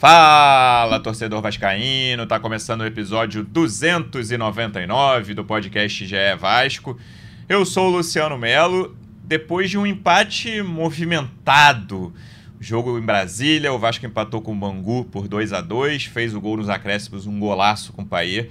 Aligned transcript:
Fala, 0.00 0.98
torcedor 0.98 1.42
vascaíno! 1.42 2.26
Tá 2.26 2.40
começando 2.40 2.80
o 2.80 2.86
episódio 2.86 3.44
299 3.44 5.34
do 5.34 5.44
podcast 5.44 6.06
GE 6.06 6.16
Vasco. 6.38 6.98
Eu 7.46 7.66
sou 7.66 7.88
o 7.88 7.96
Luciano 7.96 8.38
Melo. 8.38 8.96
Depois 9.22 9.68
de 9.68 9.76
um 9.76 9.86
empate 9.86 10.62
movimentado, 10.62 12.14
jogo 12.58 12.98
em 12.98 13.02
Brasília, 13.02 13.74
o 13.74 13.78
Vasco 13.78 14.06
empatou 14.06 14.40
com 14.40 14.54
o 14.54 14.56
Bangu 14.56 15.04
por 15.04 15.28
2 15.28 15.52
a 15.52 15.60
2 15.60 16.04
fez 16.06 16.34
o 16.34 16.40
gol 16.40 16.56
nos 16.56 16.70
acréscimos, 16.70 17.26
um 17.26 17.38
golaço 17.38 17.92
com 17.92 18.00
o 18.00 18.06
Paier, 18.06 18.48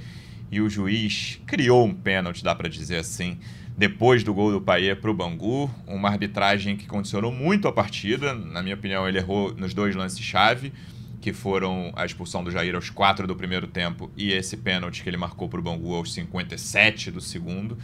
e 0.52 0.62
o 0.62 0.70
juiz 0.70 1.42
criou 1.48 1.84
um 1.84 1.96
pênalti, 1.96 2.44
dá 2.44 2.54
para 2.54 2.70
dizer 2.70 2.98
assim, 2.98 3.40
depois 3.76 4.24
do 4.24 4.36
gol 4.36 4.52
do 4.52 4.62
Paier 4.62 5.02
para 5.02 5.10
o 5.10 5.16
Bangu, 5.16 5.68
uma 5.88 6.10
arbitragem 6.10 6.78
que 6.78 6.86
condicionou 6.86 7.32
muito 7.32 7.68
a 7.68 7.72
partida. 7.72 8.36
Na 8.36 8.62
minha 8.62 8.76
opinião, 8.76 9.10
ele 9.10 9.18
errou 9.18 9.52
nos 9.56 9.74
dois 9.74 9.96
lances-chave 9.96 10.72
que 11.22 11.34
foram 11.34 11.92
a 11.96 12.06
expulsão 12.06 12.44
do 12.44 12.52
Jair 12.52 12.76
aos 12.76 12.90
4 12.90 13.28
do 13.28 13.36
primeiro 13.36 13.68
tempo 13.68 14.10
e 14.16 14.32
esse 14.32 14.56
pênalti 14.58 15.04
que 15.04 15.10
ele 15.10 15.18
marcou 15.18 15.50
para 15.50 15.60
o 15.60 15.64
Bangu 15.64 15.94
aos 15.94 16.14
57 16.14 17.12
do 17.12 17.20
segundo. 17.20 17.78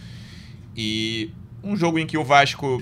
E 0.76 1.32
um 1.64 1.76
jogo 1.76 2.00
em 2.00 2.06
que 2.06 2.18
o 2.18 2.24
Vasco, 2.24 2.82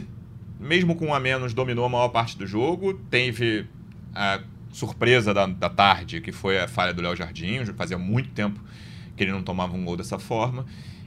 mesmo 0.59 0.95
com 0.95 1.07
um 1.07 1.13
a 1.13 1.19
menos, 1.19 1.53
dominou 1.53 1.85
a 1.85 1.89
maior 1.89 2.09
parte 2.09 2.37
do 2.37 2.45
jogo. 2.45 2.93
Teve 3.09 3.65
a 4.13 4.41
surpresa 4.71 5.33
da, 5.33 5.45
da 5.45 5.69
tarde, 5.69 6.21
que 6.21 6.31
foi 6.31 6.59
a 6.59 6.67
falha 6.67 6.93
do 6.93 7.01
Léo 7.01 7.15
Jardim. 7.15 7.65
Fazia 7.77 7.97
muito 7.97 8.29
tempo 8.29 8.59
que 9.15 9.23
ele 9.23 9.31
não 9.31 9.43
tomava 9.43 9.75
um 9.75 9.83
gol 9.83 9.97
dessa 9.97 10.19
forma. 10.19 10.65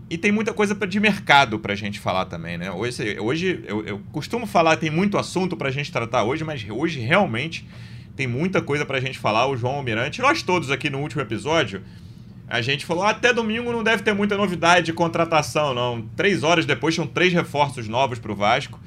E 0.09 0.17
tem 0.17 0.31
muita 0.31 0.55
coisa 0.55 0.75
de 0.75 1.01
mercado 1.01 1.59
para 1.59 1.73
a 1.73 1.77
gente 1.77 1.99
falar 1.99 2.27
também, 2.27 2.57
né? 2.57 2.71
Hoje, 2.71 3.19
hoje 3.19 3.65
eu, 3.67 3.85
eu 3.85 3.99
costumo 4.13 4.47
falar, 4.47 4.77
tem 4.77 4.91
muito 4.91 5.19
assunto 5.19 5.57
para 5.57 5.69
a 5.69 5.73
gente 5.73 5.91
tratar 5.91 6.23
hoje, 6.23 6.45
mas 6.45 6.65
hoje 6.69 7.01
realmente 7.01 7.67
tem 8.17 8.27
muita 8.27 8.63
coisa 8.63 8.85
pra 8.85 8.99
gente 8.99 9.19
falar. 9.19 9.47
O 9.47 9.57
João 9.57 9.75
Almirante, 9.77 10.23
nós 10.23 10.43
todos 10.43 10.71
aqui 10.71 10.89
no 10.89 10.99
último 11.01 11.21
episódio, 11.21 11.83
a 12.49 12.61
gente 12.61 12.87
falou: 12.87 13.05
até 13.05 13.33
domingo 13.33 13.71
não 13.71 13.85
deve 13.85 14.03
ter 14.03 14.15
muita 14.15 14.37
novidade 14.37 14.87
de 14.87 14.93
contratação, 14.93 15.75
não. 15.75 16.03
Três 16.17 16.43
horas 16.43 16.65
depois 16.65 16.95
tinham 16.95 17.07
três 17.07 17.33
reforços 17.33 17.87
novos 17.87 18.19
pro 18.19 18.35
Vasco. 18.35 18.81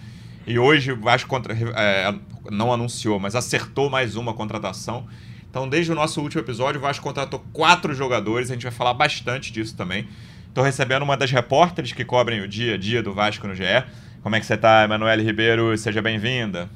E 0.47 0.57
hoje 0.57 0.91
o 0.91 0.99
Vasco 0.99 1.29
contra, 1.29 1.53
é, 1.53 2.13
não 2.49 2.73
anunciou, 2.73 3.19
mas 3.19 3.35
acertou 3.35 3.89
mais 3.89 4.15
uma 4.15 4.33
contratação. 4.33 5.07
Então, 5.49 5.69
desde 5.69 5.91
o 5.91 5.95
nosso 5.95 6.21
último 6.21 6.41
episódio, 6.41 6.79
o 6.79 6.81
Vasco 6.81 7.03
contratou 7.03 7.43
quatro 7.53 7.93
jogadores. 7.93 8.49
A 8.49 8.53
gente 8.53 8.63
vai 8.63 8.71
falar 8.71 8.93
bastante 8.93 9.51
disso 9.51 9.75
também. 9.75 10.07
Estou 10.47 10.63
recebendo 10.63 11.03
uma 11.03 11.15
das 11.15 11.31
repórteres 11.31 11.91
que 11.91 12.03
cobrem 12.03 12.41
o 12.41 12.47
dia 12.47 12.75
a 12.75 12.77
dia 12.77 13.03
do 13.03 13.13
Vasco 13.13 13.47
no 13.47 13.53
GE. 13.53 13.63
Como 14.21 14.35
é 14.35 14.39
que 14.39 14.45
você 14.45 14.55
está, 14.55 14.83
Emanuele 14.83 15.23
Ribeiro? 15.23 15.75
Seja 15.77 16.01
bem-vinda. 16.01 16.69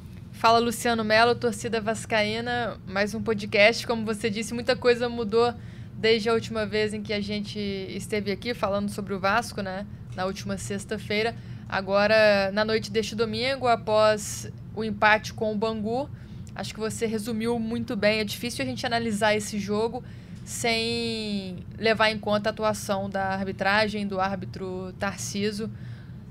Fala 0.44 0.58
Luciano 0.58 1.02
Melo, 1.02 1.34
torcida 1.34 1.80
vascaína, 1.80 2.78
mais 2.86 3.14
um 3.14 3.22
podcast. 3.22 3.86
Como 3.86 4.04
você 4.04 4.28
disse, 4.28 4.52
muita 4.52 4.76
coisa 4.76 5.08
mudou 5.08 5.54
desde 5.96 6.28
a 6.28 6.34
última 6.34 6.66
vez 6.66 6.92
em 6.92 7.02
que 7.02 7.14
a 7.14 7.20
gente 7.22 7.58
esteve 7.58 8.30
aqui 8.30 8.52
falando 8.52 8.90
sobre 8.90 9.14
o 9.14 9.18
Vasco, 9.18 9.62
né? 9.62 9.86
Na 10.14 10.26
última 10.26 10.58
sexta-feira. 10.58 11.34
Agora, 11.66 12.50
na 12.52 12.62
noite 12.62 12.90
deste 12.90 13.16
domingo, 13.16 13.66
após 13.66 14.52
o 14.76 14.84
empate 14.84 15.32
com 15.32 15.50
o 15.50 15.56
Bangu, 15.56 16.10
acho 16.54 16.74
que 16.74 16.80
você 16.80 17.06
resumiu 17.06 17.58
muito 17.58 17.96
bem. 17.96 18.20
É 18.20 18.24
difícil 18.24 18.62
a 18.66 18.68
gente 18.68 18.84
analisar 18.84 19.34
esse 19.34 19.58
jogo 19.58 20.04
sem 20.44 21.56
levar 21.78 22.10
em 22.10 22.18
conta 22.18 22.50
a 22.50 22.52
atuação 22.52 23.08
da 23.08 23.28
arbitragem, 23.28 24.06
do 24.06 24.20
árbitro 24.20 24.92
Tarciso. 24.98 25.70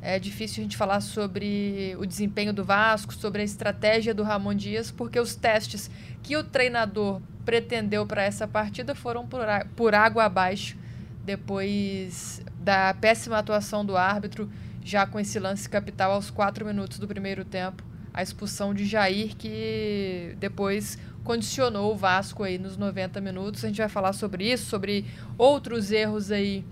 É 0.05 0.19
difícil 0.19 0.59
a 0.59 0.63
gente 0.63 0.75
falar 0.75 0.99
sobre 0.99 1.95
o 1.97 2.05
desempenho 2.05 2.51
do 2.51 2.61
Vasco, 2.61 3.13
sobre 3.13 3.41
a 3.41 3.45
estratégia 3.45 4.13
do 4.13 4.21
Ramon 4.21 4.53
Dias, 4.53 4.91
porque 4.91 5.17
os 5.17 5.33
testes 5.33 5.89
que 6.21 6.35
o 6.35 6.43
treinador 6.43 7.21
pretendeu 7.45 8.05
para 8.05 8.21
essa 8.21 8.45
partida 8.45 8.93
foram 8.93 9.25
por, 9.25 9.39
por 9.77 9.95
água 9.95 10.25
abaixo, 10.25 10.77
depois 11.23 12.41
da 12.59 12.93
péssima 12.93 13.37
atuação 13.37 13.85
do 13.85 13.95
árbitro, 13.95 14.51
já 14.83 15.07
com 15.07 15.17
esse 15.21 15.39
lance 15.39 15.69
capital 15.69 16.11
aos 16.11 16.29
quatro 16.29 16.65
minutos 16.65 16.99
do 16.99 17.07
primeiro 17.07 17.45
tempo, 17.45 17.81
a 18.13 18.21
expulsão 18.21 18.73
de 18.73 18.83
Jair, 18.85 19.37
que 19.37 20.35
depois 20.37 20.97
condicionou 21.23 21.93
o 21.93 21.95
Vasco 21.95 22.43
aí 22.43 22.57
nos 22.57 22.75
90 22.75 23.21
minutos. 23.21 23.63
A 23.63 23.67
gente 23.69 23.77
vai 23.77 23.87
falar 23.87 24.11
sobre 24.11 24.51
isso, 24.51 24.65
sobre 24.65 25.05
outros 25.37 25.93
erros 25.93 26.29
aí 26.29 26.65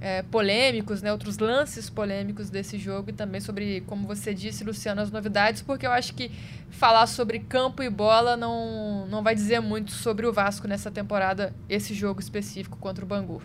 é, 0.00 0.22
polêmicos, 0.22 1.02
né, 1.02 1.10
outros 1.12 1.38
lances 1.38 1.90
polêmicos 1.90 2.50
desse 2.50 2.78
jogo 2.78 3.10
e 3.10 3.12
também 3.12 3.40
sobre, 3.40 3.80
como 3.82 4.06
você 4.06 4.32
disse, 4.32 4.62
Luciano, 4.64 5.00
as 5.00 5.10
novidades, 5.10 5.62
porque 5.62 5.86
eu 5.86 5.90
acho 5.90 6.14
que 6.14 6.30
falar 6.70 7.06
sobre 7.06 7.40
campo 7.40 7.82
e 7.82 7.90
bola 7.90 8.36
não, 8.36 9.06
não 9.08 9.22
vai 9.22 9.34
dizer 9.34 9.60
muito 9.60 9.90
sobre 9.90 10.26
o 10.26 10.32
Vasco 10.32 10.68
nessa 10.68 10.90
temporada, 10.90 11.54
esse 11.68 11.94
jogo 11.94 12.20
específico 12.20 12.76
contra 12.78 13.04
o 13.04 13.08
Bangu. 13.08 13.42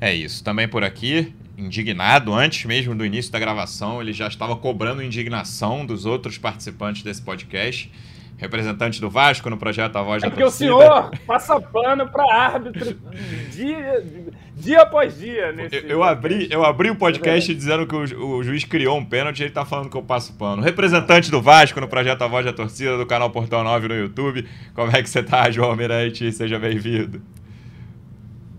É 0.00 0.14
isso. 0.14 0.42
Também 0.42 0.66
por 0.66 0.82
aqui, 0.82 1.34
indignado, 1.58 2.32
antes 2.32 2.64
mesmo 2.64 2.94
do 2.94 3.04
início 3.04 3.30
da 3.30 3.38
gravação, 3.38 4.00
ele 4.00 4.12
já 4.12 4.26
estava 4.26 4.56
cobrando 4.56 5.02
indignação 5.02 5.84
dos 5.84 6.06
outros 6.06 6.38
participantes 6.38 7.02
desse 7.02 7.20
podcast 7.20 7.90
representante 8.40 9.00
do 9.00 9.10
Vasco 9.10 9.50
no 9.50 9.58
projeto 9.58 9.96
A 9.96 10.02
Voz 10.02 10.22
é 10.22 10.26
da 10.26 10.30
porque 10.30 10.42
Torcida. 10.42 10.72
Porque 10.72 10.86
o 10.86 10.92
senhor 10.92 11.10
passa 11.26 11.60
pano 11.60 12.08
para 12.08 12.34
árbitro 12.34 12.96
dia, 13.50 14.02
dia 14.56 14.80
após 14.80 15.18
dia. 15.18 15.52
Nesse 15.52 15.76
eu, 15.76 15.82
eu 15.82 16.02
abri, 16.02 16.48
eu 16.50 16.64
abri 16.64 16.90
o 16.90 16.96
podcast 16.96 17.52
é 17.52 17.54
dizendo 17.54 17.86
que 17.86 17.94
o, 17.94 18.38
o, 18.38 18.42
juiz 18.42 18.64
criou 18.64 18.96
um 18.96 19.04
pênalti 19.04 19.40
e 19.40 19.42
ele 19.44 19.52
tá 19.52 19.66
falando 19.66 19.90
que 19.90 19.96
eu 19.96 20.02
passo 20.02 20.32
pano. 20.38 20.62
Representante 20.62 21.30
do 21.30 21.42
Vasco 21.42 21.78
no 21.80 21.86
projeto 21.86 22.22
A 22.22 22.28
Voz 22.28 22.46
da 22.46 22.52
Torcida 22.52 22.96
do 22.96 23.04
canal 23.04 23.28
Portão 23.28 23.62
9 23.62 23.88
no 23.88 23.94
YouTube. 23.94 24.48
Como 24.74 24.90
é 24.90 25.02
que 25.02 25.10
você 25.10 25.22
tá, 25.22 25.48
João 25.52 25.70
Almirante? 25.70 26.32
Seja 26.32 26.58
bem-vindo. 26.58 27.20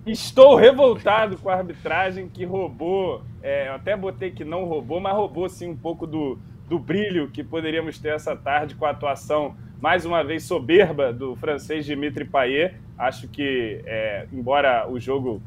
Estou 0.06 0.56
revoltado 0.56 1.38
com 1.38 1.50
a 1.50 1.56
arbitragem 1.56 2.30
que 2.30 2.46
roubou. 2.46 3.24
É, 3.42 3.68
eu 3.70 3.74
até 3.74 3.98
botei 3.98 4.30
que 4.30 4.46
não 4.46 4.66
roubou, 4.66 5.00
mas 5.00 5.16
roubou 5.16 5.50
sim 5.50 5.70
um 5.70 5.78
pouco 5.78 6.06
do, 6.06 6.38
do 6.70 6.78
brilho 6.78 7.30
que 7.30 7.44
poderíamos 7.44 7.98
ter 7.98 8.10
essa 8.10 8.36
tarde 8.36 8.76
com 8.76 8.86
a 8.86 8.92
atuação 8.92 9.56
mais 9.82 10.06
uma 10.06 10.24
vez 10.24 10.44
soberba 10.44 11.12
do 11.12 11.36
francês 11.36 11.84
Dimitri 11.84 12.24
Payet. 12.24 12.76
Acho 12.96 13.28
que, 13.28 13.82
é, 13.84 14.28
embora 14.32 14.88
o 14.88 15.00
jogo 15.00 15.42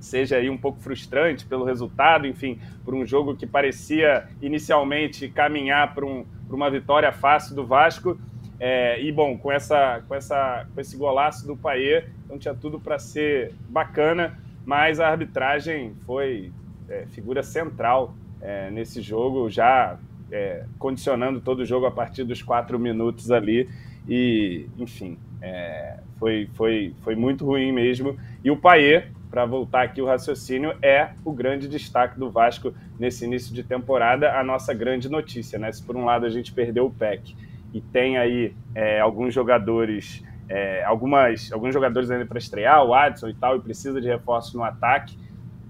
seja 0.00 0.36
aí 0.36 0.50
um 0.50 0.58
pouco 0.58 0.80
frustrante 0.80 1.46
pelo 1.46 1.64
resultado, 1.64 2.26
enfim, 2.26 2.58
por 2.84 2.92
um 2.92 3.06
jogo 3.06 3.36
que 3.36 3.46
parecia 3.46 4.28
inicialmente 4.42 5.28
caminhar 5.28 5.94
para 5.94 6.04
um, 6.04 6.26
uma 6.50 6.68
vitória 6.68 7.12
fácil 7.12 7.54
do 7.54 7.64
Vasco. 7.64 8.18
É, 8.58 9.00
e 9.00 9.12
bom, 9.12 9.38
com, 9.38 9.52
essa, 9.52 10.02
com, 10.08 10.14
essa, 10.16 10.66
com 10.74 10.80
esse 10.80 10.96
golaço 10.96 11.46
do 11.46 11.56
Payet, 11.56 12.08
então 12.24 12.36
tinha 12.36 12.54
tudo 12.54 12.80
para 12.80 12.98
ser 12.98 13.54
bacana, 13.68 14.36
mas 14.66 14.98
a 14.98 15.08
arbitragem 15.08 15.94
foi 16.04 16.50
é, 16.88 17.06
figura 17.06 17.44
central 17.44 18.12
é, 18.40 18.68
nesse 18.72 19.00
jogo, 19.00 19.48
já 19.48 19.96
é, 20.30 20.64
condicionando 20.78 21.40
todo 21.40 21.60
o 21.60 21.64
jogo 21.64 21.86
a 21.86 21.90
partir 21.90 22.24
dos 22.24 22.42
quatro 22.42 22.78
minutos 22.78 23.30
ali. 23.30 23.68
E, 24.08 24.66
enfim, 24.78 25.18
é, 25.40 25.98
foi, 26.18 26.48
foi, 26.54 26.94
foi 27.02 27.14
muito 27.14 27.44
ruim 27.44 27.72
mesmo. 27.72 28.16
E 28.42 28.50
o 28.50 28.56
Paier, 28.56 29.10
para 29.30 29.44
voltar 29.44 29.82
aqui 29.82 30.00
o 30.00 30.06
raciocínio, 30.06 30.74
é 30.82 31.10
o 31.24 31.32
grande 31.32 31.68
destaque 31.68 32.18
do 32.18 32.30
Vasco 32.30 32.72
nesse 32.98 33.24
início 33.24 33.54
de 33.54 33.62
temporada, 33.62 34.38
a 34.38 34.42
nossa 34.42 34.72
grande 34.72 35.08
notícia, 35.08 35.58
né? 35.58 35.70
Se 35.70 35.82
por 35.82 35.96
um 35.96 36.04
lado 36.04 36.24
a 36.24 36.30
gente 36.30 36.52
perdeu 36.52 36.86
o 36.86 36.90
PEC 36.90 37.34
e 37.72 37.80
tem 37.80 38.16
aí 38.16 38.54
é, 38.74 39.00
alguns 39.00 39.34
jogadores, 39.34 40.24
é, 40.48 40.82
algumas, 40.84 41.52
alguns 41.52 41.74
jogadores 41.74 42.10
ainda 42.10 42.24
para 42.24 42.38
estrear, 42.38 42.82
o 42.84 42.94
Adson 42.94 43.28
e 43.28 43.34
tal, 43.34 43.56
e 43.56 43.60
precisa 43.60 44.00
de 44.00 44.08
reforço 44.08 44.56
no 44.56 44.64
ataque, 44.64 45.18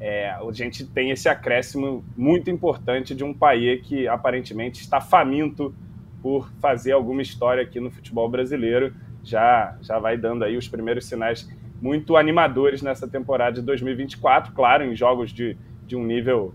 é, 0.01 0.31
a 0.31 0.53
gente 0.53 0.87
tem 0.87 1.11
esse 1.11 1.29
acréscimo 1.29 2.05
muito 2.17 2.51
importante 2.51 3.15
de 3.15 3.25
um 3.25 3.35
país 3.35 3.81
que 3.87 4.07
aparentemente 4.07 4.81
está 4.81 5.01
faminto 5.01 5.75
por 6.23 6.51
fazer 6.61 6.93
alguma 6.93 7.23
história 7.23 7.63
aqui 7.63 7.81
no 7.81 7.91
futebol 7.91 8.29
brasileiro. 8.29 8.95
Já, 9.25 9.77
já 9.83 9.99
vai 9.99 10.17
dando 10.17 10.45
aí 10.45 10.57
os 10.57 10.69
primeiros 10.69 11.07
sinais 11.07 11.49
muito 11.81 12.17
animadores 12.17 12.83
nessa 12.83 13.07
temporada 13.07 13.61
de 13.61 13.63
2024, 13.63 14.53
claro, 14.53 14.85
em 14.85 14.95
jogos 14.95 15.33
de, 15.33 15.57
de 15.87 15.97
um 15.97 16.05
nível 16.05 16.55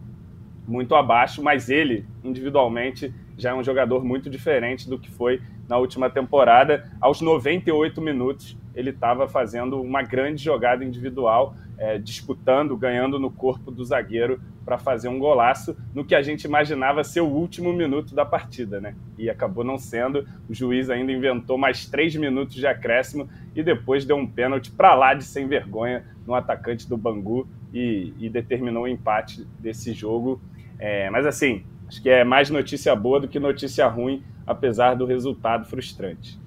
muito 0.68 0.96
abaixo, 0.96 1.44
mas 1.44 1.70
ele, 1.70 2.06
individualmente, 2.24 3.14
já 3.38 3.52
é 3.52 3.54
um 3.54 3.64
jogador 3.64 4.04
muito 4.04 4.30
diferente 4.30 4.90
do 4.90 4.98
que 4.98 5.10
foi 5.10 5.42
na 5.68 5.78
última 5.78 6.10
temporada. 6.10 6.90
Aos 7.02 7.22
98 7.22 8.02
minutos, 8.02 8.58
ele 8.76 8.90
estava 8.90 9.28
fazendo 9.28 9.82
uma 9.82 10.02
grande 10.02 10.44
jogada 10.44 10.84
individual 10.84 11.56
é, 11.78 11.98
disputando, 11.98 12.76
ganhando 12.78 13.20
no 13.20 13.32
corpo 13.32 13.72
do 13.72 13.84
zagueiro 13.84 14.42
para 14.66 14.78
fazer 14.78 15.08
um 15.08 15.20
golaço 15.20 15.76
no 15.94 16.06
que 16.06 16.16
a 16.16 16.22
gente 16.22 16.46
imaginava 16.46 17.04
ser 17.04 17.22
o 17.22 17.28
último 17.28 17.74
minuto 17.74 18.16
da 18.16 18.26
partida, 18.26 18.80
né? 18.80 18.96
E 19.18 19.30
acabou 19.30 19.64
não 19.64 19.78
sendo. 19.78 20.28
O 20.48 20.54
juiz 20.54 20.90
ainda 20.90 21.12
inventou 21.12 21.58
mais 21.58 21.86
três 21.86 22.16
minutos 22.16 22.56
de 22.56 22.66
acréscimo 22.66 23.30
e 23.56 23.62
depois 23.62 24.06
deu 24.06 24.16
um 24.16 24.28
pênalti 24.28 24.72
para 24.72 24.96
lá 24.96 25.14
de 25.14 25.24
sem 25.24 25.48
vergonha 25.48 26.06
no 26.26 26.34
atacante 26.34 26.88
do 26.88 26.98
Bangu 26.98 27.48
e, 27.74 28.14
e 28.20 28.30
determinou 28.30 28.84
o 28.84 28.88
empate 28.88 29.46
desse 29.60 29.94
jogo. 29.94 30.42
É, 30.80 31.10
mas 31.10 31.26
assim, 31.26 31.64
acho 31.88 32.02
que 32.02 32.10
é 32.10 32.24
mais 32.24 32.50
notícia 32.50 32.96
boa 32.96 33.20
do 33.20 33.28
que 33.28 33.40
notícia 33.40 33.88
ruim, 33.88 34.24
apesar 34.48 34.96
do 34.96 35.06
resultado 35.06 35.66
frustrante. 35.66 36.40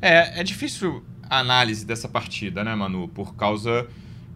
É, 0.00 0.40
é 0.40 0.44
difícil 0.44 1.02
análise 1.28 1.84
dessa 1.84 2.08
partida, 2.08 2.62
né, 2.64 2.74
Manu? 2.74 3.08
Por 3.08 3.34
causa 3.34 3.86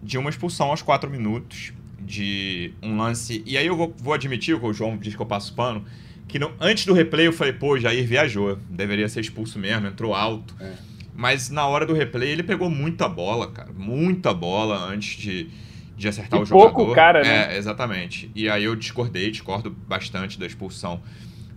de 0.02 0.18
uma 0.18 0.30
expulsão 0.30 0.68
aos 0.68 0.82
quatro 0.82 1.08
minutos, 1.08 1.72
de 2.00 2.72
um 2.82 2.96
lance. 2.96 3.42
E 3.46 3.56
aí 3.56 3.66
eu 3.66 3.76
vou, 3.76 3.94
vou 3.98 4.12
admitir, 4.12 4.58
que 4.58 4.66
o 4.66 4.72
João 4.72 4.96
diz 4.96 5.14
que 5.14 5.22
eu 5.22 5.26
passo 5.26 5.54
pano, 5.54 5.84
que 6.26 6.38
no, 6.38 6.52
antes 6.60 6.84
do 6.84 6.92
replay 6.92 7.26
eu 7.26 7.32
falei, 7.32 7.52
pô, 7.52 7.78
Jair 7.78 8.06
viajou, 8.06 8.56
deveria 8.68 9.08
ser 9.08 9.20
expulso 9.20 9.58
mesmo, 9.58 9.86
entrou 9.86 10.14
alto. 10.14 10.54
É. 10.60 10.72
Mas 11.14 11.50
na 11.50 11.66
hora 11.66 11.86
do 11.86 11.92
replay 11.92 12.30
ele 12.30 12.42
pegou 12.42 12.70
muita 12.70 13.08
bola, 13.08 13.50
cara, 13.50 13.70
muita 13.76 14.32
bola 14.32 14.76
antes 14.86 15.20
de, 15.20 15.50
de 15.96 16.08
acertar 16.08 16.40
e 16.40 16.42
o 16.42 16.46
jogador. 16.46 16.74
pouco 16.74 16.94
cara, 16.94 17.22
né? 17.22 17.54
É, 17.54 17.58
exatamente. 17.58 18.30
E 18.34 18.48
aí 18.48 18.64
eu 18.64 18.74
discordei, 18.74 19.30
discordo 19.30 19.70
bastante 19.70 20.38
da 20.38 20.46
expulsão 20.46 21.02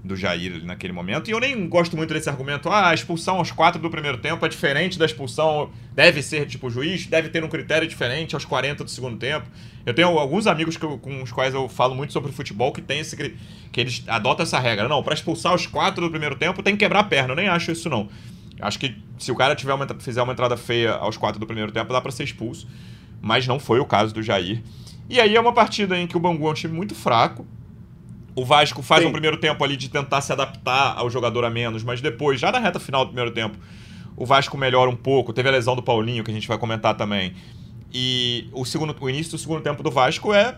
do 0.06 0.16
Jair 0.16 0.64
naquele 0.64 0.94
momento. 0.94 1.30
E 1.30 1.32
eu 1.32 1.40
nem 1.40 1.68
gosto 1.68 1.98
muito 1.98 2.14
desse 2.14 2.30
argumento, 2.30 2.70
ah, 2.70 2.90
a 2.90 2.94
expulsão 2.94 3.38
aos 3.38 3.52
quatro 3.52 3.82
do 3.82 3.90
primeiro 3.90 4.18
tempo 4.18 4.46
é 4.46 4.50
diferente 4.50 5.00
da 5.00 5.06
expulsão, 5.06 5.72
deve 5.94 6.22
ser, 6.22 6.46
tipo, 6.46 6.68
o 6.68 6.70
juiz 6.70 7.06
deve 7.08 7.30
ter 7.30 7.44
um 7.44 7.50
critério 7.50 7.88
diferente 7.88 8.36
aos 8.36 8.46
40 8.46 8.84
do 8.84 8.90
segundo 8.90 9.18
tempo. 9.18 9.48
Eu 9.86 9.94
tenho 9.94 10.08
alguns 10.18 10.48
amigos 10.48 10.78
eu, 10.82 10.98
com 10.98 11.22
os 11.22 11.32
quais 11.32 11.54
eu 11.54 11.68
falo 11.68 11.96
muito 11.96 12.14
sobre 12.14 12.32
futebol 12.32 12.72
que 12.72 12.82
tem 12.82 13.00
esse 13.00 13.16
que 13.16 13.82
eles 13.82 14.04
adotam 14.08 14.44
essa 14.44 14.60
regra. 14.60 14.88
Não, 14.88 15.04
para 15.04 15.14
expulsar 15.14 15.54
os 15.54 15.68
quatro 15.68 16.06
do 16.06 16.10
primeiro 16.10 16.36
tempo 16.36 16.64
tem 16.64 16.76
que 16.76 16.80
quebrar 16.80 17.00
a 17.00 17.04
perna. 17.04 17.34
Eu 17.34 17.36
nem 17.36 17.48
acho 17.48 17.72
isso 17.72 17.90
não. 17.90 18.10
Acho 18.62 18.80
que 18.80 18.96
se 19.18 19.32
o 19.32 19.36
cara 19.36 19.56
tiver 19.56 19.74
uma, 19.74 19.88
fizer 20.00 20.22
uma 20.22 20.34
entrada 20.34 20.56
feia 20.56 20.94
aos 20.94 21.18
quatro 21.18 21.40
do 21.40 21.46
primeiro 21.46 21.72
tempo, 21.72 21.92
dá 21.92 22.02
para 22.02 22.12
ser 22.12 22.24
expulso. 22.24 22.68
Mas 23.22 23.46
não 23.48 23.60
foi 23.60 23.80
o 23.80 23.86
caso 23.86 24.14
do 24.14 24.24
Jair. 24.24 24.62
E 25.10 25.20
aí 25.20 25.36
é 25.36 25.40
uma 25.40 25.54
partida 25.54 25.98
em 25.98 26.08
que 26.08 26.18
o 26.18 26.20
Bangu 26.20 26.48
é 26.48 26.52
um 26.52 26.54
time 26.54 26.74
muito 26.74 26.96
fraco, 26.96 27.46
o 28.36 28.44
Vasco 28.44 28.82
faz 28.82 29.02
Sim. 29.02 29.10
um 29.10 29.12
primeiro 29.12 29.38
tempo 29.38 29.64
ali 29.64 29.78
de 29.78 29.90
tentar 29.90 30.20
se 30.22 30.32
adaptar 30.34 30.98
ao 30.98 31.10
jogador 31.10 31.46
a 31.46 31.50
menos, 31.50 31.84
mas 31.84 32.02
depois, 32.02 32.40
já 32.40 32.52
na 32.52 32.60
reta 32.60 32.80
final 32.80 33.06
do 33.06 33.08
primeiro 33.10 33.32
tempo, 33.32 33.58
o 34.18 34.26
Vasco 34.26 34.58
melhora 34.58 34.90
um 34.90 34.96
pouco. 34.96 35.32
Teve 35.32 35.48
a 35.48 35.52
lesão 35.54 35.76
do 35.76 35.82
Paulinho, 35.82 36.24
que 36.24 36.32
a 36.32 36.34
gente 36.34 36.48
vai 36.48 36.58
comentar 36.58 36.96
também. 36.96 37.34
E 37.94 38.50
o, 38.52 38.66
segundo, 38.66 38.94
o 39.00 39.10
início 39.10 39.32
do 39.32 39.38
segundo 39.38 39.62
tempo 39.62 39.82
do 39.82 39.90
Vasco 39.90 40.34
é 40.34 40.58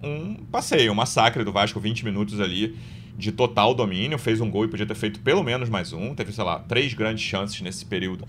um 0.00 0.36
passeio, 0.50 0.92
um 0.92 0.94
massacre 0.94 1.42
do 1.42 1.50
Vasco, 1.50 1.80
20 1.80 2.04
minutos 2.04 2.40
ali 2.40 2.78
de 3.16 3.32
total 3.32 3.74
domínio. 3.74 4.16
Fez 4.16 4.40
um 4.40 4.48
gol 4.48 4.64
e 4.64 4.68
podia 4.68 4.86
ter 4.86 4.94
feito 4.94 5.18
pelo 5.18 5.42
menos 5.42 5.68
mais 5.68 5.92
um. 5.92 6.14
Teve, 6.14 6.32
sei 6.32 6.44
lá, 6.44 6.60
três 6.60 6.94
grandes 6.94 7.24
chances 7.24 7.60
nesse 7.60 7.84
período 7.84 8.26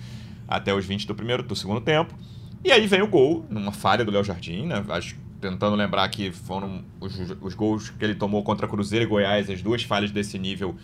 até 0.48 0.74
os 0.74 0.84
20 0.84 1.06
do 1.06 1.14
primeiro 1.14 1.44
do 1.44 1.56
segundo 1.56 1.80
tempo. 1.80 2.16
E 2.64 2.72
aí 2.72 2.88
vem 2.88 3.04
o 3.04 3.08
gol, 3.08 3.46
numa 3.50 3.72
falha 3.72 4.04
do 4.04 4.12
Léo 4.12 4.24
Jardim, 4.24 4.66
né? 4.66 4.84
Acho 4.90 5.16
tentando 5.40 5.76
lembrar 5.76 6.08
que 6.10 6.32
foram 6.32 6.84
os, 7.00 7.18
os 7.42 7.54
gols 7.54 7.90
que 7.90 8.04
ele 8.04 8.16
tomou 8.16 8.44
contra 8.44 8.68
Cruzeiro 8.68 9.06
e 9.06 9.08
Goiás, 9.08 9.50
as 9.50 9.62
duas 9.62 9.84
falhas 9.84 10.12
desse 10.12 10.38
nível 10.38 10.76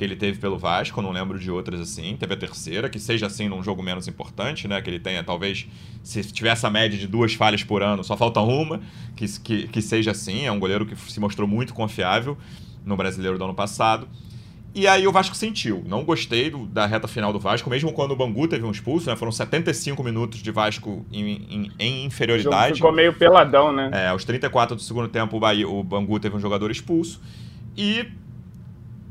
que 0.00 0.04
ele 0.04 0.16
teve 0.16 0.38
pelo 0.38 0.58
Vasco, 0.58 1.02
não 1.02 1.10
lembro 1.10 1.38
de 1.38 1.50
outras 1.50 1.78
assim. 1.78 2.16
Teve 2.18 2.32
a 2.32 2.36
terceira, 2.36 2.88
que 2.88 2.98
seja 2.98 3.26
assim 3.26 3.50
num 3.50 3.62
jogo 3.62 3.82
menos 3.82 4.08
importante, 4.08 4.66
né? 4.66 4.80
Que 4.80 4.88
ele 4.88 4.98
tenha, 4.98 5.22
talvez, 5.22 5.68
se 6.02 6.22
tiver 6.32 6.48
essa 6.48 6.70
média 6.70 6.98
de 6.98 7.06
duas 7.06 7.34
falhas 7.34 7.62
por 7.62 7.82
ano, 7.82 8.02
só 8.02 8.16
falta 8.16 8.40
uma, 8.40 8.80
que, 9.14 9.26
que, 9.40 9.68
que 9.68 9.82
seja 9.82 10.12
assim. 10.12 10.46
É 10.46 10.52
um 10.52 10.58
goleiro 10.58 10.86
que 10.86 10.96
se 10.96 11.20
mostrou 11.20 11.46
muito 11.46 11.74
confiável 11.74 12.38
no 12.82 12.96
brasileiro 12.96 13.36
do 13.36 13.44
ano 13.44 13.52
passado. 13.52 14.08
E 14.74 14.86
aí 14.86 15.06
o 15.06 15.12
Vasco 15.12 15.34
sentiu. 15.34 15.82
Não 15.86 16.04
gostei 16.04 16.48
do, 16.48 16.64
da 16.66 16.86
reta 16.86 17.08
final 17.08 17.32
do 17.32 17.40
Vasco, 17.40 17.68
mesmo 17.68 17.92
quando 17.92 18.12
o 18.12 18.16
Bangu 18.16 18.46
teve 18.46 18.64
um 18.64 18.70
expulso, 18.70 19.10
né? 19.10 19.16
Foram 19.16 19.32
75 19.32 20.02
minutos 20.02 20.40
de 20.40 20.50
Vasco 20.50 21.04
em, 21.12 21.32
em, 21.50 21.72
em 21.78 22.04
inferioridade. 22.04 22.76
Ficou 22.76 22.92
meio 22.92 23.12
peladão, 23.12 23.72
né? 23.72 23.90
É, 23.92 24.08
aos 24.08 24.24
34 24.24 24.76
do 24.76 24.82
segundo 24.82 25.08
tempo 25.08 25.36
o, 25.36 25.40
Bahia, 25.40 25.68
o 25.68 25.82
Bangu 25.82 26.20
teve 26.20 26.36
um 26.36 26.40
jogador 26.40 26.70
expulso. 26.70 27.20
E 27.76 28.06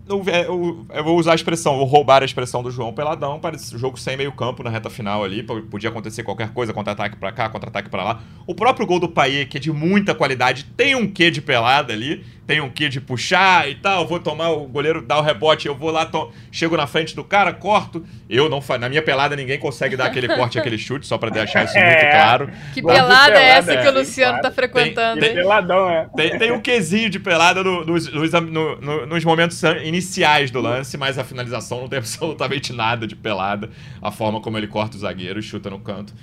eu, 0.09 0.23
eu, 0.25 0.85
eu, 0.91 1.03
vou 1.03 1.19
usar 1.19 1.33
a 1.33 1.35
expressão, 1.35 1.77
vou 1.77 1.85
roubar 1.85 2.23
a 2.23 2.25
expressão 2.25 2.63
do 2.63 2.71
João 2.71 2.91
Peladão, 2.91 3.39
parece 3.39 3.77
jogo 3.77 4.00
sem 4.00 4.17
meio 4.17 4.31
campo 4.31 4.63
na 4.63 4.69
reta 4.69 4.89
final 4.89 5.23
ali, 5.23 5.44
podia 5.44 5.89
acontecer 5.89 6.23
qualquer 6.23 6.51
coisa, 6.51 6.73
contra-ataque 6.73 7.15
para 7.15 7.31
cá, 7.31 7.47
contra-ataque 7.47 7.89
para 7.89 8.03
lá. 8.03 8.23
O 8.47 8.55
próprio 8.55 8.88
gol 8.88 9.00
do 9.00 9.07
Paê, 9.07 9.45
que 9.45 9.57
é 9.57 9.59
de 9.59 9.71
muita 9.71 10.15
qualidade, 10.15 10.65
tem 10.75 10.95
um 10.95 11.07
quê 11.07 11.29
de 11.29 11.41
pelada 11.41 11.94
ali, 11.94 12.25
tem 12.50 12.60
um 12.62 12.68
quê 12.68 12.90
de 12.90 13.00
puxar 13.00 13.69
e 13.69 13.75
tal, 13.75 14.07
vou 14.07 14.19
tomar 14.19 14.50
o 14.50 14.68
goleiro 14.68 15.04
dá 15.04 15.19
o 15.19 15.22
rebote, 15.22 15.68
eu 15.68 15.75
vou 15.75 15.92
lá, 15.92 16.04
to... 16.07 16.34
chego 16.51 16.75
na 16.75 16.88
frente 16.88 17.16
do 17.16 17.24
cara, 17.24 17.54
corto. 17.54 18.04
Eu 18.28 18.50
não 18.50 18.60
na 18.80 18.90
minha 18.90 19.04
pelada 19.04 19.36
ninguém 19.36 19.60
consegue 19.60 19.96
dar 19.96 20.06
aquele 20.06 20.28
corte, 20.28 20.57
aquele 20.57 20.75
chute, 20.75 21.06
só 21.06 21.19
para 21.19 21.30
deixar 21.30 21.66
isso 21.66 21.75
muito 21.78 21.86
é. 21.86 22.10
claro. 22.10 22.50
Que 22.74 22.81
pelada 22.81 23.40
é 23.40 23.50
essa 23.50 23.74
é, 23.74 23.84
que 23.84 23.88
o 23.88 23.92
Luciano 23.92 24.40
claro. 24.40 24.42
tá 24.42 24.51
frequentando? 24.51 25.19
Tem, 25.19 25.30
tem, 25.30 25.44
peladão, 25.44 25.92
é. 25.92 26.10
Tem, 26.16 26.40
tem 26.40 26.51
um 26.51 26.60
quesinho 26.60 27.07
de 27.07 27.19
pelada 27.19 27.63
no, 27.63 27.86
nos, 27.86 28.12
nos, 28.12 28.31
no, 28.31 29.06
nos 29.06 29.24
momentos 29.24 29.62
iniciais 29.84 30.50
do 30.50 30.60
lance, 30.60 30.98
mas 30.98 31.19
a 31.19 31.24
finalização 31.24 31.81
não 31.81 31.88
tem 31.88 32.00
absolutamente 32.01 32.74
nada 32.74 33.06
de 33.06 33.16
pelada. 33.16 33.69
A 34.01 34.10
forma 34.10 34.42
como 34.42 34.57
ele 34.57 34.66
corta 34.66 34.98
o 34.98 35.00
zagueiro, 35.00 35.40
chuta 35.40 35.69
no 35.69 35.78
canto. 35.78 36.16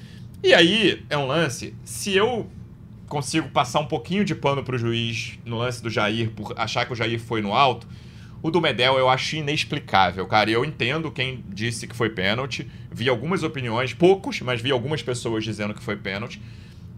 E 0.42 0.52
aí, 0.52 1.04
é 1.08 1.16
um 1.16 1.28
lance. 1.28 1.72
Se 1.84 2.16
eu 2.16 2.50
consigo 3.08 3.48
passar 3.48 3.80
um 3.80 3.86
pouquinho 3.86 4.24
de 4.24 4.34
pano 4.34 4.62
pro 4.62 4.78
juiz 4.78 5.38
no 5.44 5.58
lance 5.58 5.82
do 5.82 5.90
Jair, 5.90 6.30
por 6.30 6.54
achar 6.58 6.84
que 6.84 6.92
o 6.92 6.96
Jair 6.96 7.20
foi 7.20 7.40
no 7.40 7.52
alto. 7.52 7.86
O 8.42 8.50
do 8.50 8.60
Medel 8.60 8.96
eu 8.98 9.08
acho 9.08 9.36
inexplicável, 9.36 10.26
cara. 10.26 10.50
Eu 10.50 10.64
entendo 10.64 11.10
quem 11.10 11.44
disse 11.48 11.86
que 11.86 11.96
foi 11.96 12.10
pênalti. 12.10 12.70
Vi 12.90 13.08
algumas 13.08 13.42
opiniões, 13.42 13.92
poucos, 13.94 14.40
mas 14.40 14.60
vi 14.60 14.70
algumas 14.70 15.02
pessoas 15.02 15.42
dizendo 15.42 15.74
que 15.74 15.82
foi 15.82 15.96
pênalti. 15.96 16.40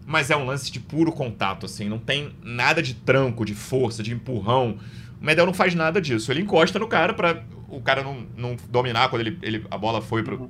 Mas 0.05 0.29
é 0.29 0.37
um 0.37 0.45
lance 0.45 0.71
de 0.71 0.79
puro 0.79 1.11
contato, 1.11 1.65
assim. 1.65 1.87
Não 1.87 1.99
tem 1.99 2.35
nada 2.43 2.81
de 2.81 2.93
tranco, 2.93 3.45
de 3.45 3.53
força, 3.53 4.03
de 4.03 4.13
empurrão. 4.13 4.77
O 5.21 5.25
Medel 5.25 5.45
não 5.45 5.53
faz 5.53 5.73
nada 5.73 6.01
disso. 6.01 6.31
Ele 6.31 6.41
encosta 6.41 6.77
no 6.77 6.87
cara 6.87 7.13
para 7.13 7.43
o 7.69 7.79
cara 7.79 8.03
não, 8.03 8.25
não 8.35 8.57
dominar 8.69 9.09
quando 9.09 9.21
ele, 9.21 9.37
ele, 9.41 9.65
a 9.69 9.77
bola 9.77 10.01
foi 10.01 10.23
pro, 10.23 10.41
uhum. 10.41 10.49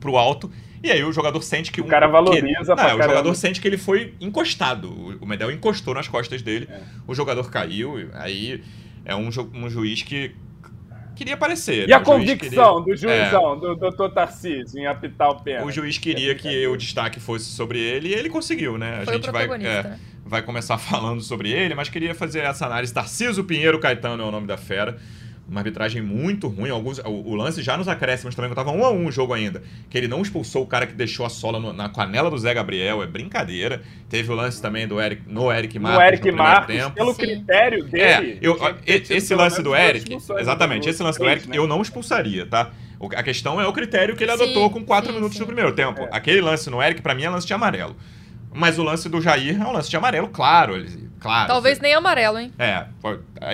pro 0.00 0.16
alto. 0.16 0.50
E 0.84 0.90
aí 0.90 1.02
o 1.02 1.10
jogador 1.10 1.40
sente 1.40 1.72
que... 1.72 1.80
O 1.80 1.86
um, 1.86 1.88
cara 1.88 2.06
valoriza 2.06 2.76
que, 2.76 2.82
não, 2.82 2.98
O 2.98 3.02
jogador 3.02 3.34
sente 3.34 3.58
que 3.58 3.66
ele 3.66 3.78
foi 3.78 4.12
encostado. 4.20 5.18
O 5.18 5.24
Medel 5.24 5.50
encostou 5.50 5.94
nas 5.94 6.08
costas 6.08 6.42
dele. 6.42 6.68
É. 6.70 6.82
O 7.06 7.14
jogador 7.14 7.50
caiu. 7.50 8.10
Aí 8.12 8.62
é 9.02 9.16
um, 9.16 9.30
um 9.54 9.70
juiz 9.70 10.02
que 10.02 10.36
queria 11.16 11.32
aparecer. 11.32 11.84
E 11.84 11.86
né? 11.86 11.94
a 11.94 12.00
convicção 12.00 12.84
queria... 12.84 12.94
do 12.94 13.00
juizão, 13.00 13.54
é... 13.54 13.60
do 13.60 13.74
doutor 13.76 14.10
Tarcísio, 14.12 14.78
em 14.78 14.86
apitar 14.86 15.30
o 15.30 15.42
pé. 15.42 15.64
O 15.64 15.70
juiz 15.70 15.96
queria 15.96 16.32
é 16.32 16.34
que 16.34 16.66
o 16.66 16.76
destaque 16.76 17.18
fosse 17.18 17.46
sobre 17.46 17.78
ele 17.78 18.08
e 18.08 18.12
ele 18.12 18.28
conseguiu, 18.28 18.76
né? 18.76 19.00
A 19.00 19.04
Foi 19.06 19.14
gente 19.14 19.30
vai, 19.30 19.46
é, 19.64 19.96
vai 20.22 20.42
começar 20.42 20.76
falando 20.78 21.22
sobre 21.22 21.50
ele, 21.50 21.74
mas 21.74 21.88
queria 21.88 22.14
fazer 22.14 22.40
essa 22.40 22.66
análise. 22.66 22.92
Tarcísio 22.92 23.42
Pinheiro 23.44 23.78
Caetano 23.78 24.22
é 24.22 24.26
o 24.26 24.30
nome 24.30 24.46
da 24.46 24.58
fera 24.58 24.98
uma 25.48 25.60
arbitragem 25.60 26.00
muito 26.00 26.48
ruim. 26.48 26.70
Alguns, 26.70 26.98
o, 26.98 27.10
o, 27.10 27.34
lance 27.34 27.62
já 27.62 27.76
nos 27.76 27.88
acréscimos 27.88 28.34
também, 28.34 28.50
que 28.50 28.56
tava 28.56 28.70
um 28.70 28.84
a 28.84 28.90
um 28.90 29.06
o 29.06 29.12
jogo 29.12 29.32
ainda. 29.32 29.62
Que 29.90 29.98
ele 29.98 30.08
não 30.08 30.22
expulsou 30.22 30.62
o 30.62 30.66
cara 30.66 30.86
que 30.86 30.94
deixou 30.94 31.26
a 31.26 31.28
sola 31.28 31.60
no, 31.60 31.72
na 31.72 31.88
canela 31.88 32.30
do 32.30 32.38
Zé 32.38 32.54
Gabriel, 32.54 33.02
é 33.02 33.06
brincadeira. 33.06 33.82
Teve 34.08 34.30
o 34.32 34.34
lance 34.34 34.60
também 34.60 34.88
do 34.88 35.00
Eric, 35.00 35.22
no 35.26 35.52
Eric 35.52 35.78
Marcos. 35.78 35.98
No 35.98 36.06
Eric 36.06 36.30
no 36.30 36.36
Marcos, 36.36 36.76
tempo. 36.76 36.90
pelo 36.92 37.14
Sim. 37.14 37.22
critério 37.22 37.84
dele. 37.84 38.04
É, 38.04 38.38
eu, 38.40 38.58
esse 38.86 39.34
lance 39.34 39.62
do 39.62 39.74
Eric, 39.74 40.16
exatamente, 40.38 40.88
esse 40.88 41.02
lance 41.02 41.18
do 41.18 41.28
Eric, 41.28 41.48
né? 41.48 41.56
eu 41.56 41.66
não 41.66 41.82
expulsaria, 41.82 42.46
tá? 42.46 42.70
A 43.16 43.22
questão 43.22 43.60
é 43.60 43.66
o 43.66 43.72
critério 43.72 44.16
que 44.16 44.24
ele 44.24 44.32
adotou 44.32 44.68
sim, 44.68 44.72
com 44.72 44.84
quatro 44.84 45.10
sim, 45.10 45.16
minutos 45.16 45.36
sim. 45.36 45.40
no 45.40 45.46
primeiro 45.46 45.72
tempo. 45.72 46.02
É. 46.02 46.08
Aquele 46.10 46.40
lance 46.40 46.70
no 46.70 46.82
Eric, 46.82 47.02
para 47.02 47.14
mim, 47.14 47.24
é 47.24 47.28
lance 47.28 47.46
de 47.46 47.52
amarelo. 47.52 47.94
Mas 48.54 48.78
o 48.78 48.82
lance 48.82 49.08
do 49.08 49.20
Jair 49.20 49.60
é 49.60 49.66
um 49.66 49.72
lance 49.72 49.90
de 49.90 49.96
amarelo, 49.96 50.28
claro. 50.28 50.76
Ele, 50.76 51.10
claro. 51.24 51.48
Talvez 51.48 51.80
nem 51.80 51.94
amarelo, 51.94 52.38
hein? 52.38 52.52
É, 52.58 52.86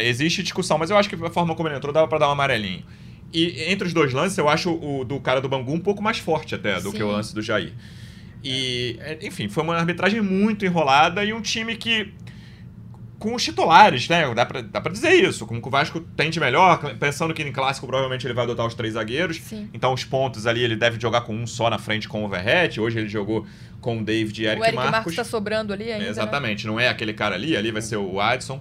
existe 0.02 0.42
discussão, 0.42 0.76
mas 0.76 0.90
eu 0.90 0.96
acho 0.96 1.08
que 1.08 1.14
a 1.14 1.30
forma 1.30 1.54
como 1.54 1.68
ele 1.68 1.76
entrou 1.76 1.92
dava 1.92 2.08
pra 2.08 2.18
dar 2.18 2.28
um 2.28 2.32
amarelinho. 2.32 2.84
E 3.32 3.62
entre 3.70 3.86
os 3.86 3.94
dois 3.94 4.12
lances, 4.12 4.36
eu 4.36 4.48
acho 4.48 4.72
o 4.72 5.04
do 5.04 5.20
cara 5.20 5.40
do 5.40 5.48
Bangu 5.48 5.72
um 5.72 5.78
pouco 5.78 6.02
mais 6.02 6.18
forte 6.18 6.54
até 6.54 6.80
do 6.80 6.90
Sim. 6.90 6.96
que 6.96 7.02
o 7.02 7.08
lance 7.08 7.32
do 7.32 7.40
Jair. 7.40 7.72
E, 8.42 8.98
enfim, 9.22 9.48
foi 9.48 9.62
uma 9.62 9.76
arbitragem 9.76 10.20
muito 10.20 10.64
enrolada 10.64 11.24
e 11.24 11.32
um 11.32 11.40
time 11.40 11.76
que 11.76 12.12
com 13.20 13.34
os 13.34 13.44
titulares, 13.44 14.08
né? 14.08 14.34
Dá 14.34 14.46
pra, 14.46 14.62
dá 14.62 14.80
pra 14.80 14.90
dizer 14.90 15.12
isso. 15.12 15.46
Como 15.46 15.60
que 15.60 15.68
o 15.68 15.70
Vasco 15.70 16.00
tende 16.00 16.40
melhor, 16.40 16.96
pensando 16.98 17.32
que 17.34 17.42
em 17.42 17.52
clássico 17.52 17.86
provavelmente 17.86 18.26
ele 18.26 18.34
vai 18.34 18.44
adotar 18.44 18.66
os 18.66 18.74
três 18.74 18.94
zagueiros. 18.94 19.36
Sim. 19.36 19.68
Então 19.72 19.92
os 19.92 20.04
pontos 20.04 20.46
ali 20.46 20.62
ele 20.62 20.74
deve 20.74 20.98
jogar 20.98 21.20
com 21.20 21.34
um 21.34 21.46
só 21.46 21.68
na 21.70 21.78
frente 21.78 22.08
com 22.08 22.24
o 22.24 22.28
Verrete. 22.28 22.80
Hoje 22.80 22.98
ele 22.98 23.08
jogou 23.08 23.46
com 23.80 23.98
o 23.98 24.04
David 24.04 24.42
e 24.42 24.46
Eric, 24.46 24.60
o 24.60 24.64
Eric 24.64 24.76
Marcos. 24.76 24.92
Marcos 24.92 25.16
tá 25.16 25.24
sobrando 25.24 25.72
ali 25.72 25.90
ainda. 25.90 26.04
Né? 26.04 26.10
Exatamente, 26.10 26.66
né? 26.66 26.72
não 26.72 26.80
é 26.80 26.88
aquele 26.88 27.12
cara 27.12 27.34
ali, 27.34 27.56
ali 27.56 27.70
vai 27.70 27.82
ser 27.82 27.96
o 27.96 28.20
Adson. 28.20 28.56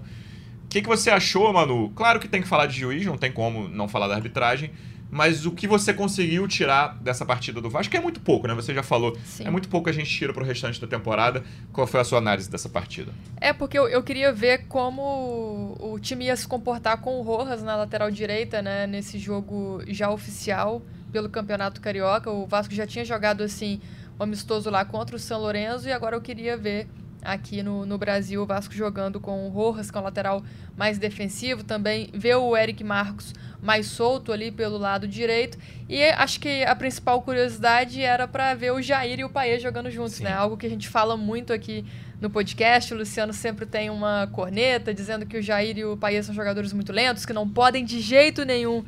O 0.66 0.68
que, 0.70 0.82
que 0.82 0.88
você 0.88 1.10
achou, 1.10 1.52
Manu? 1.52 1.90
Claro 1.96 2.20
que 2.20 2.28
tem 2.28 2.42
que 2.42 2.48
falar 2.48 2.68
de 2.68 2.80
juiz, 2.80 3.06
não 3.06 3.18
tem 3.18 3.32
como 3.32 3.68
não 3.68 3.88
falar 3.88 4.08
da 4.08 4.16
arbitragem. 4.16 4.72
Mas 5.12 5.46
o 5.46 5.52
que 5.52 5.68
você 5.68 5.92
conseguiu 5.92 6.48
tirar 6.48 6.96
dessa 7.02 7.26
partida 7.26 7.60
do 7.60 7.70
Vasco 7.70 7.96
é 7.96 8.00
muito 8.00 8.20
pouco, 8.20 8.48
né? 8.48 8.54
Você 8.54 8.74
já 8.74 8.84
falou. 8.84 9.18
Sim. 9.26 9.46
É 9.46 9.50
muito 9.50 9.68
pouco 9.68 9.90
a 9.90 9.92
gente 9.92 10.10
tira 10.10 10.32
pro 10.32 10.46
restante 10.46 10.80
da 10.80 10.86
temporada. 10.86 11.44
Qual 11.74 11.88
foi 11.88 12.00
a 12.00 12.04
sua 12.04 12.20
análise 12.20 12.50
dessa 12.50 12.70
partida? 12.70 13.12
É, 13.42 13.52
porque 13.52 13.78
eu, 13.78 13.88
eu 13.88 14.04
queria 14.04 14.32
ver 14.32 14.68
como 14.68 15.76
o 15.80 16.00
time 16.00 16.26
ia 16.26 16.36
se 16.36 16.48
comportar 16.48 17.02
com 17.02 17.20
o 17.20 17.24
Rojas 17.24 17.64
na 17.64 17.76
lateral 17.76 18.12
direita, 18.12 18.62
né? 18.62 18.86
Nesse 18.86 19.18
jogo 19.18 19.82
já 19.88 20.12
oficial 20.12 20.84
pelo 21.12 21.28
Campeonato 21.28 21.82
Carioca. 21.82 22.30
O 22.30 22.46
Vasco 22.46 22.74
já 22.76 22.86
tinha 22.86 23.04
jogado 23.04 23.42
assim, 23.42 23.82
amistoso 24.24 24.70
lá 24.70 24.84
contra 24.86 25.16
o 25.16 25.20
São 25.20 25.40
Lourenço, 25.40 25.88
e 25.88 25.92
agora 25.92 26.16
eu 26.16 26.22
queria 26.22 26.58
ver 26.58 26.88
aqui 27.22 27.62
no, 27.62 27.86
no 27.86 27.98
Brasil, 27.98 28.42
o 28.42 28.46
Vasco 28.46 28.74
jogando 28.74 29.20
com 29.20 29.46
o 29.46 29.50
Rojas, 29.50 29.92
que 29.92 29.98
é 29.98 30.02
um 30.02 30.04
lateral 30.04 30.44
mais 30.78 30.98
defensivo, 30.98 31.64
também 31.64 32.10
vê 32.14 32.34
o 32.34 32.56
Eric 32.56 32.84
Marcos 32.84 33.34
mais 33.62 33.88
solto 33.88 34.32
ali 34.32 34.52
pelo 34.52 34.78
lado 34.78 35.08
direito. 35.08 35.58
E 35.88 36.02
acho 36.04 36.40
que 36.40 36.64
a 36.64 36.76
principal 36.76 37.22
curiosidade 37.22 38.02
era 38.02 38.28
para 38.28 38.54
ver 38.54 38.72
o 38.72 38.82
Jair 38.82 39.20
e 39.20 39.24
o 39.26 39.30
Paê 39.30 39.60
jogando 39.60 39.92
juntos, 39.92 40.16
Sim. 40.16 40.24
né? 40.24 40.34
Algo 40.34 40.56
que 40.56 40.66
a 40.66 40.70
gente 40.70 40.88
fala 40.88 41.18
muito 41.18 41.52
aqui 41.52 41.84
no 42.22 42.30
podcast. 42.30 42.94
O 42.94 42.98
Luciano 42.98 43.34
sempre 43.34 43.66
tem 43.66 43.90
uma 43.90 44.28
corneta 44.32 44.94
dizendo 44.94 45.26
que 45.26 45.38
o 45.38 45.42
Jair 45.42 45.78
e 45.78 45.86
o 45.86 45.98
Paê 45.98 46.24
são 46.24 46.34
jogadores 46.34 46.72
muito 46.72 46.94
lentos, 46.94 47.26
que 47.26 47.34
não 47.34 47.48
podem 47.48 47.84
de 47.84 48.00
jeito 48.00 48.46
nenhum 48.46 48.84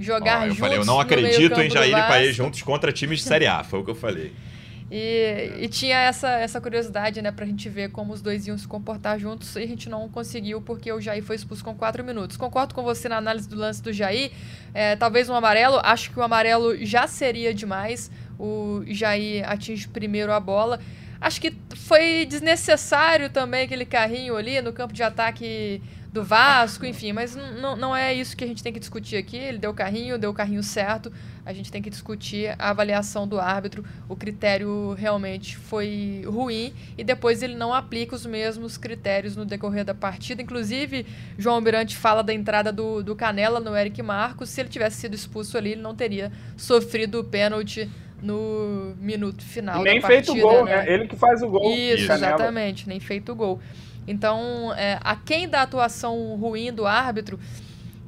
jogar 0.00 0.40
oh, 0.40 0.44
eu 0.46 0.48
juntos. 0.48 0.58
Eu 0.58 0.64
falei, 0.64 0.78
eu 0.78 0.84
não 0.84 0.98
acredito 0.98 1.60
em 1.60 1.70
Jair 1.70 1.96
e 1.96 2.08
Paê 2.08 2.32
juntos 2.32 2.60
contra 2.62 2.90
times 2.90 3.20
de 3.20 3.24
Série 3.24 3.46
A, 3.46 3.62
foi 3.62 3.80
o 3.80 3.84
que 3.84 3.90
eu 3.90 3.94
falei. 3.94 4.32
E, 4.90 5.52
e, 5.60 5.68
tinha 5.68 5.98
essa, 5.98 6.30
essa 6.30 6.60
curiosidade, 6.60 7.20
né, 7.20 7.30
pra 7.30 7.44
gente 7.44 7.68
ver 7.68 7.90
como 7.90 8.12
os 8.12 8.22
dois 8.22 8.46
iam 8.46 8.56
se 8.56 8.66
comportar 8.66 9.18
juntos 9.18 9.54
e 9.54 9.58
a 9.58 9.66
gente 9.66 9.88
não 9.88 10.08
conseguiu 10.08 10.62
porque 10.62 10.90
o 10.90 11.00
Jair 11.00 11.22
foi 11.22 11.36
expulso 11.36 11.62
com 11.62 11.74
quatro 11.74 12.02
minutos. 12.02 12.38
Concordo 12.38 12.74
com 12.74 12.82
você 12.82 13.08
na 13.08 13.18
análise 13.18 13.46
do 13.48 13.56
lance 13.56 13.82
do 13.82 13.92
Jair. 13.92 14.32
É, 14.72 14.96
talvez 14.96 15.28
um 15.28 15.34
amarelo, 15.34 15.78
acho 15.82 16.10
que 16.10 16.18
o 16.18 16.22
amarelo 16.22 16.74
já 16.84 17.06
seria 17.06 17.52
demais. 17.52 18.10
O 18.38 18.82
Jair 18.86 19.46
atinge 19.48 19.86
primeiro 19.88 20.32
a 20.32 20.40
bola. 20.40 20.80
Acho 21.20 21.40
que 21.40 21.54
foi 21.74 22.24
desnecessário 22.24 23.28
também 23.28 23.64
aquele 23.64 23.84
carrinho 23.84 24.36
ali 24.36 24.62
no 24.62 24.72
campo 24.72 24.94
de 24.94 25.02
ataque 25.02 25.82
do 26.18 26.24
Vasco, 26.24 26.84
enfim, 26.84 27.12
mas 27.12 27.36
não 27.78 27.94
é 27.94 28.12
isso 28.12 28.36
que 28.36 28.42
a 28.42 28.46
gente 28.46 28.62
tem 28.62 28.72
que 28.72 28.80
discutir 28.80 29.16
aqui. 29.16 29.36
Ele 29.36 29.58
deu 29.58 29.70
o 29.70 29.74
carrinho, 29.74 30.18
deu 30.18 30.30
o 30.30 30.34
carrinho 30.34 30.62
certo. 30.62 31.12
A 31.46 31.52
gente 31.52 31.70
tem 31.70 31.80
que 31.80 31.88
discutir 31.88 32.54
a 32.58 32.70
avaliação 32.70 33.26
do 33.26 33.40
árbitro. 33.40 33.84
O 34.08 34.16
critério 34.16 34.94
realmente 34.94 35.56
foi 35.56 36.24
ruim 36.26 36.74
e 36.96 37.04
depois 37.04 37.42
ele 37.42 37.54
não 37.54 37.72
aplica 37.72 38.16
os 38.16 38.26
mesmos 38.26 38.76
critérios 38.76 39.36
no 39.36 39.44
decorrer 39.44 39.84
da 39.84 39.94
partida. 39.94 40.42
Inclusive, 40.42 41.06
João 41.38 41.56
Almirante 41.56 41.96
fala 41.96 42.22
da 42.22 42.34
entrada 42.34 42.72
do, 42.72 43.02
do 43.02 43.14
Canela 43.14 43.60
no 43.60 43.76
Eric 43.76 44.02
Marcos. 44.02 44.50
Se 44.50 44.60
ele 44.60 44.68
tivesse 44.68 44.96
sido 44.96 45.14
expulso 45.14 45.56
ali, 45.56 45.72
ele 45.72 45.82
não 45.82 45.94
teria 45.94 46.32
sofrido 46.56 47.20
o 47.20 47.24
pênalti 47.24 47.88
no 48.20 48.94
minuto 48.98 49.44
final. 49.44 49.82
Nem 49.82 50.00
feito 50.00 50.32
o 50.32 50.36
gol, 50.36 50.64
né? 50.64 50.78
né? 50.78 50.92
Ele 50.92 51.06
que 51.06 51.14
faz 51.14 51.42
o 51.42 51.48
gol. 51.48 51.72
Isso, 51.72 52.10
exatamente, 52.10 52.88
nem 52.88 52.98
feito 52.98 53.30
o 53.30 53.34
gol. 53.36 53.60
Então, 54.08 54.72
é, 54.74 54.98
aquém 55.02 55.48
da 55.48 55.62
atuação 55.62 56.34
ruim 56.36 56.72
do 56.72 56.86
árbitro, 56.86 57.38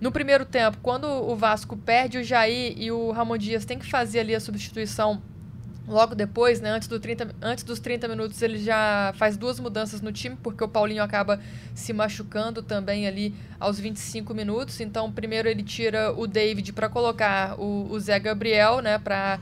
no 0.00 0.10
primeiro 0.10 0.46
tempo, 0.46 0.78
quando 0.82 1.04
o 1.04 1.36
Vasco 1.36 1.76
perde 1.76 2.18
o 2.18 2.24
Jair 2.24 2.74
e 2.76 2.90
o 2.90 3.10
Ramon 3.10 3.36
Dias 3.36 3.66
tem 3.66 3.78
que 3.78 3.88
fazer 3.88 4.20
ali 4.20 4.34
a 4.34 4.40
substituição 4.40 5.22
logo 5.86 6.14
depois, 6.14 6.60
né, 6.60 6.70
antes, 6.70 6.88
do 6.88 6.98
30, 6.98 7.34
antes 7.42 7.64
dos 7.64 7.80
30 7.80 8.08
minutos, 8.08 8.40
ele 8.40 8.58
já 8.58 9.12
faz 9.16 9.36
duas 9.36 9.58
mudanças 9.58 10.00
no 10.00 10.12
time, 10.12 10.36
porque 10.42 10.62
o 10.62 10.68
Paulinho 10.68 11.02
acaba 11.02 11.40
se 11.74 11.92
machucando 11.92 12.62
também 12.62 13.06
ali 13.06 13.34
aos 13.58 13.78
25 13.78 14.32
minutos. 14.32 14.80
Então, 14.80 15.10
primeiro 15.10 15.48
ele 15.48 15.62
tira 15.62 16.12
o 16.12 16.26
David 16.26 16.72
para 16.72 16.88
colocar 16.88 17.58
o, 17.58 17.88
o 17.90 18.00
Zé 18.00 18.18
Gabriel, 18.18 18.80
né, 18.80 18.98
para 18.98 19.40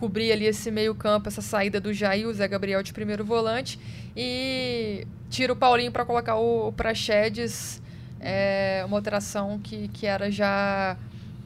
cobrir 0.00 0.32
ali 0.32 0.46
esse 0.46 0.70
meio-campo, 0.70 1.28
essa 1.28 1.42
saída 1.42 1.78
do 1.78 1.92
Jair, 1.92 2.26
o 2.26 2.32
Zé 2.32 2.48
Gabriel 2.48 2.82
de 2.82 2.92
primeiro 2.92 3.22
volante. 3.22 3.78
E 4.16 5.06
tira 5.28 5.52
o 5.52 5.56
Paulinho 5.56 5.92
para 5.92 6.06
colocar 6.06 6.36
o, 6.36 6.68
o 6.68 6.72
Praxedes, 6.72 7.82
é, 8.18 8.82
uma 8.86 8.96
alteração 8.96 9.60
que, 9.62 9.88
que 9.88 10.06
era 10.06 10.30
já 10.30 10.96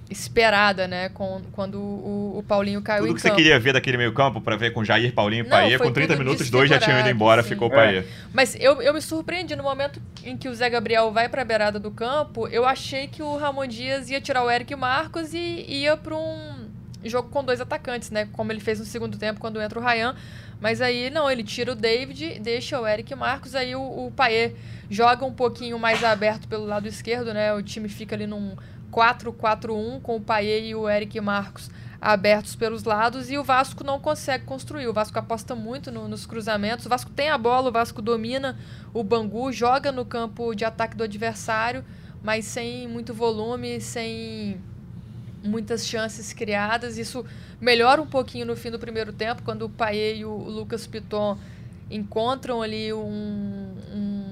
esperada, 0.09 0.87
né? 0.87 1.09
Com, 1.09 1.43
quando 1.51 1.81
o, 1.81 2.39
o 2.39 2.43
Paulinho 2.47 2.81
caiu 2.81 3.03
tudo 3.03 3.13
em 3.13 3.17
que 3.17 3.23
campo. 3.23 3.35
você 3.35 3.43
queria 3.43 3.59
ver 3.59 3.73
daquele 3.73 3.97
meio 3.97 4.13
campo 4.13 4.41
para 4.41 4.57
ver 4.57 4.73
com 4.73 4.85
Jair, 4.85 5.13
Paulinho 5.13 5.45
e 5.45 5.49
Paê, 5.49 5.77
com 5.79 5.91
30 5.91 6.17
minutos, 6.17 6.49
dois 6.49 6.71
já 6.71 6.79
tinham 6.79 7.01
ido 7.01 7.09
embora, 7.09 7.43
sim. 7.43 7.49
ficou 7.49 7.69
o 7.69 7.71
Paê. 7.71 7.99
É. 7.99 8.05
Mas 8.33 8.55
eu, 8.61 8.81
eu 8.81 8.95
me 8.95 9.01
surpreendi 9.01 9.57
no 9.57 9.65
momento 9.65 10.01
em 10.23 10.37
que 10.37 10.49
o 10.49 10.55
Zé 10.55 10.71
Gabriel 10.71 11.11
vai 11.11 11.29
para 11.29 11.43
a 11.43 11.45
beirada 11.45 11.81
do 11.81 11.91
campo, 11.91 12.47
eu 12.49 12.65
achei 12.65 13.09
que 13.09 13.23
o 13.23 13.37
Ramon 13.37 13.67
Dias 13.67 14.11
ia 14.11 14.21
tirar 14.21 14.45
o 14.45 14.51
Eric 14.51 14.75
Marcos 14.77 15.35
e 15.35 15.65
ia 15.69 15.97
para 15.97 16.15
um 16.15 16.64
jogo 17.09 17.29
com 17.29 17.45
dois 17.45 17.61
atacantes, 17.61 18.11
né? 18.11 18.29
Como 18.33 18.51
ele 18.51 18.61
fez 18.61 18.79
no 18.79 18.85
segundo 18.85 19.19
tempo 19.19 19.41
quando 19.41 19.61
entra 19.61 19.79
o 19.79 19.83
Ryan. 19.83 20.15
Mas 20.61 20.81
aí, 20.81 21.11
não, 21.11 21.31
ele 21.31 21.43
tira 21.43 21.73
o 21.73 21.75
David, 21.75 22.39
deixa 22.41 22.81
o 22.81 22.87
Eric 22.87 23.15
Marcos, 23.15 23.55
aí 23.55 23.75
o, 23.75 23.83
o 23.83 24.11
Paê 24.11 24.55
joga 24.89 25.25
um 25.25 25.33
pouquinho 25.33 25.79
mais 25.79 26.03
aberto 26.03 26.49
pelo 26.49 26.65
lado 26.65 26.87
esquerdo, 26.87 27.35
né? 27.35 27.53
O 27.53 27.63
time 27.63 27.89
fica 27.89 28.15
ali 28.15 28.27
num 28.27 28.57
4-4-1 28.91 30.01
com 30.01 30.17
o 30.17 30.21
Paê 30.21 30.69
e 30.69 30.75
o 30.75 30.89
Eric 30.89 31.21
Marcos 31.21 31.71
abertos 32.01 32.55
pelos 32.55 32.85
lados 32.85 33.31
e 33.31 33.39
o 33.39 33.43
Vasco 33.43 33.83
não 33.83 33.99
consegue 33.99 34.45
construir. 34.45 34.87
O 34.87 34.93
Vasco 34.93 35.19
aposta 35.19 35.55
muito 35.55 35.91
no, 35.91 36.07
nos 36.07 36.27
cruzamentos. 36.27 36.85
O 36.85 36.89
Vasco 36.89 37.11
tem 37.11 37.31
a 37.31 37.39
bola, 37.39 37.71
o 37.71 37.73
Vasco 37.73 38.03
domina 38.03 38.59
o 38.93 39.03
Bangu, 39.03 39.51
joga 39.51 39.91
no 39.91 40.05
campo 40.05 40.55
de 40.55 40.67
ataque 40.67 40.97
do 40.97 41.03
adversário, 41.03 41.83
mas 42.23 42.45
sem 42.45 42.87
muito 42.87 43.15
volume, 43.15 43.81
sem 43.81 44.61
muitas 45.45 45.87
chances 45.87 46.33
criadas. 46.33 46.99
Isso 46.99 47.25
melhora 47.61 48.01
um 48.01 48.07
pouquinho 48.07 48.47
no 48.47 48.57
fim 48.57 48.71
do 48.71 48.79
primeiro 48.79 49.13
tempo, 49.13 49.43
quando 49.43 49.67
o 49.67 49.69
Paê 49.69 50.17
e 50.17 50.25
o 50.25 50.35
Lucas 50.35 50.87
Piton 50.87 51.39
encontram 51.91 52.63
ali 52.63 52.93
um, 52.93 53.77
um 53.93 54.25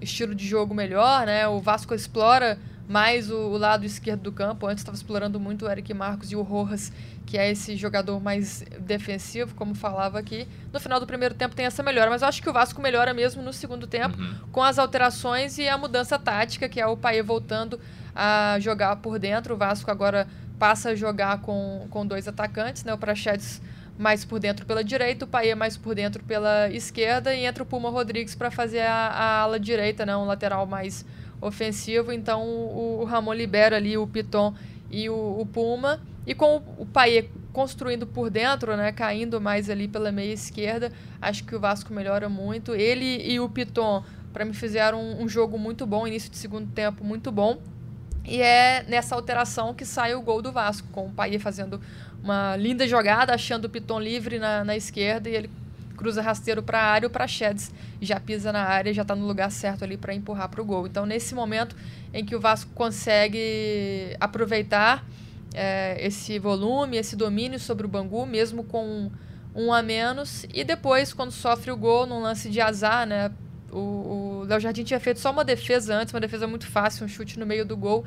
estilo 0.00 0.34
de 0.34 0.46
jogo 0.46 0.74
melhor, 0.74 1.26
né? 1.26 1.48
O 1.48 1.58
Vasco 1.58 1.94
explora 1.94 2.58
mais 2.88 3.30
o, 3.30 3.36
o 3.36 3.58
lado 3.58 3.84
esquerdo 3.84 4.22
do 4.22 4.32
campo. 4.32 4.66
Antes 4.66 4.80
estava 4.80 4.96
explorando 4.96 5.38
muito 5.38 5.66
o 5.66 5.70
Eric 5.70 5.92
Marcos 5.92 6.32
e 6.32 6.36
o 6.36 6.42
Rojas, 6.42 6.90
que 7.26 7.36
é 7.36 7.50
esse 7.50 7.76
jogador 7.76 8.20
mais 8.20 8.64
defensivo, 8.80 9.54
como 9.54 9.74
falava 9.74 10.18
aqui. 10.18 10.48
No 10.72 10.80
final 10.80 10.98
do 10.98 11.06
primeiro 11.06 11.34
tempo 11.34 11.54
tem 11.54 11.66
essa 11.66 11.82
melhora, 11.82 12.08
mas 12.08 12.22
eu 12.22 12.28
acho 12.28 12.42
que 12.42 12.48
o 12.48 12.52
Vasco 12.52 12.80
melhora 12.80 13.12
mesmo 13.12 13.42
no 13.42 13.52
segundo 13.52 13.86
tempo, 13.86 14.18
uhum. 14.18 14.34
com 14.50 14.62
as 14.62 14.78
alterações 14.78 15.58
e 15.58 15.68
a 15.68 15.76
mudança 15.76 16.18
tática, 16.18 16.68
que 16.68 16.80
é 16.80 16.86
o 16.86 16.96
Paê 16.96 17.22
voltando 17.22 17.78
a 18.14 18.58
jogar 18.60 18.96
por 18.96 19.18
dentro. 19.18 19.54
O 19.54 19.56
Vasco 19.58 19.90
agora 19.90 20.26
passa 20.58 20.90
a 20.90 20.94
jogar 20.94 21.40
com, 21.40 21.86
com 21.90 22.06
dois 22.06 22.26
atacantes, 22.26 22.84
né? 22.84 22.92
O 22.92 22.98
Prachedes 22.98 23.60
mais 23.98 24.24
por 24.24 24.38
dentro 24.38 24.64
pela 24.64 24.84
direita, 24.84 25.24
o 25.24 25.28
Paê 25.28 25.54
mais 25.54 25.76
por 25.76 25.94
dentro 25.94 26.22
pela 26.22 26.70
esquerda 26.70 27.34
e 27.34 27.44
entra 27.44 27.62
o 27.62 27.66
Puma 27.66 27.90
Rodrigues 27.90 28.34
para 28.34 28.50
fazer 28.50 28.80
a, 28.80 29.08
a, 29.08 29.40
ala 29.40 29.58
direita, 29.58 30.06
né? 30.06 30.16
Um 30.16 30.24
lateral 30.24 30.66
mais 30.66 31.04
ofensivo. 31.40 32.12
Então 32.12 32.42
o, 32.44 33.00
o 33.00 33.04
Ramon 33.04 33.32
libera 33.32 33.76
ali 33.76 33.98
o 33.98 34.06
Piton 34.06 34.54
e 34.90 35.08
o, 35.10 35.40
o 35.40 35.46
Puma. 35.46 36.00
E 36.26 36.34
com 36.34 36.58
o, 36.58 36.82
o 36.82 36.86
construindo 37.52 38.06
por 38.06 38.30
dentro, 38.30 38.76
né? 38.76 38.92
Caindo 38.92 39.40
mais 39.40 39.68
ali 39.68 39.88
pela 39.88 40.12
meia 40.12 40.32
esquerda, 40.32 40.92
acho 41.20 41.42
que 41.44 41.56
o 41.56 41.60
Vasco 41.60 41.92
melhora 41.92 42.28
muito. 42.28 42.74
Ele 42.74 43.22
e 43.26 43.40
o 43.40 43.48
Piton, 43.48 44.04
para 44.32 44.44
mim, 44.44 44.52
fizeram 44.52 45.00
um, 45.00 45.24
um 45.24 45.28
jogo 45.28 45.58
muito 45.58 45.84
bom, 45.86 46.06
início 46.06 46.30
de 46.30 46.36
segundo 46.36 46.70
tempo 46.70 47.02
muito 47.02 47.32
bom. 47.32 47.58
E 48.28 48.42
é 48.42 48.84
nessa 48.86 49.14
alteração 49.14 49.72
que 49.72 49.86
sai 49.86 50.14
o 50.14 50.20
gol 50.20 50.42
do 50.42 50.52
Vasco, 50.52 50.86
com 50.92 51.06
o 51.06 51.10
Paia 51.10 51.40
fazendo 51.40 51.80
uma 52.22 52.56
linda 52.56 52.86
jogada, 52.86 53.34
achando 53.34 53.64
o 53.64 53.68
Piton 53.70 53.98
livre 53.98 54.38
na, 54.38 54.62
na 54.64 54.76
esquerda 54.76 55.30
e 55.30 55.34
ele 55.34 55.50
cruza 55.96 56.20
rasteiro 56.22 56.62
para 56.62 56.78
a 56.78 56.84
área, 56.84 57.08
o 57.08 57.10
Prachedes 57.10 57.72
já 58.00 58.20
pisa 58.20 58.52
na 58.52 58.62
área, 58.62 58.92
já 58.94 59.02
está 59.02 59.16
no 59.16 59.26
lugar 59.26 59.50
certo 59.50 59.82
ali 59.82 59.96
para 59.96 60.14
empurrar 60.14 60.48
para 60.48 60.60
o 60.60 60.64
gol. 60.64 60.86
Então, 60.86 61.04
nesse 61.06 61.34
momento 61.34 61.74
em 62.14 62.24
que 62.24 62.36
o 62.36 62.40
Vasco 62.40 62.70
consegue 62.74 64.14
aproveitar 64.20 65.04
é, 65.54 65.96
esse 66.06 66.38
volume, 66.38 66.98
esse 66.98 67.16
domínio 67.16 67.58
sobre 67.58 67.84
o 67.84 67.88
Bangu, 67.88 68.26
mesmo 68.26 68.62
com 68.62 69.10
um 69.54 69.72
a 69.72 69.82
menos, 69.82 70.46
e 70.54 70.62
depois, 70.62 71.12
quando 71.12 71.32
sofre 71.32 71.72
o 71.72 71.76
gol 71.76 72.06
num 72.06 72.20
lance 72.20 72.48
de 72.48 72.60
azar, 72.60 73.06
né, 73.06 73.32
o 73.70 74.44
Léo 74.46 74.60
Jardim 74.60 74.84
tinha 74.84 75.00
feito 75.00 75.20
só 75.20 75.30
uma 75.30 75.44
defesa 75.44 75.94
antes, 75.94 76.14
uma 76.14 76.20
defesa 76.20 76.46
muito 76.46 76.66
fácil, 76.66 77.04
um 77.04 77.08
chute 77.08 77.38
no 77.38 77.46
meio 77.46 77.64
do 77.64 77.76
gol. 77.76 78.04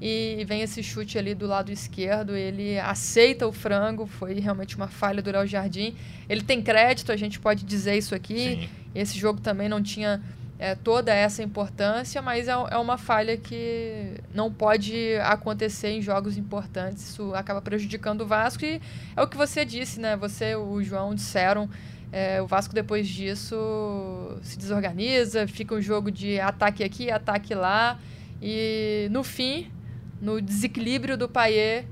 E 0.00 0.44
vem 0.46 0.62
esse 0.62 0.80
chute 0.80 1.18
ali 1.18 1.34
do 1.34 1.46
lado 1.46 1.72
esquerdo, 1.72 2.36
ele 2.36 2.78
aceita 2.78 3.48
o 3.48 3.52
frango, 3.52 4.06
foi 4.06 4.34
realmente 4.34 4.76
uma 4.76 4.86
falha 4.86 5.20
do 5.20 5.30
Léo 5.30 5.46
Jardim. 5.46 5.96
Ele 6.28 6.42
tem 6.42 6.62
crédito, 6.62 7.10
a 7.10 7.16
gente 7.16 7.40
pode 7.40 7.64
dizer 7.64 7.96
isso 7.96 8.14
aqui. 8.14 8.60
Sim. 8.60 8.68
Esse 8.94 9.18
jogo 9.18 9.40
também 9.40 9.68
não 9.68 9.82
tinha 9.82 10.22
é, 10.58 10.76
toda 10.76 11.12
essa 11.12 11.42
importância, 11.42 12.22
mas 12.22 12.46
é, 12.46 12.52
é 12.52 12.76
uma 12.76 12.96
falha 12.96 13.36
que 13.36 14.14
não 14.32 14.52
pode 14.52 15.16
acontecer 15.22 15.88
em 15.90 16.02
jogos 16.02 16.36
importantes. 16.36 17.10
Isso 17.10 17.34
acaba 17.34 17.60
prejudicando 17.60 18.22
o 18.22 18.26
Vasco 18.26 18.64
e 18.64 18.80
é 19.16 19.22
o 19.22 19.26
que 19.26 19.36
você 19.36 19.64
disse, 19.64 19.98
né? 19.98 20.16
Você, 20.16 20.54
o 20.54 20.80
João 20.82 21.14
disseram 21.14 21.68
é, 22.10 22.40
o 22.40 22.46
Vasco, 22.46 22.74
depois 22.74 23.06
disso, 23.06 24.38
se 24.42 24.58
desorganiza, 24.58 25.46
fica 25.46 25.74
um 25.74 25.80
jogo 25.80 26.10
de 26.10 26.40
ataque 26.40 26.82
aqui, 26.82 27.10
ataque 27.10 27.54
lá. 27.54 27.98
E, 28.40 29.08
no 29.10 29.22
fim, 29.22 29.70
no 30.20 30.40
desequilíbrio 30.40 31.16
do 31.16 31.28
Paier, 31.28 31.84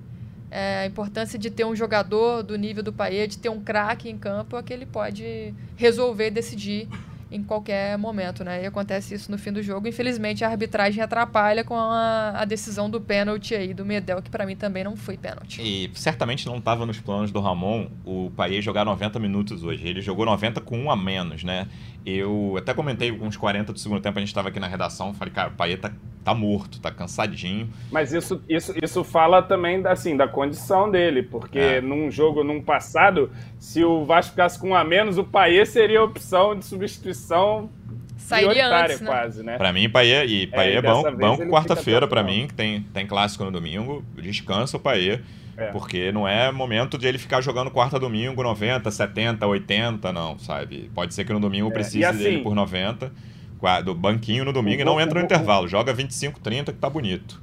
é, 0.50 0.80
a 0.80 0.86
importância 0.86 1.38
de 1.38 1.50
ter 1.50 1.64
um 1.64 1.76
jogador 1.76 2.42
do 2.42 2.56
nível 2.56 2.82
do 2.82 2.92
Paier, 2.92 3.28
de 3.28 3.38
ter 3.38 3.48
um 3.48 3.60
craque 3.60 4.08
em 4.08 4.16
campo, 4.16 4.56
é 4.56 4.62
que 4.62 4.72
ele 4.72 4.86
pode 4.86 5.54
resolver, 5.76 6.30
decidir 6.30 6.88
em 7.30 7.42
qualquer 7.42 7.98
momento, 7.98 8.44
né? 8.44 8.62
E 8.62 8.66
acontece 8.66 9.14
isso 9.14 9.30
no 9.30 9.38
fim 9.38 9.52
do 9.52 9.62
jogo. 9.62 9.88
Infelizmente, 9.88 10.44
a 10.44 10.48
arbitragem 10.48 11.02
atrapalha 11.02 11.64
com 11.64 11.74
a, 11.74 12.30
a 12.36 12.44
decisão 12.44 12.88
do 12.88 13.00
pênalti 13.00 13.54
aí 13.54 13.74
do 13.74 13.84
Medel, 13.84 14.22
que 14.22 14.30
para 14.30 14.46
mim 14.46 14.54
também 14.54 14.84
não 14.84 14.96
foi 14.96 15.16
pênalti. 15.16 15.60
E 15.60 15.90
certamente 15.94 16.46
não 16.46 16.58
estava 16.58 16.86
nos 16.86 17.00
planos 17.00 17.32
do 17.32 17.40
Ramon 17.40 17.88
o 18.04 18.30
Paê 18.36 18.62
jogar 18.62 18.84
90 18.84 19.18
minutos 19.18 19.64
hoje. 19.64 19.86
Ele 19.86 20.00
jogou 20.00 20.24
90 20.24 20.60
com 20.60 20.78
um 20.78 20.90
a 20.90 20.96
menos, 20.96 21.42
né? 21.42 21.66
Eu 22.06 22.54
até 22.56 22.72
comentei 22.72 23.10
com 23.10 23.26
uns 23.26 23.36
40 23.36 23.72
do 23.72 23.78
segundo 23.80 24.00
tempo, 24.00 24.16
a 24.16 24.20
gente 24.20 24.28
estava 24.28 24.48
aqui 24.48 24.60
na 24.60 24.68
redação, 24.68 25.12
falei, 25.12 25.34
cara, 25.34 25.48
o 25.48 25.52
Paê 25.52 25.76
tá, 25.76 25.90
tá 26.22 26.32
morto, 26.32 26.80
tá 26.80 26.88
cansadinho. 26.88 27.68
Mas 27.90 28.12
isso, 28.12 28.40
isso, 28.48 28.72
isso 28.80 29.02
fala 29.02 29.42
também 29.42 29.84
assim, 29.84 30.16
da 30.16 30.28
condição 30.28 30.88
dele, 30.88 31.24
porque 31.24 31.58
é. 31.58 31.80
num 31.80 32.08
jogo, 32.08 32.44
num 32.44 32.62
passado, 32.62 33.28
se 33.58 33.82
o 33.82 34.04
Vasco 34.04 34.30
ficasse 34.30 34.56
com 34.56 34.68
um 34.68 34.74
a 34.76 34.84
menos, 34.84 35.18
o 35.18 35.24
Paê 35.24 35.66
seria 35.66 35.98
a 35.98 36.04
opção 36.04 36.56
de 36.56 36.64
substituição 36.64 37.68
Sairia 38.16 38.68
antes, 38.68 39.00
né? 39.00 39.06
quase, 39.06 39.42
né? 39.42 39.56
Pra 39.56 39.72
mim, 39.72 39.88
Paê, 39.88 40.24
e 40.26 40.46
Paê 40.46 40.74
é, 40.74 40.76
é 40.76 40.82
bom, 40.82 41.02
banco 41.12 41.46
quarta-feira 41.48 42.06
pra 42.06 42.22
mim, 42.22 42.46
que 42.46 42.54
tem, 42.54 42.82
tem 42.94 43.06
clássico 43.06 43.44
no 43.44 43.50
domingo, 43.50 44.04
descansa 44.16 44.76
o 44.76 44.80
Paê. 44.80 45.20
É. 45.56 45.66
Porque 45.68 46.12
não 46.12 46.28
é 46.28 46.52
momento 46.52 46.98
de 46.98 47.06
ele 47.06 47.18
ficar 47.18 47.40
jogando 47.40 47.70
quarta 47.70 47.98
domingo 47.98 48.42
90, 48.42 48.90
70, 48.90 49.46
80, 49.46 50.12
não, 50.12 50.38
sabe? 50.38 50.90
Pode 50.94 51.14
ser 51.14 51.24
que 51.24 51.32
no 51.32 51.40
domingo 51.40 51.68
é. 51.68 51.72
precise 51.72 52.04
assim, 52.04 52.18
dele 52.18 52.42
por 52.42 52.54
90, 52.54 53.10
do 53.84 53.94
banquinho 53.94 54.44
no 54.44 54.52
domingo 54.52 54.82
e 54.82 54.84
não 54.84 55.00
entra 55.00 55.18
no 55.18 55.24
intervalo. 55.24 55.66
Joga 55.66 55.92
25, 55.92 56.40
30 56.40 56.72
que 56.72 56.78
tá 56.78 56.90
bonito. 56.90 57.40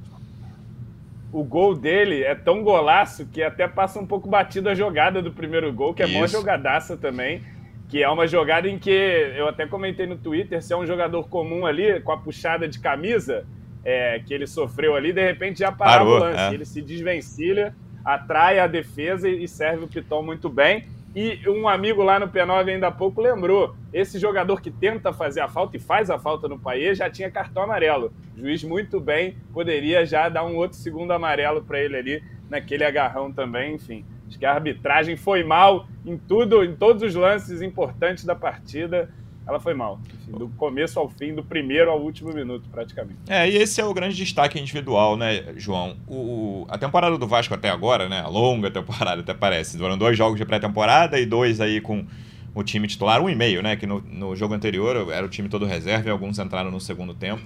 O 1.32 1.42
gol 1.42 1.74
dele 1.74 2.22
é 2.22 2.34
tão 2.36 2.62
golaço 2.62 3.26
que 3.26 3.42
até 3.42 3.66
passa 3.66 3.98
um 3.98 4.06
pouco 4.06 4.28
batido 4.28 4.68
a 4.68 4.74
jogada 4.74 5.20
do 5.20 5.32
primeiro 5.32 5.72
gol, 5.72 5.92
que 5.92 6.02
é 6.02 6.06
Isso. 6.06 6.16
mó 6.16 6.26
jogadaça 6.28 6.96
também. 6.96 7.42
Que 7.88 8.02
é 8.02 8.08
uma 8.08 8.26
jogada 8.26 8.68
em 8.68 8.78
que 8.78 8.90
eu 8.90 9.48
até 9.48 9.66
comentei 9.66 10.06
no 10.06 10.16
Twitter, 10.16 10.62
se 10.62 10.72
é 10.72 10.76
um 10.76 10.86
jogador 10.86 11.28
comum 11.28 11.66
ali, 11.66 12.00
com 12.00 12.12
a 12.12 12.16
puxada 12.16 12.68
de 12.68 12.78
camisa 12.78 13.44
é, 13.84 14.20
que 14.20 14.32
ele 14.32 14.46
sofreu 14.46 14.96
ali, 14.96 15.12
de 15.12 15.22
repente 15.22 15.58
já 15.58 15.70
Parou, 15.70 16.16
o 16.16 16.18
lance. 16.18 16.38
É. 16.38 16.54
Ele 16.54 16.64
se 16.64 16.80
desvencilha 16.80 17.74
atrai 18.04 18.58
a 18.58 18.66
defesa 18.66 19.28
e 19.28 19.48
serve 19.48 19.84
o 19.84 19.88
Piton 19.88 20.22
muito 20.22 20.48
bem. 20.48 20.86
E 21.14 21.38
um 21.48 21.68
amigo 21.68 22.02
lá 22.02 22.18
no 22.18 22.28
P9 22.28 22.68
ainda 22.68 22.88
há 22.88 22.90
pouco 22.90 23.20
lembrou: 23.20 23.74
esse 23.92 24.18
jogador 24.18 24.60
que 24.60 24.70
tenta 24.70 25.12
fazer 25.12 25.40
a 25.40 25.48
falta 25.48 25.76
e 25.76 25.80
faz 25.80 26.10
a 26.10 26.18
falta 26.18 26.48
no 26.48 26.58
Paê 26.58 26.94
já 26.94 27.08
tinha 27.08 27.30
cartão 27.30 27.62
amarelo. 27.62 28.12
O 28.36 28.40
juiz 28.40 28.64
muito 28.64 28.98
bem, 29.00 29.36
poderia 29.52 30.04
já 30.04 30.28
dar 30.28 30.44
um 30.44 30.56
outro 30.56 30.76
segundo 30.76 31.12
amarelo 31.12 31.62
para 31.62 31.80
ele 31.80 31.96
ali 31.96 32.22
naquele 32.50 32.84
agarrão 32.84 33.32
também. 33.32 33.76
Enfim, 33.76 34.04
acho 34.26 34.38
que 34.38 34.44
a 34.44 34.54
arbitragem 34.54 35.16
foi 35.16 35.44
mal 35.44 35.86
em 36.04 36.18
tudo, 36.18 36.64
em 36.64 36.74
todos 36.74 37.02
os 37.04 37.14
lances 37.14 37.62
importantes 37.62 38.24
da 38.24 38.34
partida 38.34 39.08
ela 39.46 39.60
foi 39.60 39.74
mal. 39.74 40.00
Enfim, 40.22 40.32
do 40.38 40.48
começo 40.50 40.98
ao 40.98 41.08
fim, 41.08 41.34
do 41.34 41.42
primeiro 41.42 41.90
ao 41.90 42.00
último 42.00 42.32
minuto, 42.32 42.68
praticamente. 42.70 43.18
É, 43.28 43.48
e 43.48 43.56
esse 43.56 43.80
é 43.80 43.84
o 43.84 43.92
grande 43.92 44.16
destaque 44.16 44.58
individual, 44.58 45.16
né, 45.16 45.54
João? 45.56 45.96
O, 46.08 46.66
a 46.68 46.78
temporada 46.78 47.18
do 47.18 47.26
Vasco 47.26 47.54
até 47.54 47.68
agora, 47.68 48.08
né? 48.08 48.20
A 48.20 48.28
longa 48.28 48.70
temporada, 48.70 49.20
até 49.20 49.34
parece. 49.34 49.78
Foram 49.78 49.98
dois 49.98 50.16
jogos 50.16 50.38
de 50.38 50.44
pré-temporada 50.44 51.18
e 51.20 51.26
dois 51.26 51.60
aí 51.60 51.80
com 51.80 52.06
o 52.54 52.62
time 52.62 52.86
titular, 52.86 53.20
um 53.20 53.28
e 53.28 53.34
meio, 53.34 53.62
né? 53.62 53.76
Que 53.76 53.86
no, 53.86 54.00
no 54.00 54.34
jogo 54.34 54.54
anterior 54.54 55.10
era 55.12 55.26
o 55.26 55.28
time 55.28 55.48
todo 55.48 55.66
reserva 55.66 56.08
e 56.08 56.10
alguns 56.10 56.38
entraram 56.38 56.70
no 56.70 56.80
segundo 56.80 57.12
tempo. 57.12 57.42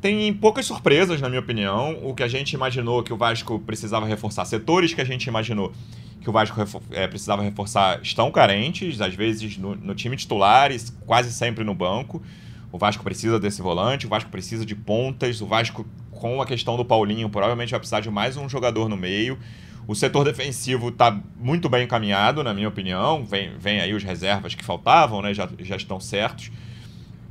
Tem 0.00 0.32
poucas 0.32 0.64
surpresas, 0.64 1.20
na 1.20 1.28
minha 1.28 1.40
opinião. 1.40 1.98
O 2.02 2.14
que 2.14 2.22
a 2.22 2.28
gente 2.28 2.52
imaginou 2.52 3.02
que 3.02 3.12
o 3.12 3.16
Vasco 3.16 3.58
precisava 3.58 4.06
reforçar, 4.06 4.44
setores 4.44 4.94
que 4.94 5.00
a 5.00 5.04
gente 5.04 5.26
imaginou 5.26 5.72
que 6.20 6.28
o 6.28 6.32
Vasco 6.32 6.60
é, 6.90 7.06
precisava 7.06 7.42
reforçar 7.42 8.00
estão 8.02 8.30
carentes, 8.30 9.00
às 9.00 9.14
vezes 9.14 9.56
no, 9.56 9.74
no 9.74 9.94
time 9.94 10.16
titular 10.16 10.70
quase 11.06 11.32
sempre 11.32 11.64
no 11.64 11.74
banco. 11.74 12.22
O 12.70 12.78
Vasco 12.78 13.02
precisa 13.02 13.40
desse 13.40 13.62
volante, 13.62 14.06
o 14.06 14.08
Vasco 14.08 14.30
precisa 14.30 14.64
de 14.64 14.74
pontas, 14.74 15.40
o 15.40 15.46
Vasco, 15.46 15.86
com 16.10 16.42
a 16.42 16.46
questão 16.46 16.76
do 16.76 16.84
Paulinho, 16.84 17.28
provavelmente 17.30 17.70
vai 17.70 17.80
precisar 17.80 18.00
de 18.00 18.10
mais 18.10 18.36
um 18.36 18.48
jogador 18.48 18.88
no 18.88 18.96
meio. 18.96 19.38
O 19.86 19.94
setor 19.94 20.22
defensivo 20.22 20.90
está 20.90 21.18
muito 21.34 21.66
bem 21.68 21.84
encaminhado, 21.84 22.44
na 22.44 22.52
minha 22.52 22.68
opinião. 22.68 23.24
Vem, 23.24 23.56
vem 23.58 23.80
aí 23.80 23.94
os 23.94 24.04
reservas 24.04 24.54
que 24.54 24.62
faltavam, 24.62 25.22
né? 25.22 25.32
Já, 25.32 25.48
já 25.60 25.76
estão 25.76 25.98
certos. 25.98 26.52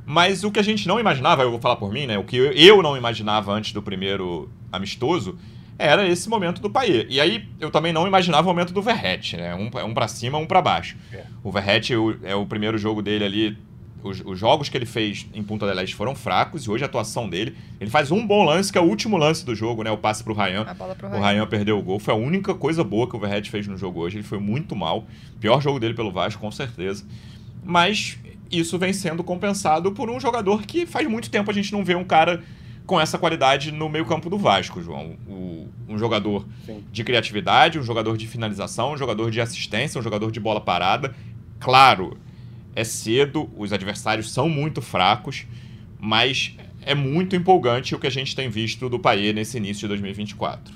Mas 0.08 0.42
o 0.42 0.50
que 0.50 0.58
a 0.58 0.62
gente 0.62 0.88
não 0.88 0.98
imaginava, 0.98 1.42
eu 1.42 1.50
vou 1.50 1.60
falar 1.60 1.76
por 1.76 1.92
mim, 1.92 2.06
né? 2.06 2.16
O 2.16 2.24
que 2.24 2.34
eu 2.34 2.82
não 2.82 2.96
imaginava 2.96 3.52
antes 3.52 3.74
do 3.74 3.82
primeiro 3.82 4.48
amistoso 4.72 5.38
era 5.78 6.08
esse 6.08 6.30
momento 6.30 6.62
do 6.62 6.70
Paê. 6.70 7.06
E 7.10 7.20
aí 7.20 7.46
eu 7.60 7.70
também 7.70 7.92
não 7.92 8.06
imaginava 8.06 8.48
o 8.48 8.50
momento 8.50 8.72
do 8.72 8.80
Verrete, 8.80 9.36
né? 9.36 9.54
Um, 9.54 9.68
um 9.84 9.92
para 9.92 10.08
cima, 10.08 10.38
um 10.38 10.46
para 10.46 10.62
baixo. 10.62 10.96
É. 11.12 11.24
O 11.44 11.52
Verrete 11.52 11.92
é 12.22 12.34
o 12.34 12.46
primeiro 12.46 12.78
jogo 12.78 13.02
dele 13.02 13.22
ali. 13.22 13.58
Os, 14.02 14.22
os, 14.24 14.38
jogos 14.38 14.70
que 14.70 14.78
ele 14.78 14.86
fez 14.86 15.26
em 15.34 15.42
Punta 15.42 15.66
del 15.66 15.78
Este 15.84 15.94
foram 15.94 16.14
fracos 16.14 16.64
e 16.64 16.70
hoje 16.70 16.84
a 16.84 16.86
atuação 16.86 17.28
dele. 17.28 17.54
Ele 17.78 17.90
faz 17.90 18.10
um 18.10 18.26
bom 18.26 18.44
lance, 18.44 18.72
que 18.72 18.78
é 18.78 18.80
o 18.80 18.84
último 18.84 19.18
lance 19.18 19.44
do 19.44 19.54
jogo, 19.54 19.82
né? 19.82 19.90
O 19.90 19.98
passe 19.98 20.24
pro 20.24 20.32
Ryan. 20.32 20.64
Pro 20.96 21.08
o 21.08 21.20
Ryan 21.20 21.46
perdeu 21.46 21.78
o 21.78 21.82
gol. 21.82 21.98
Foi 21.98 22.14
a 22.14 22.16
única 22.16 22.54
coisa 22.54 22.82
boa 22.82 23.06
que 23.06 23.14
o 23.14 23.20
Verrete 23.20 23.50
fez 23.50 23.66
no 23.66 23.76
jogo 23.76 24.00
hoje. 24.00 24.16
Ele 24.16 24.24
foi 24.24 24.38
muito 24.38 24.74
mal. 24.74 25.06
Pior 25.38 25.60
jogo 25.60 25.78
dele 25.78 25.92
pelo 25.92 26.10
Vasco, 26.10 26.40
com 26.40 26.50
certeza. 26.50 27.04
Mas 27.62 28.18
isso 28.50 28.78
vem 28.78 28.92
sendo 28.92 29.22
compensado 29.22 29.92
por 29.92 30.10
um 30.10 30.18
jogador 30.18 30.62
que 30.62 30.86
faz 30.86 31.06
muito 31.06 31.30
tempo 31.30 31.50
a 31.50 31.54
gente 31.54 31.72
não 31.72 31.84
vê 31.84 31.94
um 31.94 32.04
cara 32.04 32.42
com 32.86 32.98
essa 32.98 33.18
qualidade 33.18 33.70
no 33.70 33.88
meio-campo 33.88 34.30
do 34.30 34.38
Vasco, 34.38 34.82
João. 34.82 35.16
O, 35.28 35.68
um 35.86 35.98
jogador 35.98 36.46
Sim. 36.64 36.82
de 36.90 37.04
criatividade, 37.04 37.78
um 37.78 37.82
jogador 37.82 38.16
de 38.16 38.26
finalização, 38.26 38.92
um 38.92 38.96
jogador 38.96 39.30
de 39.30 39.40
assistência, 39.40 39.98
um 39.98 40.02
jogador 40.02 40.32
de 40.32 40.40
bola 40.40 40.60
parada. 40.60 41.14
Claro, 41.60 42.16
é 42.74 42.84
cedo, 42.84 43.50
os 43.56 43.72
adversários 43.72 44.32
são 44.32 44.48
muito 44.48 44.80
fracos, 44.80 45.46
mas 46.00 46.56
é 46.80 46.94
muito 46.94 47.36
empolgante 47.36 47.94
o 47.94 47.98
que 47.98 48.06
a 48.06 48.10
gente 48.10 48.34
tem 48.34 48.48
visto 48.48 48.88
do 48.88 48.98
Paê 48.98 49.32
nesse 49.34 49.58
início 49.58 49.82
de 49.82 49.88
2024. 49.88 50.74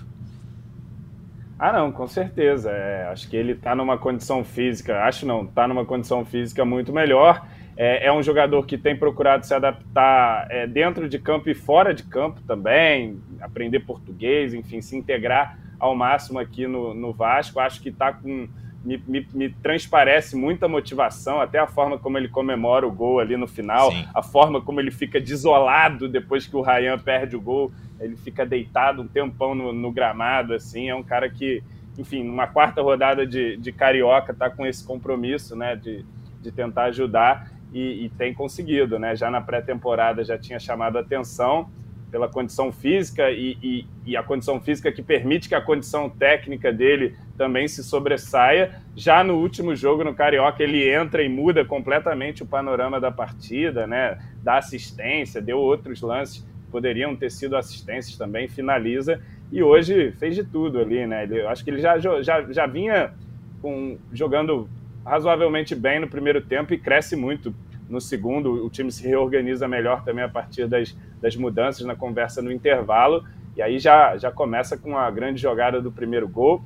Ah, 1.59 1.73
não, 1.73 1.93
com 1.93 2.09
certeza. 2.09 2.71
É, 2.71 3.09
acho 3.13 3.31
que 3.31 3.37
ele 3.37 3.53
está 3.53 3.75
numa 3.75 3.97
condição 3.97 4.45
física, 4.45 5.05
acho 5.05 5.25
não, 5.25 5.45
está 5.45 5.67
numa 5.69 5.85
condição 5.85 6.25
física 6.25 6.65
muito 6.65 6.93
melhor. 6.93 7.47
É, 7.77 8.07
é, 8.07 8.13
um 8.13 8.23
jogador 8.23 8.67
que 8.67 8.77
tem 8.77 8.97
procurado 8.97 9.47
se 9.47 9.55
adaptar 9.55 10.47
é, 10.51 10.67
dentro 10.67 11.09
de 11.09 11.19
campo 11.19 11.49
e 11.49 11.55
fora 11.55 11.95
de 11.95 12.03
campo 12.03 12.41
também, 12.47 13.19
aprender 13.41 13.81
português, 13.81 14.53
enfim, 14.53 14.81
se 14.81 14.97
integrar 14.97 15.59
ao 15.79 15.97
máximo 15.97 16.39
aqui 16.39 16.67
no, 16.67 16.95
no 16.95 17.13
Vasco. 17.13 17.59
Acho 17.59 17.81
que 17.81 17.89
está 17.89 18.13
com. 18.13 18.49
Me, 18.85 19.01
me, 19.07 19.27
me, 19.33 19.49
transparece 19.49 20.35
muita 20.35 20.67
motivação, 20.67 21.41
até 21.41 21.57
a 21.61 21.69
forma 21.69 21.97
como 21.97 22.19
ele 22.19 22.27
comemora 22.27 22.85
o 22.85 22.91
gol 22.91 23.21
ali 23.21 23.37
no 23.37 23.47
final, 23.47 23.93
Sim. 23.93 24.05
a 24.13 24.25
forma 24.25 24.61
como 24.61 24.81
ele 24.81 24.91
fica 24.91 25.21
desolado 25.21 26.09
depois 26.09 26.49
que 26.49 26.57
o 26.57 26.63
Ryan 26.63 26.99
perde 26.99 27.37
o 27.37 27.41
gol, 27.41 27.71
ele 28.01 28.17
fica 28.17 28.45
deitado 28.45 29.03
um 29.03 29.07
tempão 29.07 29.55
no, 29.55 29.73
no 29.73 29.93
gramado, 29.93 30.53
assim, 30.53 30.89
é 30.89 30.97
um 30.97 31.03
cara 31.05 31.31
que, 31.31 31.63
enfim, 31.97 32.25
numa 32.25 32.49
quarta 32.49 32.83
rodada 32.83 33.25
de, 33.25 33.57
de 33.57 33.71
Carioca, 33.71 34.33
está 34.33 34.51
com 34.51 34.67
esse 34.67 34.85
compromisso, 34.85 35.55
né, 35.55 35.77
de, 35.77 36.05
de 36.41 36.51
tentar 36.51 36.87
ajudar 36.87 37.52
e, 37.73 38.05
e 38.05 38.09
tem 38.11 38.35
conseguido, 38.35 38.99
né? 38.99 39.17
Já 39.17 39.31
na 39.31 39.41
pré-temporada 39.41 40.25
já 40.25 40.39
tinha 40.39 40.59
chamado 40.59 40.99
atenção 40.99 41.71
pela 42.13 42.29
condição 42.29 42.71
física 42.71 43.31
e, 43.31 43.57
e, 43.63 43.87
e, 44.05 44.17
a 44.19 44.23
condição 44.23 44.61
física 44.61 44.93
que 44.93 45.03
permite 45.03 45.49
que 45.49 45.55
a 45.55 45.63
condição 45.63 46.11
técnica 46.11 46.71
dele 46.71 47.17
também 47.39 47.67
se 47.67 47.83
sobressaia. 47.83 48.83
Já 48.95 49.25
no 49.25 49.37
último 49.39 49.75
jogo 49.75 50.05
no 50.05 50.15
Carioca, 50.15 50.63
ele 50.63 50.87
entra 50.87 51.23
e 51.23 51.29
muda 51.31 51.65
completamente 51.65 52.43
o 52.43 52.47
panorama 52.47 53.01
da 53.01 53.11
partida, 53.11 53.87
né? 53.87 54.19
Dá 54.43 54.59
assistência, 54.59 55.41
deu 55.41 55.59
outros 55.59 56.03
lances, 56.03 56.47
poderiam 56.71 57.17
ter 57.17 57.31
sido 57.31 57.57
assistências 57.57 58.19
também, 58.19 58.47
finaliza. 58.47 59.19
E 59.51 59.63
hoje 59.63 60.13
fez 60.13 60.35
de 60.35 60.45
tudo 60.45 60.81
ali, 60.81 61.07
né? 61.07 61.23
Ele, 61.23 61.41
eu 61.41 61.49
acho 61.49 61.65
que 61.65 61.71
ele 61.71 61.81
já, 61.81 61.99
já, 61.99 62.21
já 62.21 62.67
vinha 62.67 63.15
com, 63.63 63.97
jogando 64.13 64.69
razoavelmente 65.05 65.75
bem 65.75 66.01
no 66.01 66.09
primeiro 66.09 66.41
tempo 66.41 66.73
e 66.73 66.79
cresce 66.79 67.17
muito 67.17 67.55
no 67.89 68.01
segundo. 68.01 68.65
O 68.65 68.71
time 68.71 68.91
se 68.91 69.07
reorganiza 69.07 69.69
melhor 69.69 70.03
também 70.05 70.25
a 70.25 70.29
partir 70.29 70.67
das, 70.67 70.97
das 71.21 71.37
mudanças 71.37 71.85
na 71.87 71.95
conversa 71.95 72.41
no 72.41 72.51
intervalo. 72.51 73.25
E 73.57 73.63
aí 73.63 73.79
já, 73.79 74.17
já 74.17 74.31
começa 74.31 74.77
com 74.77 74.97
a 74.97 75.11
grande 75.11 75.41
jogada 75.41 75.81
do 75.81 75.93
primeiro 75.93 76.29
gol. 76.29 76.65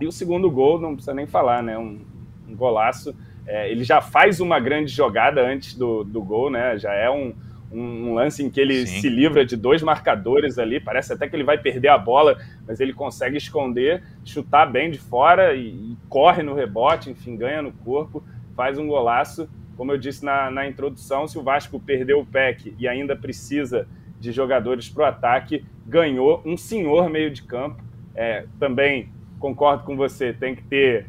E 0.00 0.06
o 0.06 0.12
segundo 0.12 0.50
gol, 0.50 0.78
não 0.78 0.94
precisa 0.94 1.14
nem 1.14 1.26
falar, 1.26 1.62
né? 1.62 1.78
Um, 1.78 2.00
um 2.48 2.54
golaço. 2.54 3.16
É, 3.46 3.70
ele 3.70 3.82
já 3.82 4.00
faz 4.00 4.40
uma 4.40 4.60
grande 4.60 4.92
jogada 4.92 5.40
antes 5.40 5.74
do, 5.74 6.04
do 6.04 6.22
gol, 6.22 6.50
né? 6.50 6.78
Já 6.78 6.92
é 6.92 7.08
um, 7.10 7.34
um, 7.72 8.14
lance 8.14 8.42
em 8.42 8.50
que 8.50 8.60
ele 8.60 8.86
Sim. 8.86 9.00
se 9.00 9.08
livra 9.08 9.44
de 9.44 9.56
dois 9.56 9.82
marcadores 9.82 10.58
ali, 10.58 10.80
parece 10.80 11.12
até 11.12 11.28
que 11.28 11.36
ele 11.36 11.44
vai 11.44 11.58
perder 11.58 11.88
a 11.88 11.98
bola, 11.98 12.38
mas 12.66 12.80
ele 12.80 12.92
consegue 12.92 13.36
esconder, 13.36 14.02
chutar 14.24 14.66
bem 14.66 14.90
de 14.90 14.98
fora 14.98 15.54
e, 15.54 15.68
e 15.68 15.96
corre 16.08 16.42
no 16.42 16.54
rebote, 16.54 17.10
enfim, 17.10 17.36
ganha 17.36 17.62
no 17.62 17.72
corpo, 17.72 18.22
faz 18.56 18.78
um 18.78 18.86
golaço. 18.86 19.48
Como 19.76 19.92
eu 19.92 19.98
disse 19.98 20.24
na, 20.24 20.50
na 20.50 20.66
introdução, 20.66 21.28
se 21.28 21.38
o 21.38 21.42
Vasco 21.42 21.78
perdeu 21.78 22.20
o 22.20 22.26
PEC 22.26 22.74
e 22.78 22.88
ainda 22.88 23.14
precisa 23.14 23.86
de 24.18 24.32
jogadores 24.32 24.88
para 24.88 25.02
o 25.02 25.06
ataque, 25.06 25.64
ganhou 25.86 26.42
um 26.44 26.56
senhor 26.56 27.08
meio 27.08 27.30
de 27.30 27.42
campo. 27.42 27.82
É, 28.14 28.46
também 28.58 29.10
concordo 29.38 29.84
com 29.84 29.96
você, 29.96 30.32
tem 30.32 30.54
que 30.56 30.62
ter 30.64 31.06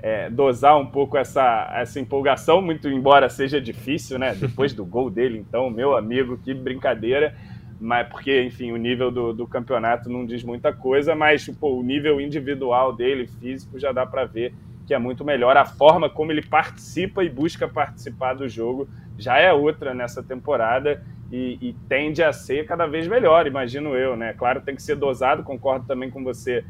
é, 0.00 0.30
dosar 0.30 0.78
um 0.78 0.86
pouco 0.86 1.16
essa, 1.16 1.70
essa 1.74 1.98
empolgação, 1.98 2.60
muito 2.60 2.88
embora 2.88 3.28
seja 3.28 3.60
difícil, 3.60 4.18
né? 4.18 4.34
Depois 4.34 4.72
do 4.72 4.84
gol 4.84 5.10
dele, 5.10 5.38
então, 5.38 5.70
meu 5.70 5.96
amigo, 5.96 6.38
que 6.38 6.52
brincadeira. 6.54 7.34
Mas 7.78 8.08
porque, 8.08 8.42
enfim, 8.42 8.72
o 8.72 8.76
nível 8.76 9.10
do, 9.10 9.32
do 9.32 9.46
campeonato 9.46 10.08
não 10.08 10.24
diz 10.24 10.42
muita 10.42 10.72
coisa, 10.72 11.14
mas 11.14 11.44
tipo, 11.44 11.68
o 11.68 11.82
nível 11.82 12.20
individual 12.20 12.92
dele, 12.94 13.26
físico, 13.26 13.78
já 13.78 13.92
dá 13.92 14.06
para 14.06 14.24
ver 14.24 14.54
que 14.86 14.94
é 14.94 14.98
muito 14.98 15.24
melhor. 15.24 15.56
A 15.56 15.64
forma 15.64 16.08
como 16.08 16.32
ele 16.32 16.42
participa 16.42 17.22
e 17.24 17.28
busca 17.28 17.68
participar 17.68 18.34
do 18.34 18.48
jogo 18.48 18.88
já 19.18 19.38
é 19.38 19.52
outra 19.52 19.92
nessa 19.92 20.22
temporada 20.22 21.02
e, 21.30 21.58
e, 21.60 21.72
tende 21.88 22.22
a 22.22 22.32
ser 22.32 22.66
cada 22.66 22.86
vez 22.86 23.08
melhor, 23.08 23.46
imagino 23.46 23.96
eu, 23.96 24.16
né? 24.16 24.32
Claro, 24.32 24.60
tem 24.60 24.76
que 24.76 24.82
ser 24.82 24.94
dosado, 24.94 25.42
concordo 25.42 25.84
também 25.86 26.08
com 26.08 26.22
você. 26.22 26.64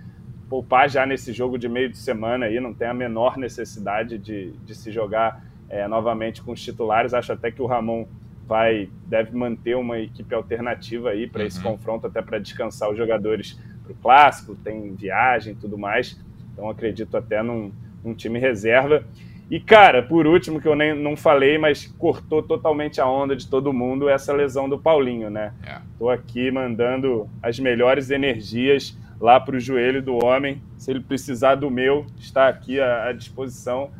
Poupar 0.48 0.88
já 0.88 1.04
nesse 1.04 1.32
jogo 1.32 1.58
de 1.58 1.68
meio 1.68 1.88
de 1.88 1.98
semana 1.98 2.46
aí, 2.46 2.60
não 2.60 2.72
tem 2.72 2.88
a 2.88 2.94
menor 2.94 3.36
necessidade 3.36 4.18
de, 4.18 4.52
de 4.52 4.74
se 4.74 4.92
jogar 4.92 5.44
é, 5.68 5.86
novamente 5.88 6.42
com 6.42 6.52
os 6.52 6.62
titulares. 6.62 7.14
Acho 7.14 7.32
até 7.32 7.50
que 7.50 7.60
o 7.60 7.66
Ramon 7.66 8.06
vai 8.46 8.88
deve 9.06 9.36
manter 9.36 9.76
uma 9.76 9.98
equipe 9.98 10.32
alternativa 10.34 11.10
aí 11.10 11.26
para 11.26 11.42
uhum. 11.42 11.46
esse 11.48 11.60
confronto, 11.60 12.06
até 12.06 12.22
para 12.22 12.38
descansar 12.38 12.90
os 12.90 12.96
jogadores 12.96 13.58
para 13.82 13.92
o 13.92 13.96
clássico, 13.96 14.54
tem 14.54 14.94
viagem 14.94 15.52
e 15.52 15.56
tudo 15.56 15.76
mais. 15.76 16.18
Então 16.52 16.70
acredito 16.70 17.16
até 17.16 17.42
num, 17.42 17.72
num 18.04 18.14
time 18.14 18.38
reserva. 18.38 19.04
E, 19.48 19.60
cara, 19.60 20.02
por 20.02 20.26
último, 20.26 20.60
que 20.60 20.66
eu 20.66 20.74
nem 20.74 20.92
não 20.92 21.16
falei, 21.16 21.56
mas 21.56 21.86
cortou 21.98 22.42
totalmente 22.42 23.00
a 23.00 23.08
onda 23.08 23.36
de 23.36 23.46
todo 23.46 23.72
mundo, 23.72 24.08
essa 24.08 24.32
lesão 24.32 24.68
do 24.68 24.76
Paulinho, 24.76 25.30
né? 25.30 25.52
É. 25.64 25.78
Tô 25.96 26.10
aqui 26.10 26.50
mandando 26.50 27.28
as 27.40 27.58
melhores 27.60 28.10
energias 28.10 28.98
lá 29.20 29.40
para 29.40 29.56
o 29.56 29.60
joelho 29.60 30.02
do 30.02 30.22
homem. 30.24 30.62
Se 30.76 30.90
ele 30.90 31.00
precisar 31.00 31.54
do 31.54 31.70
meu, 31.70 32.06
está 32.18 32.48
aqui 32.48 32.80
à, 32.80 33.08
à 33.08 33.12
disposição. 33.12 33.90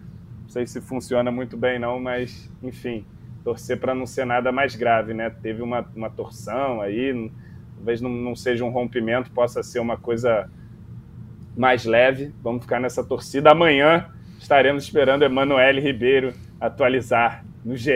Não 0.43 0.49
sei 0.49 0.67
se 0.67 0.81
funciona 0.81 1.31
muito 1.31 1.57
bem, 1.57 1.79
não, 1.79 1.99
mas, 1.99 2.51
enfim, 2.63 3.05
torcer 3.43 3.79
para 3.79 3.95
não 3.95 4.07
ser 4.07 4.25
nada 4.25 4.51
mais 4.53 4.75
grave, 4.75 5.15
né? 5.15 5.31
Teve 5.31 5.63
uma, 5.63 5.87
uma 5.95 6.11
torção 6.11 6.81
aí, 6.81 7.31
talvez 7.77 8.01
não, 8.01 8.11
não 8.11 8.35
seja 8.35 8.65
um 8.65 8.71
rompimento, 8.71 9.31
possa 9.31 9.63
ser 9.63 9.81
uma 9.81 9.97
coisa 9.97 10.51
mais 11.57 11.85
leve. 11.85 12.33
Vamos 12.43 12.63
ficar 12.63 12.81
nessa 12.81 13.03
torcida. 13.03 13.51
Amanhã 13.51 14.07
estaremos 14.39 14.85
esperando 14.85 15.25
Emanuele 15.25 15.81
Ribeiro 15.81 16.33
atualizar 16.61 17.45
no 17.65 17.77
GE, 17.77 17.91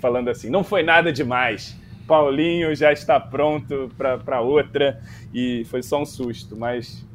falando 0.00 0.28
assim: 0.28 0.50
não 0.50 0.64
foi 0.64 0.82
nada 0.82 1.12
demais. 1.12 1.80
Paulinho 2.12 2.74
já 2.74 2.92
está 2.92 3.18
pronto 3.18 3.90
para 3.96 4.42
outra 4.42 5.00
e 5.32 5.64
foi 5.70 5.82
só 5.82 6.02
um 6.02 6.04
susto, 6.04 6.54
mas 6.54 7.06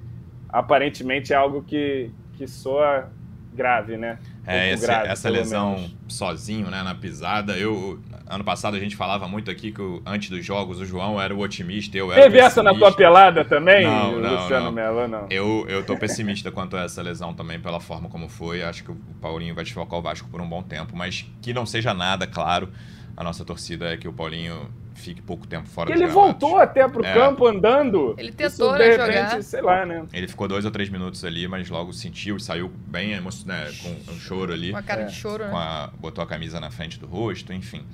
aparentemente 0.50 1.34
é 1.34 1.36
algo 1.36 1.62
que, 1.62 2.10
que 2.36 2.48
soa 2.48 3.12
grave, 3.54 3.96
né? 3.96 4.18
é, 4.48 4.72
esse, 4.72 4.88
grave, 4.88 5.10
essa 5.10 5.30
lesão 5.30 5.76
menos. 5.76 5.96
sozinho, 6.08 6.72
né, 6.72 6.82
na 6.82 6.96
pisada. 6.96 7.56
Eu, 7.56 8.00
ano 8.28 8.44
passado 8.44 8.76
a 8.76 8.80
gente 8.80 8.96
falava 8.96 9.28
muito 9.28 9.52
aqui 9.52 9.72
que 9.72 9.82
o, 9.82 10.02
antes 10.04 10.32
dos 10.32 10.44
jogos 10.44 10.80
o 10.80 10.86
João 10.86 11.22
era 11.22 11.36
o 11.36 11.40
otimista, 11.40 11.96
eu 11.96 12.12
era 12.12 12.24
Teve 12.24 12.40
essa 12.40 12.64
na 12.64 12.74
tua 12.74 12.92
pelada 12.92 13.46
também, 13.46 13.86
não, 13.86 14.20
não, 14.20 14.42
Luciano 14.42 14.66
não. 14.66 14.72
Mello, 14.72 15.08
não? 15.08 15.28
Eu, 15.30 15.64
eu 15.70 15.86
tô 15.86 15.96
pessimista 15.96 16.50
quanto 16.50 16.76
a 16.76 16.84
essa 16.84 17.04
lesão 17.04 17.36
também, 17.36 17.60
pela 17.60 17.80
forma 17.80 18.10
como 18.10 18.28
foi. 18.28 18.64
Acho 18.64 18.84
que 18.84 18.92
o 18.92 18.98
Paulinho 19.22 19.54
vai 19.54 19.64
desfocar 19.64 20.00
o 20.00 20.02
Vasco 20.02 20.28
por 20.28 20.42
um 20.42 20.50
bom 20.50 20.64
tempo, 20.64 20.96
mas 20.96 21.30
que 21.40 21.54
não 21.54 21.68
seja 21.68 21.94
nada, 21.94 22.26
claro. 22.26 22.70
A 23.16 23.24
nossa 23.24 23.44
torcida 23.44 23.94
é 23.94 23.98
que 23.98 24.08
o 24.08 24.14
Paulinho 24.14 24.70
fique 24.98 25.22
pouco 25.22 25.48
tempo 25.48 25.68
fora 25.68 25.92
Ele 25.92 26.08
voltou 26.08 26.58
até 26.58 26.88
pro 26.88 27.06
é. 27.06 27.14
campo 27.14 27.48
andando. 27.48 28.16
Ele 28.18 28.32
tentou 28.32 28.76
Isso, 28.76 28.78
né, 28.78 28.92
jogar. 28.92 29.44
sei 29.44 29.62
lá, 29.62 29.86
né? 29.86 30.06
Ele 30.12 30.28
ficou 30.28 30.48
dois 30.48 30.66
ou 30.66 30.72
três 30.72 30.90
minutos 30.90 31.24
ali, 31.24 31.48
mas 31.48 31.70
logo 31.70 31.94
sentiu 31.94 32.38
e 32.38 32.42
saiu 32.42 32.72
bem 32.88 33.20
né, 33.46 33.72
com 33.82 34.12
um 34.12 34.20
choro 34.20 34.52
ali. 34.52 34.72
Com 34.72 34.78
a 34.78 34.84
cara 34.84 35.04
é. 35.04 35.06
de 35.06 35.16
choro, 35.16 35.46
né? 35.46 35.52
A, 35.54 35.90
botou 36.00 36.24
a 36.24 36.28
camisa 36.28 36.60
na 36.60 36.72
frente 36.72 37.00
do 37.00 37.06
rosto, 37.06 37.54
enfim. 37.54 37.86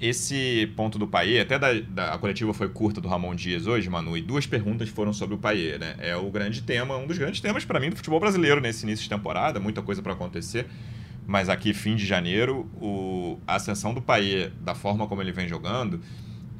Esse 0.00 0.72
ponto 0.76 0.96
do 0.96 1.08
Paier, 1.08 1.42
até 1.42 1.58
da, 1.58 1.72
da, 1.72 2.14
a 2.14 2.18
coletiva 2.18 2.54
foi 2.54 2.68
curta 2.68 3.00
do 3.00 3.08
Ramon 3.08 3.34
Dias 3.34 3.66
hoje, 3.66 3.90
Manu, 3.90 4.16
e 4.16 4.22
duas 4.22 4.46
perguntas 4.46 4.88
foram 4.88 5.12
sobre 5.12 5.34
o 5.34 5.38
Paier, 5.38 5.78
né? 5.78 5.96
É 5.98 6.16
o 6.16 6.30
grande 6.30 6.62
tema, 6.62 6.96
um 6.96 7.06
dos 7.06 7.18
grandes 7.18 7.40
temas 7.40 7.64
para 7.64 7.80
mim 7.80 7.90
do 7.90 7.96
futebol 7.96 8.20
brasileiro 8.20 8.60
nesse 8.60 8.84
início 8.84 9.02
de 9.02 9.08
temporada, 9.08 9.58
muita 9.58 9.82
coisa 9.82 10.00
para 10.00 10.12
acontecer. 10.12 10.66
Mas 11.26 11.48
aqui, 11.48 11.74
fim 11.74 11.96
de 11.96 12.06
janeiro, 12.06 12.70
o, 12.80 13.38
a 13.46 13.56
ascensão 13.56 13.92
do 13.92 14.00
Paier, 14.00 14.52
da 14.60 14.74
forma 14.74 15.06
como 15.06 15.20
ele 15.20 15.32
vem 15.32 15.48
jogando, 15.48 16.00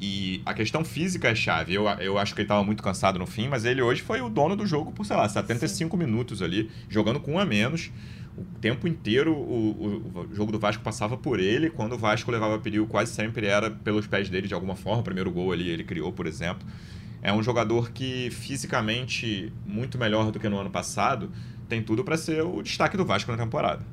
e 0.01 0.41
a 0.45 0.53
questão 0.53 0.85
física 0.85 1.27
é 1.27 1.35
chave. 1.35 1.73
Eu, 1.73 1.85
eu 1.99 2.17
acho 2.17 2.33
que 2.33 2.41
ele 2.41 2.45
estava 2.45 2.63
muito 2.63 2.81
cansado 2.81 3.19
no 3.19 3.25
fim, 3.25 3.47
mas 3.49 3.65
ele 3.65 3.81
hoje 3.81 4.01
foi 4.01 4.21
o 4.21 4.29
dono 4.29 4.55
do 4.55 4.65
jogo 4.65 4.91
por, 4.91 5.05
sei 5.05 5.15
lá, 5.15 5.27
75 5.27 5.97
Sim. 5.97 6.03
minutos 6.03 6.41
ali, 6.41 6.69
jogando 6.87 7.19
com 7.19 7.33
um 7.33 7.39
a 7.39 7.45
menos. 7.45 7.91
O 8.37 8.43
tempo 8.61 8.87
inteiro 8.87 9.33
o, 9.33 10.13
o, 10.15 10.33
jogo 10.33 10.51
do 10.51 10.59
Vasco 10.59 10.81
passava 10.81 11.17
por 11.17 11.39
ele. 11.39 11.69
Quando 11.69 11.93
o 11.93 11.97
Vasco 11.97 12.31
levava 12.31 12.57
perigo, 12.59 12.87
quase 12.87 13.11
sempre 13.11 13.45
era 13.45 13.69
pelos 13.69 14.07
pés 14.07 14.29
dele 14.29 14.47
de 14.47 14.53
alguma 14.53 14.75
forma. 14.75 15.01
O 15.01 15.03
primeiro 15.03 15.29
gol 15.29 15.51
ali 15.51 15.69
ele 15.69 15.83
criou, 15.83 16.13
por 16.13 16.25
exemplo. 16.25 16.65
É 17.21 17.33
um 17.33 17.43
jogador 17.43 17.91
que 17.91 18.29
fisicamente 18.31 19.51
muito 19.65 19.97
melhor 19.97 20.31
do 20.31 20.39
que 20.39 20.47
no 20.47 20.57
ano 20.57 20.69
passado 20.69 21.29
tem 21.67 21.83
tudo 21.83 22.03
para 22.05 22.15
ser 22.15 22.41
o 22.41 22.61
destaque 22.61 22.95
do 22.95 23.03
Vasco 23.03 23.29
na 23.29 23.37
temporada. 23.37 23.85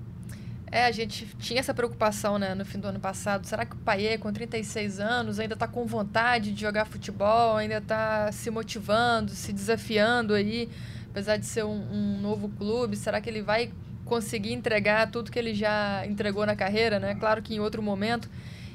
É, 0.71 0.85
a 0.85 0.91
gente 0.91 1.27
tinha 1.39 1.61
essa 1.61 1.73
preocupação 1.73 2.39
né, 2.39 2.55
no 2.55 2.65
fim 2.65 2.79
do 2.79 2.89
ano 2.89 2.99
passado. 2.99 3.47
Será 3.47 3.65
que 3.65 3.75
o 3.75 3.79
Paier, 3.79 4.19
com 4.19 4.33
36 4.33 4.99
anos, 4.99 5.39
ainda 5.39 5.55
está 5.55 5.69
com 5.69 5.87
vontade 5.87 6.53
de 6.53 6.61
jogar 6.61 6.87
futebol, 6.87 7.57
ainda 7.57 7.79
está 7.79 8.31
se 8.33 8.51
motivando, 8.51 9.31
se 9.31 9.53
desafiando 9.53 10.35
aí, 10.35 10.69
apesar 11.09 11.37
de 11.37 11.47
ser 11.47 11.65
um, 11.65 11.81
um, 11.93 12.21
novo 12.21 12.49
clube? 12.49 12.97
Será 12.97 13.21
que 13.21 13.31
ele 13.31 13.43
vai 13.43 13.71
conseguir 14.05 14.53
entregar 14.53 15.11
tudo 15.11 15.31
que 15.31 15.39
ele 15.39 15.55
já 15.55 16.05
entregou 16.05 16.45
na 16.45 16.57
carreira? 16.57 16.99
Né? 16.99 17.15
Claro 17.15 17.43
que 17.43 17.55
em 17.55 17.61
outro 17.61 17.81
momento. 17.81 18.29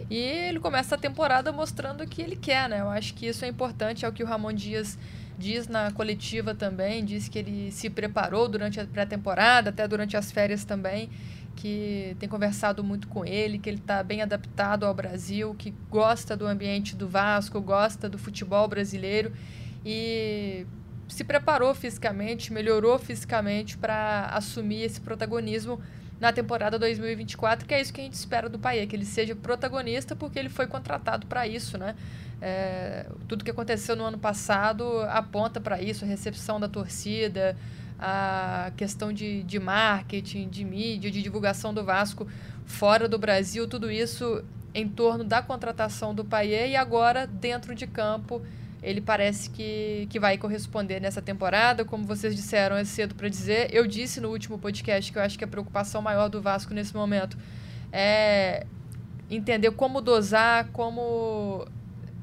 E 0.10 0.15
ele 0.17 0.60
começa 0.60 0.95
a 0.95 0.97
temporada 0.97 1.51
mostrando 1.51 2.04
o 2.04 2.08
que 2.08 2.21
ele 2.21 2.36
quer, 2.36 2.67
né? 2.67 2.82
Eu 2.82 2.89
acho 2.89 3.13
que 3.13 3.27
isso 3.27 3.45
é 3.45 3.47
importante, 3.47 4.04
é 4.04 4.10
o 4.10 4.12
que 4.12 4.23
o 4.23 4.25
Ramon 4.25 4.51
Dias 4.51 4.97
diz 5.38 5.67
na 5.67 5.91
coletiva 5.91 6.56
também, 6.56 7.06
diz 7.06 7.27
que 7.27 7.38
ele 7.38 7.71
se 7.71 7.89
preparou 7.89 8.47
durante 8.47 8.80
a 8.80 8.86
pré-temporada, 8.86 9.69
até 9.69 9.88
durante 9.88 10.17
as 10.17 10.32
férias 10.32 10.65
também 10.65 11.10
que 11.62 12.17
tem 12.17 12.28
conversado 12.28 12.84
muito 12.84 13.08
com 13.08 13.24
ele, 13.24 13.60
que 13.60 13.69
ele 13.69 13.78
está 13.78 14.02
bem 14.02 14.24
adaptado 14.24 14.84
ao 14.84 14.95
Brasil, 14.95 15.54
que 15.54 15.69
gosta 15.91 16.36
do 16.36 16.47
ambiente 16.47 16.95
do 16.95 17.08
Vasco, 17.08 17.62
gosta 17.62 18.10
do 18.10 18.17
futebol 18.17 18.67
brasileiro 18.67 19.32
e 19.86 20.65
se 21.08 21.24
preparou 21.24 21.76
fisicamente, 21.76 22.52
melhorou 22.52 22.97
fisicamente 22.97 23.78
para 23.78 24.32
assumir 24.34 24.82
esse 24.82 25.00
protagonismo 25.00 25.80
na 26.19 26.34
temporada 26.34 26.80
2024, 26.80 27.67
que 27.67 27.76
é 27.76 27.82
isso 27.82 27.93
que 27.93 28.02
a 28.02 28.04
gente 28.04 28.13
espera 28.13 28.50
do 28.50 28.58
Paê, 28.58 28.88
que 28.88 28.95
ele 28.95 29.06
seja 29.06 29.36
protagonista, 29.36 30.15
porque 30.15 30.39
ele 30.39 30.50
foi 30.50 30.65
contratado 30.65 31.28
para 31.28 31.47
isso, 31.47 31.78
né? 31.78 31.95
É, 32.41 33.06
tudo 33.28 33.45
que 33.45 33.52
aconteceu 33.52 33.95
no 33.95 34.04
ano 34.04 34.17
passado 34.17 35.02
aponta 35.10 35.62
para 35.62 35.80
isso, 35.80 36.06
a 36.06 36.08
recepção 36.08 36.60
da 36.60 36.67
torcida, 36.67 37.56
a 38.02 38.72
questão 38.76 39.14
de, 39.14 39.44
de 39.44 39.60
marketing, 39.60 40.50
de 40.50 40.66
mídia, 40.66 41.12
de 41.12 41.22
divulgação 41.22 41.72
do 41.72 41.84
Vasco 41.84 42.28
fora 42.66 43.08
do 43.08 43.20
Brasil, 43.20 43.68
tudo 43.68 43.92
isso 43.92 44.44
em 44.74 44.88
torno 44.88 45.24
da 45.24 45.42
contratação 45.42 46.16
do 46.16 46.26
Paier 46.26 46.70
e 46.70 46.76
agora 46.76 47.28
dentro 47.28 47.76
de 47.76 47.86
campo 47.86 48.42
ele 48.82 49.00
parece 49.00 49.50
que, 49.50 50.08
que 50.10 50.20
vai 50.20 50.38
corresponder 50.38 51.00
nessa 51.00 51.22
temporada. 51.22 51.86
Como 51.86 52.04
vocês 52.04 52.36
disseram, 52.36 52.76
é 52.76 52.84
cedo 52.84 53.14
para 53.14 53.30
dizer. 53.30 53.70
Eu 53.72 53.86
disse 53.86 54.20
no 54.20 54.30
último 54.30 54.58
podcast 54.58 55.12
que 55.12 55.20
eu 55.20 55.22
acho 55.22 55.38
que 55.38 55.44
a 55.44 55.48
preocupação 55.48 56.02
maior 56.02 56.30
do 56.30 56.42
Vasco 56.42 56.74
nesse 56.74 56.96
momento 56.96 57.38
é 57.92 58.66
entender 59.30 59.70
como 59.72 60.02
dosar, 60.02 60.70
como 60.74 61.68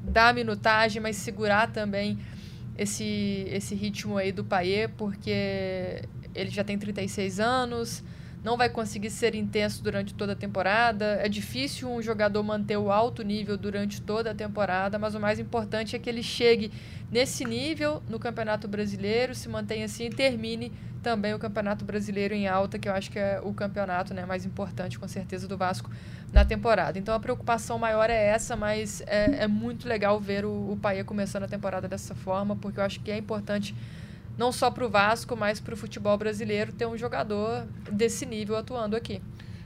dar 0.03 0.33
minutagem, 0.33 1.01
mas 1.01 1.15
segurar 1.15 1.71
também 1.71 2.19
esse, 2.79 3.45
esse 3.51 3.75
ritmo 3.75 4.17
aí 4.17 4.31
do 4.31 4.43
Paier, 4.43 4.89
porque 4.97 6.01
ele 6.33 6.49
já 6.49 6.63
tem 6.63 6.77
36 6.77 7.37
anos, 7.37 8.01
não 8.41 8.55
vai 8.55 8.69
conseguir 8.69 9.09
ser 9.09 9.35
intenso 9.35 9.83
durante 9.83 10.13
toda 10.13 10.31
a 10.31 10.35
temporada. 10.35 11.19
É 11.21 11.27
difícil 11.27 11.91
um 11.91 12.01
jogador 12.01 12.41
manter 12.41 12.77
o 12.77 12.89
alto 12.89 13.21
nível 13.21 13.57
durante 13.57 14.01
toda 14.01 14.31
a 14.31 14.33
temporada, 14.33 14.97
mas 14.97 15.13
o 15.13 15.19
mais 15.19 15.39
importante 15.39 15.93
é 15.93 15.99
que 15.99 16.09
ele 16.09 16.23
chegue 16.23 16.71
nesse 17.11 17.43
nível 17.43 18.01
no 18.07 18.17
Campeonato 18.17 18.65
Brasileiro, 18.65 19.35
se 19.35 19.49
mantenha 19.49 19.83
assim 19.83 20.05
e 20.05 20.09
termine 20.09 20.71
também 21.01 21.33
o 21.33 21.39
Campeonato 21.39 21.85
Brasileiro 21.85 22.33
em 22.33 22.47
alta, 22.47 22.77
que 22.77 22.87
eu 22.87 22.93
acho 22.93 23.09
que 23.11 23.19
é 23.19 23.39
o 23.43 23.53
campeonato 23.53 24.13
né, 24.13 24.25
mais 24.25 24.45
importante, 24.45 24.99
com 24.99 25.07
certeza, 25.07 25.47
do 25.47 25.57
Vasco 25.57 25.89
na 26.31 26.45
temporada. 26.45 26.99
Então 26.99 27.13
a 27.13 27.19
preocupação 27.19 27.79
maior 27.79 28.09
é 28.09 28.27
essa, 28.27 28.55
mas 28.55 29.01
é, 29.07 29.43
é 29.43 29.47
muito 29.47 29.87
legal 29.87 30.19
ver 30.19 30.45
o, 30.45 30.71
o 30.71 30.77
Paia 30.81 31.03
começando 31.03 31.43
a 31.43 31.47
temporada 31.47 31.87
dessa 31.87 32.13
forma, 32.13 32.55
porque 32.55 32.79
eu 32.79 32.83
acho 32.83 32.99
que 32.99 33.11
é 33.11 33.17
importante 33.17 33.75
não 34.37 34.51
só 34.51 34.71
para 34.71 34.85
o 34.85 34.89
Vasco, 34.89 35.35
mas 35.35 35.59
para 35.59 35.73
o 35.73 35.77
futebol 35.77 36.17
brasileiro 36.17 36.71
ter 36.71 36.85
um 36.85 36.97
jogador 36.97 37.65
desse 37.91 38.25
nível 38.25 38.55
atuando 38.55 38.95
aqui. 38.95 39.21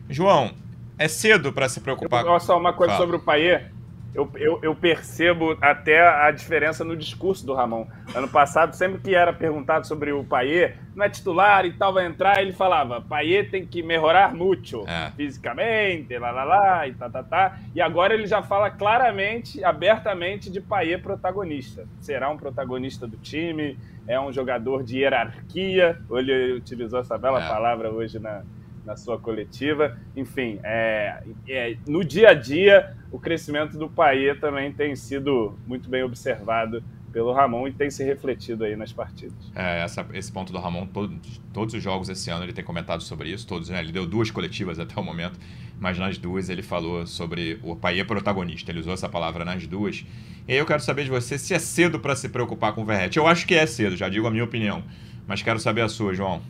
João, 0.09 0.53
é 0.97 1.07
cedo 1.07 1.53
para 1.53 1.69
se 1.69 1.79
preocupar. 1.79 2.25
Eu, 2.25 2.39
só 2.39 2.57
uma 2.57 2.73
coisa 2.73 2.93
Fala. 2.93 3.05
sobre 3.05 3.17
o 3.17 3.19
Paia 3.19 3.71
eu, 4.13 4.29
eu, 4.35 4.59
eu, 4.61 4.75
percebo 4.75 5.57
até 5.59 5.99
a 6.07 6.29
diferença 6.29 6.83
no 6.83 6.95
discurso 6.95 7.45
do 7.45 7.53
Ramon. 7.53 7.87
Ano 8.13 8.27
passado, 8.27 8.75
sempre 8.75 9.01
que 9.01 9.15
era 9.15 9.33
perguntado 9.33 9.87
sobre 9.87 10.11
o 10.11 10.23
Paier, 10.23 10.77
não 10.95 11.03
é 11.03 11.09
titular 11.09 11.65
e 11.65 11.73
tal, 11.73 11.93
vai 11.93 12.05
entrar, 12.05 12.41
ele 12.41 12.53
falava: 12.53 13.01
Paier 13.01 13.49
tem 13.49 13.65
que 13.65 13.81
melhorar 13.81 14.33
muito, 14.33 14.87
é. 14.87 15.11
fisicamente, 15.17 16.15
lá, 16.17 16.31
lá, 16.31 16.43
lá, 16.43 16.87
e 16.87 16.93
tá, 16.93 17.09
tá, 17.09 17.23
tá. 17.23 17.57
E 17.73 17.81
agora 17.81 18.13
ele 18.13 18.27
já 18.27 18.43
fala 18.43 18.69
claramente, 18.69 19.63
abertamente, 19.63 20.49
de 20.51 20.61
Paier 20.61 21.01
protagonista. 21.01 21.87
Será 21.99 22.29
um 22.29 22.37
protagonista 22.37 23.07
do 23.07 23.17
time, 23.17 23.77
é 24.07 24.19
um 24.19 24.31
jogador 24.31 24.83
de 24.83 24.99
hierarquia. 24.99 25.99
Ele 26.11 26.53
utilizou 26.53 26.99
essa 26.99 27.17
bela 27.17 27.43
é. 27.43 27.47
palavra 27.47 27.89
hoje 27.89 28.19
na, 28.19 28.43
na 28.85 28.95
sua 28.95 29.17
coletiva. 29.17 29.97
Enfim, 30.15 30.59
é, 30.63 31.23
é, 31.47 31.77
no 31.87 32.03
dia 32.03 32.29
a 32.29 32.33
dia, 32.33 32.95
o 33.11 33.19
crescimento 33.19 33.77
do 33.77 33.89
Paê 33.89 34.35
também 34.35 34.71
tem 34.71 34.95
sido 34.95 35.57
muito 35.67 35.89
bem 35.89 36.03
observado 36.03 36.83
pelo 37.13 37.31
Ramon 37.31 37.67
e 37.67 37.71
tem 37.71 37.91
se 37.91 38.03
refletido 38.03 38.63
aí 38.63 38.75
nas 38.75 38.91
partidas. 38.91 39.37
É, 39.55 39.83
essa, 39.83 40.05
esse 40.13 40.31
ponto 40.31 40.51
do 40.51 40.59
Ramon, 40.59 40.87
todo, 40.87 41.15
todos 41.53 41.75
os 41.75 41.81
jogos 41.81 42.09
esse 42.09 42.31
ano 42.31 42.43
ele 42.43 42.53
tem 42.53 42.65
comentado 42.65 43.03
sobre 43.03 43.29
isso, 43.29 43.45
todos, 43.45 43.69
né? 43.69 43.79
Ele 43.79 43.91
deu 43.91 44.07
duas 44.07 44.31
coletivas 44.31 44.79
até 44.79 44.99
o 44.99 45.03
momento, 45.03 45.39
mas 45.79 45.97
nas 45.99 46.17
duas 46.17 46.49
ele 46.49 46.63
falou 46.63 47.05
sobre 47.05 47.59
o 47.61 47.75
Paê 47.75 48.03
protagonista, 48.03 48.71
ele 48.71 48.79
usou 48.79 48.93
essa 48.93 49.07
palavra 49.07 49.45
nas 49.45 49.67
duas. 49.67 50.03
E 50.47 50.53
aí 50.53 50.57
eu 50.57 50.65
quero 50.65 50.81
saber 50.81 51.03
de 51.03 51.11
você 51.11 51.37
se 51.37 51.53
é 51.53 51.59
cedo 51.59 51.99
para 51.99 52.15
se 52.15 52.27
preocupar 52.29 52.73
com 52.73 52.81
o 52.81 52.85
Verrete. 52.85 53.17
Eu 53.17 53.27
acho 53.27 53.45
que 53.45 53.53
é 53.53 53.65
cedo, 53.67 53.95
já 53.95 54.09
digo 54.09 54.25
a 54.25 54.31
minha 54.31 54.43
opinião, 54.43 54.83
mas 55.27 55.43
quero 55.43 55.59
saber 55.59 55.81
a 55.81 55.89
sua, 55.89 56.15
João. 56.15 56.41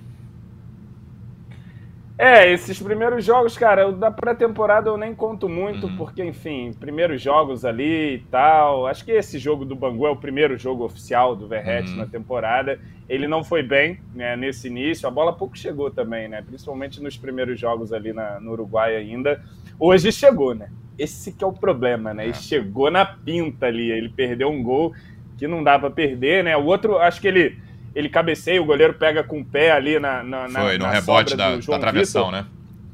É, 2.18 2.52
esses 2.52 2.80
primeiros 2.80 3.26
jogos, 3.26 3.58
cara, 3.58 3.92
da 3.92 4.12
pré-temporada 4.12 4.88
eu 4.88 4.98
nem 4.98 5.16
conto 5.16 5.50
muito, 5.50 5.88
uhum. 5.88 5.98
porque, 5.98 6.24
enfim, 6.24 6.72
primeiros 6.80 7.20
jogos 7.20 7.66
ali 7.66 8.16
e 8.16 8.20
tal. 8.30 8.86
Acho 8.86 9.04
que 9.04 9.12
esse 9.12 9.40
jogo 9.40 9.66
do 9.66 9.76
Bangu 9.76 10.06
é 10.06 10.12
o 10.12 10.16
primeiro 10.16 10.58
jogo 10.58 10.84
oficial 10.84 11.36
do 11.36 11.48
Verrete 11.48 11.90
uhum. 11.90 11.98
na 11.98 12.06
temporada. 12.06 12.80
Ele 13.10 13.28
não 13.28 13.44
foi 13.44 13.64
bem 13.64 14.00
né, 14.14 14.36
nesse 14.36 14.68
início, 14.68 15.08
a 15.08 15.12
bola 15.12 15.34
pouco 15.34 15.58
chegou 15.58 15.90
também, 15.90 16.28
né? 16.28 16.42
Principalmente 16.42 17.02
nos 17.02 17.18
primeiros 17.18 17.60
jogos 17.60 17.92
ali 17.92 18.14
na, 18.14 18.40
no 18.40 18.52
Uruguai 18.52 18.96
ainda. 18.96 19.44
Hoje 19.80 20.12
chegou, 20.12 20.54
né? 20.54 20.70
Esse 20.98 21.34
que 21.34 21.44
é 21.44 21.48
o 21.48 21.52
problema, 21.52 22.14
né? 22.14 22.26
Ele 22.26 22.32
é. 22.32 22.36
chegou 22.36 22.92
na 22.92 23.06
pinta 23.06 23.66
ali, 23.66 23.92
ele 23.92 24.10
perdeu 24.10 24.50
um 24.50 24.62
gol 24.62 24.94
que 25.36 25.48
não 25.48 25.64
dá 25.64 25.80
para 25.80 25.90
perder, 25.90 26.44
né? 26.44 26.56
O 26.56 26.66
outro, 26.66 26.98
acho 27.00 27.20
que 27.20 27.28
ele 27.28 27.58
ele 27.96 28.10
cabeceia, 28.10 28.62
o 28.62 28.66
goleiro 28.66 28.94
pega 28.94 29.24
com 29.24 29.40
o 29.42 29.46
pé 29.46 29.72
ali 29.72 30.00
na. 30.00 30.24
na 30.24 30.50
Foi, 30.50 30.78
no 30.78 30.88
rebote 30.88 31.36
da, 31.36 31.56
da 31.58 31.80
travessão, 31.80 32.32
né? 32.32 32.46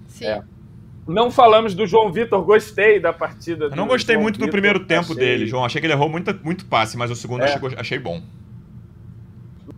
Sim. 0.08 0.26
É. 0.26 0.42
Não 1.08 1.32
falamos 1.32 1.74
do 1.74 1.88
João 1.88 2.12
Vitor, 2.12 2.44
gostei 2.44 3.00
da 3.00 3.12
partida. 3.12 3.66
Eu 3.66 3.76
não 3.76 3.88
gostei 3.88 4.14
João 4.14 4.24
muito 4.24 4.36
Vitor, 4.36 4.48
do 4.48 4.52
primeiro 4.52 4.80
tempo 4.82 5.14
achei... 5.14 5.16
dele, 5.16 5.48
João. 5.48 5.66
Achei 5.66 5.82
que 5.82 5.88
ele 5.88 5.94
errou 5.94 6.08
muito, 6.08 6.38
muito 6.44 6.66
passe, 6.66 6.96
mas 6.98 7.10
o 7.10 7.16
segundo 7.16 7.44
é. 7.44 7.46
achei, 7.46 7.70
achei 7.78 8.00
bom. 8.00 8.22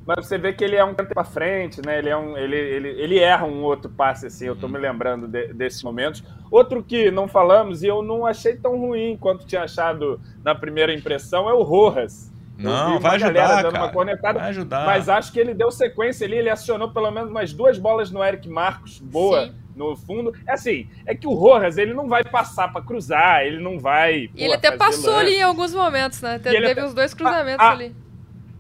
Mas 0.06 0.26
você 0.26 0.38
vê 0.38 0.52
que 0.52 0.64
ele 0.64 0.76
é 0.76 0.84
um 0.84 0.94
tempo 0.94 1.14
para 1.14 1.24
frente, 1.24 1.80
né? 1.86 2.00
Ele, 2.00 2.10
é 2.10 2.18
um, 2.18 2.38
ele, 2.38 2.58
ele, 2.58 2.90
ele 2.90 3.20
erra 3.20 3.46
um 3.46 3.62
outro 3.64 3.90
passe, 3.90 4.26
assim. 4.26 4.46
Eu 4.46 4.56
tô 4.56 4.68
me 4.68 4.78
lembrando 4.78 5.28
de, 5.28 5.54
desses 5.54 5.82
momentos. 5.84 6.24
Outro 6.50 6.84
que 6.84 7.12
não 7.12 7.28
falamos 7.28 7.84
e 7.84 7.88
eu 7.88 8.02
não 8.02 8.26
achei 8.26 8.56
tão 8.56 8.78
ruim 8.78 9.16
quanto 9.18 9.46
tinha 9.46 9.64
achado 9.64 10.20
na 10.44 10.54
primeira 10.56 10.94
impressão 10.94 11.48
é 11.48 11.54
o 11.54 11.62
Rojas. 11.62 12.32
Não, 12.62 13.00
vai 13.00 13.16
ajudar, 13.16 13.72
cara. 13.72 14.34
vai 14.34 14.50
ajudar. 14.50 14.86
Mas 14.86 15.10
acho 15.10 15.32
que 15.32 15.40
ele 15.40 15.54
deu 15.54 15.72
sequência 15.72 16.26
ali, 16.26 16.38
ele 16.38 16.50
acionou 16.50 16.92
pelo 16.92 17.12
menos 17.12 17.30
umas 17.30 17.54
duas 17.54 17.78
bolas 17.78 18.12
no 18.12 18.24
Eric 18.24 18.48
Marcos, 18.50 19.00
boa. 19.00 19.48
Sim. 19.48 19.56
No 19.76 19.96
fundo, 19.96 20.34
é 20.46 20.52
assim, 20.52 20.90
é 21.06 21.16
que 21.16 21.26
o 21.26 21.34
Rojas 21.34 21.78
ele 21.78 21.94
não 21.94 22.08
vai 22.08 22.24
passar 22.24 22.72
para 22.74 22.82
cruzar, 22.82 23.46
ele 23.46 23.58
não 23.58 23.80
vai. 23.80 24.30
E 24.36 24.44
ele 24.44 24.54
até 24.54 24.76
passou 24.76 25.14
lance. 25.14 25.28
ali 25.28 25.36
em 25.38 25.42
alguns 25.42 25.74
momentos, 25.74 26.22
né? 26.22 26.40
Teve 26.40 26.58
até... 26.58 26.86
os 26.86 26.94
dois 26.94 27.14
cruzamentos 27.14 27.66
a, 27.66 27.70
a, 27.70 27.72
ali. 27.72 27.96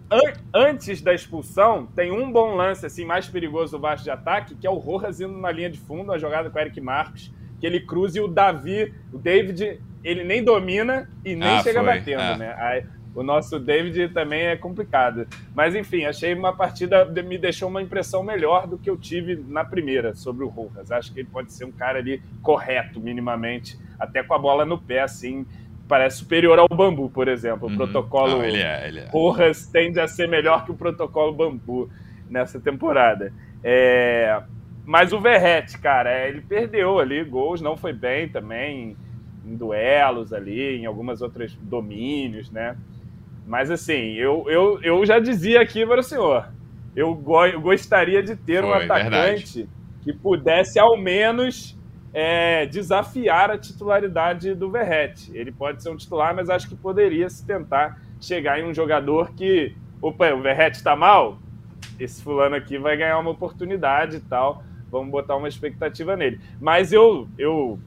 An 0.09 0.33
antes 0.53 1.01
da 1.01 1.13
expulsão, 1.13 1.85
tem 1.95 2.11
um 2.11 2.31
bom 2.31 2.55
lance 2.55 2.85
assim 2.85 3.05
mais 3.05 3.27
perigoso 3.27 3.73
do 3.73 3.79
baixo 3.79 4.03
de 4.03 4.09
ataque, 4.09 4.55
que 4.55 4.65
é 4.65 4.69
o 4.69 4.75
Rojas 4.75 5.19
indo 5.19 5.37
na 5.37 5.51
linha 5.51 5.69
de 5.69 5.79
fundo, 5.79 6.11
a 6.11 6.17
jogada 6.17 6.49
com 6.49 6.57
o 6.57 6.61
Eric 6.61 6.79
Marcos, 6.79 7.31
que 7.59 7.65
ele 7.65 7.81
cruza 7.81 8.17
e 8.17 8.21
o 8.21 8.27
Davi, 8.27 8.93
o 9.13 9.17
David, 9.17 9.81
ele 10.03 10.23
nem 10.23 10.43
domina 10.43 11.09
e 11.23 11.35
nem 11.35 11.57
ah, 11.57 11.63
chega 11.63 11.83
foi. 11.83 11.93
batendo, 11.93 12.21
é. 12.21 12.37
né? 12.37 12.55
Aí, 12.57 12.85
o 13.13 13.23
nosso 13.23 13.59
David 13.59 14.09
também 14.09 14.43
é 14.43 14.55
complicado. 14.55 15.27
Mas 15.53 15.75
enfim, 15.75 16.05
achei 16.05 16.33
uma 16.33 16.53
partida, 16.53 17.05
me 17.05 17.37
deixou 17.37 17.67
uma 17.67 17.81
impressão 17.81 18.23
melhor 18.23 18.67
do 18.67 18.77
que 18.77 18.89
eu 18.89 18.97
tive 18.97 19.43
na 19.47 19.65
primeira 19.65 20.15
sobre 20.15 20.43
o 20.45 20.47
Rojas. 20.47 20.91
Acho 20.91 21.13
que 21.13 21.19
ele 21.19 21.29
pode 21.31 21.51
ser 21.51 21.65
um 21.65 21.71
cara 21.71 21.99
ali 21.99 22.21
correto, 22.41 22.99
minimamente, 22.99 23.77
até 23.99 24.23
com 24.23 24.33
a 24.33 24.39
bola 24.39 24.65
no 24.65 24.77
pé, 24.77 25.01
assim. 25.01 25.45
Parece 25.87 26.19
superior 26.19 26.57
ao 26.57 26.69
bambu, 26.69 27.09
por 27.09 27.27
exemplo. 27.27 27.67
O 27.67 27.71
uhum. 27.71 27.77
protocolo 27.77 28.37
Não, 28.37 28.45
ele 28.45 28.61
é, 28.61 28.87
ele 28.87 28.99
é. 29.01 29.09
Rojas 29.09 29.67
tende 29.67 29.99
a 29.99 30.07
ser 30.07 30.27
melhor 30.27 30.63
que 30.63 30.71
o 30.71 30.75
protocolo 30.75 31.33
bambu 31.33 31.89
nessa 32.29 32.61
temporada. 32.61 33.33
É... 33.61 34.41
Mas 34.85 35.11
o 35.11 35.19
Verrete, 35.19 35.77
cara, 35.77 36.27
ele 36.27 36.41
perdeu 36.41 36.97
ali 36.97 37.23
gols, 37.23 37.61
não 37.61 37.75
foi 37.75 37.91
bem 37.91 38.29
também 38.29 38.95
em 39.45 39.55
duelos 39.55 40.31
ali, 40.31 40.77
em 40.77 40.85
algumas 40.85 41.21
outras 41.21 41.53
domínios, 41.55 42.49
né? 42.49 42.77
Mas 43.45 43.69
assim, 43.71 44.13
eu, 44.13 44.45
eu, 44.47 44.79
eu 44.81 45.05
já 45.05 45.19
dizia 45.19 45.61
aqui 45.61 45.85
para 45.85 45.99
o 45.99 46.03
senhor, 46.03 46.47
eu, 46.95 47.13
go 47.13 47.45
eu 47.45 47.59
gostaria 47.59 48.21
de 48.21 48.35
ter 48.35 48.61
Foi, 48.61 48.69
um 48.69 48.73
atacante 48.73 49.09
verdade. 49.09 49.69
que 50.03 50.13
pudesse 50.13 50.79
ao 50.79 50.97
menos 50.97 51.77
é, 52.13 52.65
desafiar 52.65 53.49
a 53.49 53.57
titularidade 53.57 54.53
do 54.53 54.69
Verrete. 54.69 55.31
Ele 55.33 55.51
pode 55.51 55.81
ser 55.81 55.89
um 55.89 55.95
titular, 55.95 56.35
mas 56.35 56.49
acho 56.49 56.67
que 56.67 56.75
poderia 56.75 57.29
se 57.29 57.45
tentar 57.45 57.99
chegar 58.19 58.59
em 58.59 58.65
um 58.65 58.73
jogador 58.73 59.33
que, 59.33 59.75
opa, 60.01 60.31
o 60.33 60.41
Verrete 60.41 60.77
está 60.77 60.95
mal, 60.95 61.39
esse 61.99 62.21
fulano 62.21 62.55
aqui 62.55 62.77
vai 62.77 62.97
ganhar 62.97 63.17
uma 63.19 63.31
oportunidade 63.31 64.17
e 64.17 64.21
tal. 64.21 64.63
Vamos 64.91 65.09
botar 65.09 65.37
uma 65.37 65.47
expectativa 65.47 66.17
nele. 66.17 66.39
Mas 66.59 66.91
eu, 66.91 67.27
eu 67.37 67.79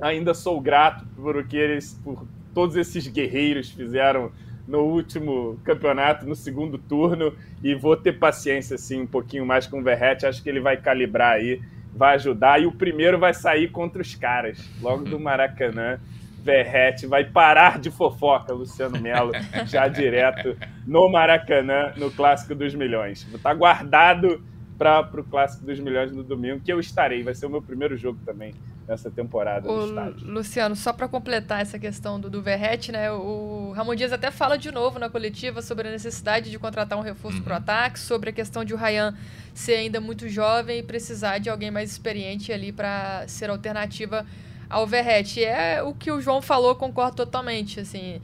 ainda 0.00 0.34
sou 0.34 0.60
grato 0.60 1.06
por 1.16 1.42
que 1.46 1.56
eles, 1.56 1.98
por 2.04 2.26
todos 2.52 2.76
esses 2.76 3.06
guerreiros 3.06 3.70
fizeram 3.70 4.30
no 4.66 4.80
último 4.80 5.58
campeonato, 5.64 6.26
no 6.26 6.34
segundo 6.34 6.78
turno, 6.78 7.34
e 7.62 7.74
vou 7.74 7.96
ter 7.96 8.12
paciência 8.12 8.76
assim 8.76 9.02
um 9.02 9.06
pouquinho 9.06 9.44
mais 9.44 9.66
com 9.66 9.80
o 9.80 9.82
Verrete, 9.82 10.26
acho 10.26 10.42
que 10.42 10.48
ele 10.48 10.60
vai 10.60 10.76
calibrar 10.76 11.32
aí, 11.32 11.60
vai 11.94 12.14
ajudar, 12.14 12.60
e 12.60 12.66
o 12.66 12.72
primeiro 12.72 13.18
vai 13.18 13.34
sair 13.34 13.68
contra 13.68 14.00
os 14.00 14.14
caras, 14.14 14.58
logo 14.80 15.04
do 15.04 15.18
Maracanã. 15.18 15.98
Verrete 16.42 17.06
vai 17.06 17.24
parar 17.24 17.78
de 17.78 17.88
fofoca, 17.88 18.52
Luciano 18.52 19.00
Melo, 19.00 19.30
já 19.64 19.86
direto 19.86 20.56
no 20.84 21.08
Maracanã, 21.08 21.92
no 21.96 22.10
Clássico 22.10 22.52
dos 22.52 22.74
Milhões. 22.74 23.24
Está 23.32 23.54
guardado 23.54 24.42
para 24.82 25.20
o 25.20 25.24
Clássico 25.24 25.64
dos 25.64 25.78
Milhões 25.78 26.12
no 26.12 26.22
domingo, 26.22 26.60
que 26.60 26.72
eu 26.72 26.80
estarei. 26.80 27.22
Vai 27.22 27.34
ser 27.34 27.46
o 27.46 27.50
meu 27.50 27.62
primeiro 27.62 27.96
jogo 27.96 28.18
também 28.24 28.54
nessa 28.86 29.10
temporada 29.10 29.70
o, 29.70 29.76
no 29.76 29.86
estádio. 29.86 30.26
Luciano, 30.30 30.74
só 30.74 30.92
para 30.92 31.06
completar 31.08 31.60
essa 31.60 31.78
questão 31.78 32.18
do, 32.18 32.28
do 32.28 32.42
Verrete, 32.42 32.90
né? 32.90 33.10
O 33.12 33.72
Ramon 33.76 33.94
Dias 33.94 34.12
até 34.12 34.30
fala 34.30 34.58
de 34.58 34.70
novo 34.72 34.98
na 34.98 35.08
coletiva 35.08 35.62
sobre 35.62 35.88
a 35.88 35.90
necessidade 35.90 36.50
de 36.50 36.58
contratar 36.58 36.98
um 36.98 37.02
reforço 37.02 37.38
uhum. 37.38 37.44
para 37.44 37.54
o 37.54 37.56
ataque, 37.56 37.98
sobre 37.98 38.30
a 38.30 38.32
questão 38.32 38.64
de 38.64 38.74
o 38.74 38.76
Ryan 38.76 39.14
ser 39.54 39.74
ainda 39.74 40.00
muito 40.00 40.28
jovem 40.28 40.80
e 40.80 40.82
precisar 40.82 41.38
de 41.38 41.48
alguém 41.48 41.70
mais 41.70 41.90
experiente 41.90 42.52
ali 42.52 42.72
para 42.72 43.26
ser 43.28 43.50
alternativa 43.50 44.26
ao 44.72 44.86
Verrete. 44.86 45.44
É 45.44 45.82
o 45.82 45.92
que 45.92 46.10
o 46.10 46.20
João 46.20 46.40
falou, 46.40 46.74
concordo 46.74 47.16
totalmente. 47.16 47.78
Assim, 47.78 48.20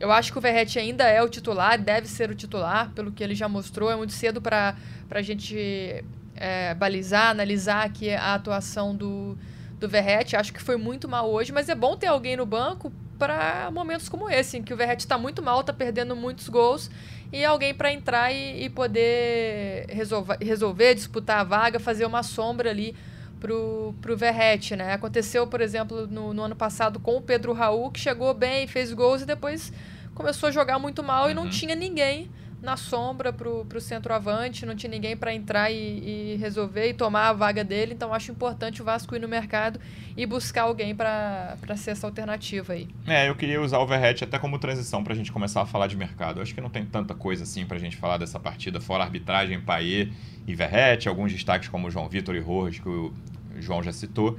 eu 0.00 0.10
acho 0.10 0.32
que 0.32 0.38
o 0.38 0.40
Verrete 0.40 0.78
ainda 0.78 1.04
é 1.04 1.22
o 1.22 1.28
titular, 1.28 1.78
deve 1.78 2.08
ser 2.08 2.28
o 2.28 2.34
titular, 2.34 2.90
pelo 2.90 3.12
que 3.12 3.22
ele 3.22 3.34
já 3.34 3.48
mostrou. 3.48 3.90
É 3.90 3.96
muito 3.96 4.12
cedo 4.12 4.42
para 4.42 4.76
a 5.08 5.22
gente 5.22 6.04
é, 6.34 6.74
balizar, 6.74 7.30
analisar 7.30 7.86
aqui 7.86 8.10
a 8.10 8.34
atuação 8.34 8.94
do, 8.94 9.38
do 9.78 9.88
Verrete. 9.88 10.34
Acho 10.36 10.52
que 10.52 10.60
foi 10.60 10.76
muito 10.76 11.08
mal 11.08 11.30
hoje, 11.30 11.52
mas 11.52 11.68
é 11.68 11.74
bom 11.74 11.96
ter 11.96 12.08
alguém 12.08 12.36
no 12.36 12.44
banco 12.44 12.92
para 13.16 13.70
momentos 13.70 14.08
como 14.08 14.28
esse, 14.28 14.58
em 14.58 14.62
que 14.64 14.74
o 14.74 14.76
Verrete 14.76 15.04
está 15.04 15.16
muito 15.16 15.40
mal, 15.40 15.60
está 15.60 15.72
perdendo 15.72 16.16
muitos 16.16 16.48
gols, 16.48 16.90
e 17.32 17.44
alguém 17.44 17.72
para 17.72 17.92
entrar 17.92 18.32
e, 18.32 18.64
e 18.64 18.68
poder 18.68 19.86
resolver, 19.88 20.38
resolver, 20.40 20.94
disputar 20.96 21.38
a 21.38 21.44
vaga, 21.44 21.78
fazer 21.78 22.04
uma 22.04 22.24
sombra 22.24 22.70
ali 22.70 22.96
pro, 23.42 23.92
pro 24.00 24.16
Verrete, 24.16 24.76
né? 24.76 24.92
Aconteceu, 24.92 25.48
por 25.48 25.60
exemplo, 25.60 26.06
no, 26.06 26.32
no, 26.32 26.42
ano 26.42 26.54
passado 26.54 27.00
com 27.00 27.16
o 27.16 27.20
Pedro 27.20 27.52
Raul, 27.52 27.90
que 27.90 27.98
chegou 27.98 28.32
bem, 28.32 28.68
fez 28.68 28.92
gols 28.92 29.22
e 29.22 29.26
depois 29.26 29.72
começou 30.14 30.48
a 30.48 30.52
jogar 30.52 30.78
muito 30.78 31.02
mal 31.02 31.24
uhum. 31.24 31.30
e 31.30 31.34
não 31.34 31.42
uhum. 31.42 31.50
tinha 31.50 31.74
ninguém 31.74 32.30
na 32.62 32.76
sombra 32.76 33.32
pro, 33.32 33.64
pro 33.64 33.80
centroavante, 33.80 34.64
não 34.64 34.76
tinha 34.76 34.90
ninguém 34.90 35.16
para 35.16 35.34
entrar 35.34 35.70
e, 35.70 36.34
e, 36.34 36.36
resolver 36.36 36.90
e 36.90 36.94
tomar 36.94 37.28
a 37.28 37.32
vaga 37.32 37.64
dele. 37.64 37.92
Então 37.92 38.14
acho 38.14 38.30
importante 38.30 38.80
o 38.80 38.84
Vasco 38.84 39.16
ir 39.16 39.18
no 39.18 39.26
mercado 39.26 39.80
e 40.16 40.24
buscar 40.24 40.62
alguém 40.62 40.94
para 40.94 41.56
ser 41.76 41.90
essa 41.90 42.06
alternativa 42.06 42.74
aí. 42.74 42.88
É, 43.06 43.28
eu 43.28 43.34
queria 43.34 43.60
usar 43.60 43.78
o 43.78 43.86
Verrete 43.86 44.22
até 44.22 44.38
como 44.38 44.58
transição 44.58 45.02
para 45.02 45.12
a 45.12 45.16
gente 45.16 45.32
começar 45.32 45.62
a 45.62 45.66
falar 45.66 45.88
de 45.88 45.96
mercado. 45.96 46.40
Acho 46.40 46.54
que 46.54 46.60
não 46.60 46.70
tem 46.70 46.86
tanta 46.86 47.14
coisa 47.14 47.42
assim 47.42 47.66
para 47.66 47.76
a 47.76 47.80
gente 47.80 47.96
falar 47.96 48.16
dessa 48.16 48.38
partida, 48.38 48.80
fora 48.80 49.02
arbitragem, 49.02 49.60
Paê 49.60 50.08
e 50.46 50.54
Verrete, 50.54 51.08
alguns 51.08 51.32
destaques 51.32 51.68
como 51.68 51.90
João 51.90 52.08
Vitor 52.08 52.36
e 52.36 52.40
Rojas, 52.40 52.78
que 52.78 52.88
o 52.88 53.12
João 53.58 53.82
já 53.82 53.92
citou 53.92 54.38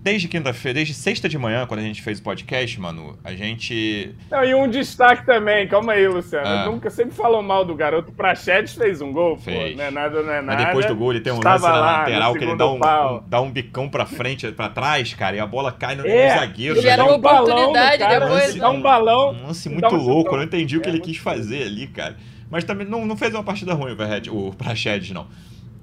desde 0.00 0.28
quinta-feira, 0.28 0.76
desde 0.76 0.94
sexta 0.94 1.28
de 1.28 1.36
manhã, 1.36 1.66
quando 1.66 1.80
a 1.80 1.82
gente 1.82 2.02
fez 2.02 2.18
o 2.18 2.22
podcast, 2.22 2.80
mano, 2.80 3.18
a 3.24 3.32
gente. 3.34 4.14
Não, 4.30 4.44
e 4.44 4.54
um 4.54 4.68
destaque 4.68 5.26
também, 5.26 5.66
calma 5.66 5.92
aí, 5.92 6.06
Luciano. 6.06 6.46
Ah. 6.46 6.64
Nunca 6.66 6.88
sempre 6.88 7.14
falou 7.14 7.42
mal 7.42 7.64
do 7.64 7.74
garoto. 7.74 8.12
Prachedes 8.12 8.74
fez 8.74 9.00
um 9.00 9.12
gol, 9.12 9.36
fez. 9.36 9.72
pô. 9.72 9.76
Não 9.76 9.84
é 9.84 9.90
nada, 9.90 10.22
não 10.22 10.32
é 10.32 10.40
nada. 10.40 10.56
Mas 10.56 10.66
depois 10.66 10.86
do 10.86 10.96
gol, 10.96 11.12
ele 11.12 11.20
tem 11.20 11.32
um 11.32 11.40
lance 11.42 11.64
na 11.64 11.80
lateral 11.80 12.32
que 12.34 12.44
ele 12.44 12.56
dá 12.56 12.66
um, 12.70 12.76
um, 12.76 13.22
dá 13.26 13.40
um 13.40 13.50
bicão 13.50 13.88
pra 13.88 14.06
frente, 14.06 14.50
pra 14.52 14.68
trás, 14.68 15.12
cara, 15.14 15.36
e 15.36 15.40
a 15.40 15.46
bola 15.46 15.72
cai 15.72 15.94
no, 15.94 16.06
é, 16.06 16.32
no 16.32 16.40
zagueiro. 16.40 16.80
Gera 16.80 17.04
uma 17.04 17.16
oportunidade 17.16 17.98
cara, 17.98 18.20
depois. 18.20 18.54
Dá 18.54 18.70
um 18.70 18.80
balão. 18.80 19.32
Um 19.32 19.46
lance 19.48 19.68
muito 19.68 19.94
um 19.94 20.02
louco, 20.02 20.32
eu 20.32 20.38
não 20.38 20.44
entendi 20.44 20.76
é, 20.76 20.78
o 20.78 20.80
que 20.80 20.88
ele 20.88 21.00
quis 21.00 21.16
fazer 21.16 21.64
ali, 21.64 21.86
cara. 21.88 22.16
Mas 22.50 22.64
também 22.64 22.86
não, 22.86 23.04
não 23.04 23.16
fez 23.16 23.34
uma 23.34 23.42
partida 23.42 23.74
ruim 23.74 23.94
o 24.30 24.54
Prachedes, 24.54 25.10
não. 25.10 25.26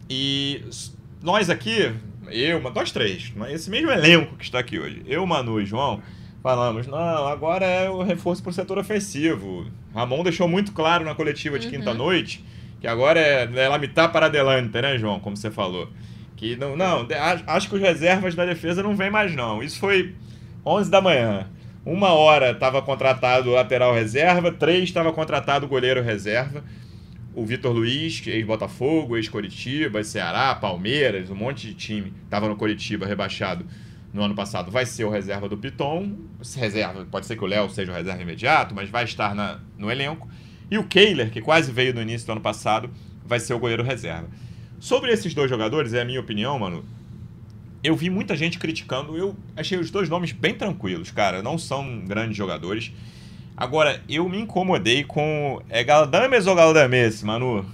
E 0.10 0.64
nós 1.22 1.50
aqui, 1.50 1.94
eu, 2.32 2.62
nós 2.62 2.92
três, 2.92 3.34
esse 3.50 3.70
mesmo 3.70 3.92
elenco 3.92 4.36
que 4.36 4.44
está 4.44 4.60
aqui 4.60 4.80
hoje, 4.80 5.02
eu, 5.08 5.26
Manu 5.26 5.60
e 5.62 5.66
João, 5.66 6.02
falamos, 6.42 6.88
não, 6.88 7.28
agora 7.28 7.66
é 7.66 7.90
o 7.90 8.04
reforço 8.04 8.42
para 8.44 8.52
o 8.52 8.54
setor 8.54 8.78
ofensivo. 8.78 9.66
Ramon 9.94 10.24
deixou 10.24 10.48
muito 10.48 10.72
claro 10.72 11.04
na 11.04 11.16
coletiva 11.16 11.58
de 11.58 11.68
uhum. 11.68 11.74
quinta-noite 11.74 12.44
que 12.80 12.88
agora 12.88 13.20
é, 13.20 13.50
é 13.52 13.68
lamitar 13.68 14.12
para 14.12 14.28
adelante, 14.28 14.80
né, 14.80 14.98
João, 14.98 15.20
como 15.20 15.36
você 15.36 15.50
falou. 15.50 15.90
Que 16.36 16.56
não, 16.56 16.76
não, 16.76 17.08
acho 17.48 17.68
que 17.68 17.76
os 17.76 17.82
reservas 17.82 18.36
da 18.36 18.46
defesa 18.46 18.84
não 18.84 18.96
vem 18.96 19.10
mais 19.10 19.34
não. 19.36 19.64
Isso 19.64 19.80
foi 19.80 20.14
11 20.64 20.92
da 20.92 21.02
manhã. 21.02 21.48
Uma 21.86 22.10
hora 22.10 22.52
estava 22.52 22.82
contratado 22.82 23.50
o 23.50 23.54
lateral 23.54 23.94
reserva, 23.94 24.52
três 24.52 24.84
estava 24.84 25.12
contratado 25.14 25.66
o 25.66 25.70
goleiro 25.70 26.04
reserva. 26.04 26.64
O 27.36 27.46
Vitor 27.46 27.74
Luiz, 27.74 28.26
ex-Botafogo, 28.26 29.18
ex-Coritiba, 29.18 30.04
Ceará, 30.04 30.56
Palmeiras, 30.56 31.30
um 31.30 31.36
monte 31.36 31.68
de 31.68 31.74
time 31.74 32.14
estava 32.24 32.48
no 32.48 32.56
Coritiba 32.56 33.06
rebaixado 33.06 33.66
no 34.16 34.24
ano 34.24 34.34
passado 34.34 34.72
vai 34.72 34.86
ser 34.86 35.04
o 35.04 35.10
reserva 35.10 35.50
do 35.50 35.58
Piton. 35.58 36.16
Reserva, 36.56 37.06
pode 37.06 37.26
ser 37.26 37.36
que 37.36 37.44
o 37.44 37.48
Léo 37.48 37.70
seja 37.70 37.92
o 37.92 37.96
reserva 37.96 38.22
imediato, 38.22 38.74
mas 38.74 38.90
vai 38.90 39.04
estar 39.04 39.36
na, 39.36 39.60
no 39.78 39.92
elenco. 39.92 40.28
E 40.72 40.78
o 40.78 40.86
Kehler, 40.86 41.30
que 41.30 41.42
quase 41.42 41.70
veio 41.70 41.94
no 41.94 42.02
início 42.02 42.26
do 42.26 42.32
ano 42.32 42.42
passado, 42.42 42.90
vai 43.26 43.42
ser 43.42 43.54
o 43.54 43.60
goleiro 43.60 43.84
reserva. 43.84 44.30
Sobre 44.80 45.12
esses 45.12 45.34
dois 45.34 45.50
jogadores, 45.50 45.94
é 45.94 46.02
a 46.02 46.06
minha 46.06 46.22
opinião, 46.22 46.58
mano. 46.58 46.86
Eu 47.84 47.94
vi 47.94 48.10
muita 48.10 48.38
gente 48.38 48.58
criticando. 48.58 49.18
Eu 49.18 49.36
achei 49.54 49.78
os 49.78 49.92
dois 49.92 50.08
nomes 50.08 50.32
bem 50.32 50.56
tranquilos, 50.56 51.12
cara. 51.12 51.44
Não 51.44 51.58
são 51.58 52.00
grandes 52.00 52.38
jogadores. 52.38 52.94
Agora, 53.58 54.02
eu 54.10 54.28
me 54.28 54.40
incomodei 54.40 55.04
com. 55.04 55.62
É 55.70 55.84
Galdames 55.84 56.46
ou 56.46 56.56
Galdames, 56.56 57.24
Manu? 57.24 57.66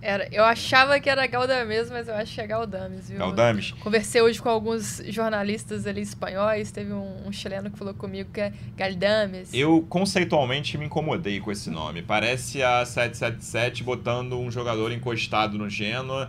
Era, 0.00 0.28
eu 0.32 0.44
achava 0.44 0.98
que 0.98 1.08
era 1.08 1.24
Galdames, 1.28 1.88
mas 1.88 2.08
eu 2.08 2.14
acho 2.14 2.34
que 2.34 2.40
é 2.40 2.46
Galdames, 2.46 3.08
viu? 3.08 3.18
Galdames. 3.18 3.70
Conversei 3.72 4.20
hoje 4.20 4.42
com 4.42 4.48
alguns 4.48 5.00
jornalistas 5.06 5.86
ali 5.86 6.00
espanhóis, 6.00 6.72
teve 6.72 6.92
um, 6.92 7.28
um 7.28 7.32
chileno 7.32 7.70
que 7.70 7.78
falou 7.78 7.94
comigo 7.94 8.28
que 8.32 8.40
é 8.40 8.52
Galdames. 8.76 9.54
Eu 9.54 9.86
conceitualmente 9.88 10.76
me 10.76 10.86
incomodei 10.86 11.38
com 11.38 11.52
esse 11.52 11.70
nome. 11.70 12.02
Parece 12.02 12.64
a 12.64 12.84
777 12.84 13.84
botando 13.84 14.36
um 14.36 14.50
jogador 14.50 14.90
encostado 14.90 15.56
no 15.56 15.70
Genoa 15.70 16.28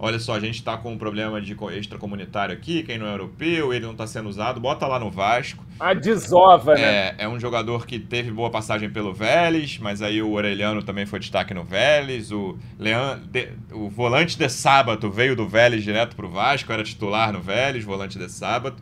olha 0.00 0.18
só, 0.18 0.34
a 0.34 0.40
gente 0.40 0.54
está 0.54 0.78
com 0.78 0.94
um 0.94 0.98
problema 0.98 1.40
de 1.42 1.54
extracomunitário 1.76 2.54
aqui, 2.54 2.82
quem 2.82 2.96
não 2.96 3.06
é 3.06 3.12
europeu, 3.12 3.72
ele 3.72 3.84
não 3.84 3.92
está 3.92 4.06
sendo 4.06 4.30
usado, 4.30 4.58
bota 4.58 4.86
lá 4.86 4.98
no 4.98 5.10
Vasco. 5.10 5.62
A 5.78 5.92
desova, 5.92 6.74
né? 6.74 6.82
É, 6.82 7.14
é 7.18 7.28
um 7.28 7.38
jogador 7.38 7.86
que 7.86 7.98
teve 7.98 8.30
boa 8.30 8.50
passagem 8.50 8.88
pelo 8.88 9.12
Vélez, 9.12 9.78
mas 9.78 10.00
aí 10.00 10.22
o 10.22 10.32
Orelhano 10.32 10.82
também 10.82 11.04
foi 11.04 11.20
destaque 11.20 11.52
no 11.52 11.62
Vélez, 11.62 12.32
o, 12.32 12.56
Leandro, 12.78 13.28
o 13.72 13.90
volante 13.90 14.38
de 14.38 14.48
sábado 14.48 15.10
veio 15.10 15.36
do 15.36 15.46
Vélez 15.46 15.84
direto 15.84 16.16
para 16.16 16.26
o 16.26 16.30
Vasco, 16.30 16.72
era 16.72 16.82
titular 16.82 17.30
no 17.30 17.40
Vélez, 17.40 17.84
volante 17.84 18.18
de 18.18 18.28
sábado. 18.30 18.76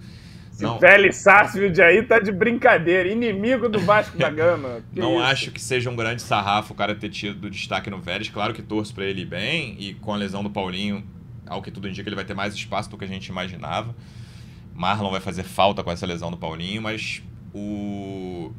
Não. 0.60 0.78
Vélez 0.78 1.16
Sarsfield 1.16 1.80
aí 1.80 2.02
tá 2.02 2.18
de 2.18 2.32
brincadeira, 2.32 3.08
inimigo 3.08 3.68
do 3.68 3.78
Vasco 3.78 4.18
da 4.18 4.28
Gama. 4.28 4.80
Que 4.92 5.00
não 5.00 5.14
isso? 5.14 5.24
acho 5.24 5.50
que 5.50 5.60
seja 5.60 5.88
um 5.88 5.96
grande 5.96 6.22
sarrafo 6.22 6.72
o 6.72 6.76
cara 6.76 6.94
ter 6.94 7.10
tido 7.10 7.48
destaque 7.48 7.88
no 7.90 8.00
Vélez. 8.00 8.28
Claro 8.28 8.52
que 8.52 8.62
torço 8.62 8.94
para 8.94 9.04
ele 9.04 9.24
bem 9.24 9.76
e 9.78 9.94
com 9.94 10.12
a 10.12 10.16
lesão 10.16 10.42
do 10.42 10.50
Paulinho, 10.50 11.04
ao 11.46 11.62
que 11.62 11.70
tudo 11.70 11.88
indica, 11.88 12.08
ele 12.08 12.16
vai 12.16 12.24
ter 12.24 12.34
mais 12.34 12.54
espaço 12.54 12.90
do 12.90 12.98
que 12.98 13.04
a 13.04 13.08
gente 13.08 13.26
imaginava. 13.26 13.94
Marlon 14.74 15.10
vai 15.10 15.20
fazer 15.20 15.42
falta 15.42 15.82
com 15.82 15.90
essa 15.90 16.06
lesão 16.06 16.30
do 16.30 16.36
Paulinho, 16.36 16.82
mas 16.82 17.22
o. 17.54 18.52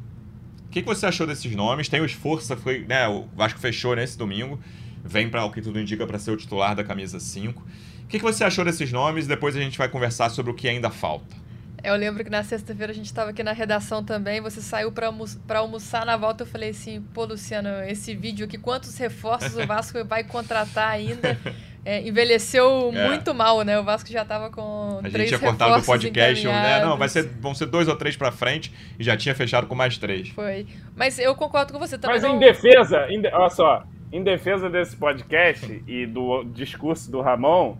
O 0.66 0.70
que, 0.70 0.82
que 0.82 0.86
você 0.86 1.04
achou 1.04 1.26
desses 1.26 1.54
nomes? 1.56 1.88
Tem 1.88 2.00
o 2.00 2.04
esforço, 2.04 2.56
foi, 2.58 2.84
né, 2.86 3.08
o 3.08 3.26
Vasco 3.34 3.58
fechou 3.58 3.96
nesse 3.96 4.16
domingo, 4.16 4.60
vem 5.04 5.28
para 5.28 5.44
o 5.44 5.50
que 5.50 5.60
tudo 5.60 5.80
indica 5.80 6.06
para 6.06 6.16
ser 6.16 6.30
o 6.30 6.36
titular 6.36 6.76
da 6.76 6.84
camisa 6.84 7.18
5. 7.18 7.60
O 7.60 8.06
que, 8.06 8.18
que 8.18 8.24
você 8.24 8.44
achou 8.44 8.64
desses 8.64 8.92
nomes? 8.92 9.26
Depois 9.26 9.56
a 9.56 9.60
gente 9.60 9.76
vai 9.76 9.88
conversar 9.88 10.30
sobre 10.30 10.52
o 10.52 10.54
que 10.54 10.68
ainda 10.68 10.88
falta. 10.88 11.34
Eu 11.82 11.96
lembro 11.96 12.22
que 12.24 12.30
na 12.30 12.42
sexta-feira 12.42 12.92
a 12.92 12.94
gente 12.94 13.06
estava 13.06 13.30
aqui 13.30 13.42
na 13.42 13.52
redação 13.52 14.04
também, 14.04 14.40
você 14.40 14.60
saiu 14.60 14.92
para 14.92 15.06
almo 15.06 15.24
almoçar 15.48 16.04
na 16.04 16.16
volta, 16.16 16.42
eu 16.42 16.46
falei 16.46 16.70
assim, 16.70 17.02
pô, 17.14 17.24
Luciano, 17.24 17.68
esse 17.86 18.14
vídeo 18.14 18.46
aqui, 18.46 18.58
quantos 18.58 18.96
reforços 18.98 19.56
o 19.56 19.66
Vasco 19.66 20.02
vai 20.06 20.24
contratar 20.24 20.90
ainda? 20.90 21.38
É, 21.82 22.06
envelheceu 22.06 22.92
é. 22.94 23.08
muito 23.08 23.32
mal, 23.32 23.62
né? 23.62 23.78
O 23.78 23.82
Vasco 23.82 24.10
já 24.10 24.20
estava 24.20 24.50
com 24.50 24.98
a 24.98 25.08
três 25.08 25.30
gente 25.30 25.38
tinha 25.38 25.50
cortado 25.50 25.80
do 25.80 25.86
podcast, 25.86 26.46
né? 26.46 26.84
Não, 26.84 26.98
vai 26.98 27.08
ser, 27.08 27.26
vão 27.40 27.54
ser 27.54 27.66
dois 27.66 27.88
ou 27.88 27.96
três 27.96 28.16
para 28.18 28.30
frente 28.30 28.70
e 28.98 29.02
já 29.02 29.16
tinha 29.16 29.34
fechado 29.34 29.66
com 29.66 29.74
mais 29.74 29.96
três. 29.96 30.28
Foi. 30.28 30.66
Mas 30.94 31.18
eu 31.18 31.34
concordo 31.34 31.72
com 31.72 31.78
você 31.78 31.96
também. 31.96 32.16
Mas 32.16 32.22
não... 32.22 32.36
em 32.36 32.38
defesa, 32.38 33.06
em 33.08 33.22
de... 33.22 33.28
olha 33.28 33.48
só, 33.48 33.82
em 34.12 34.22
defesa 34.22 34.68
desse 34.68 34.94
podcast 34.94 35.82
e 35.86 36.06
do 36.06 36.44
discurso 36.44 37.10
do 37.10 37.22
Ramon, 37.22 37.78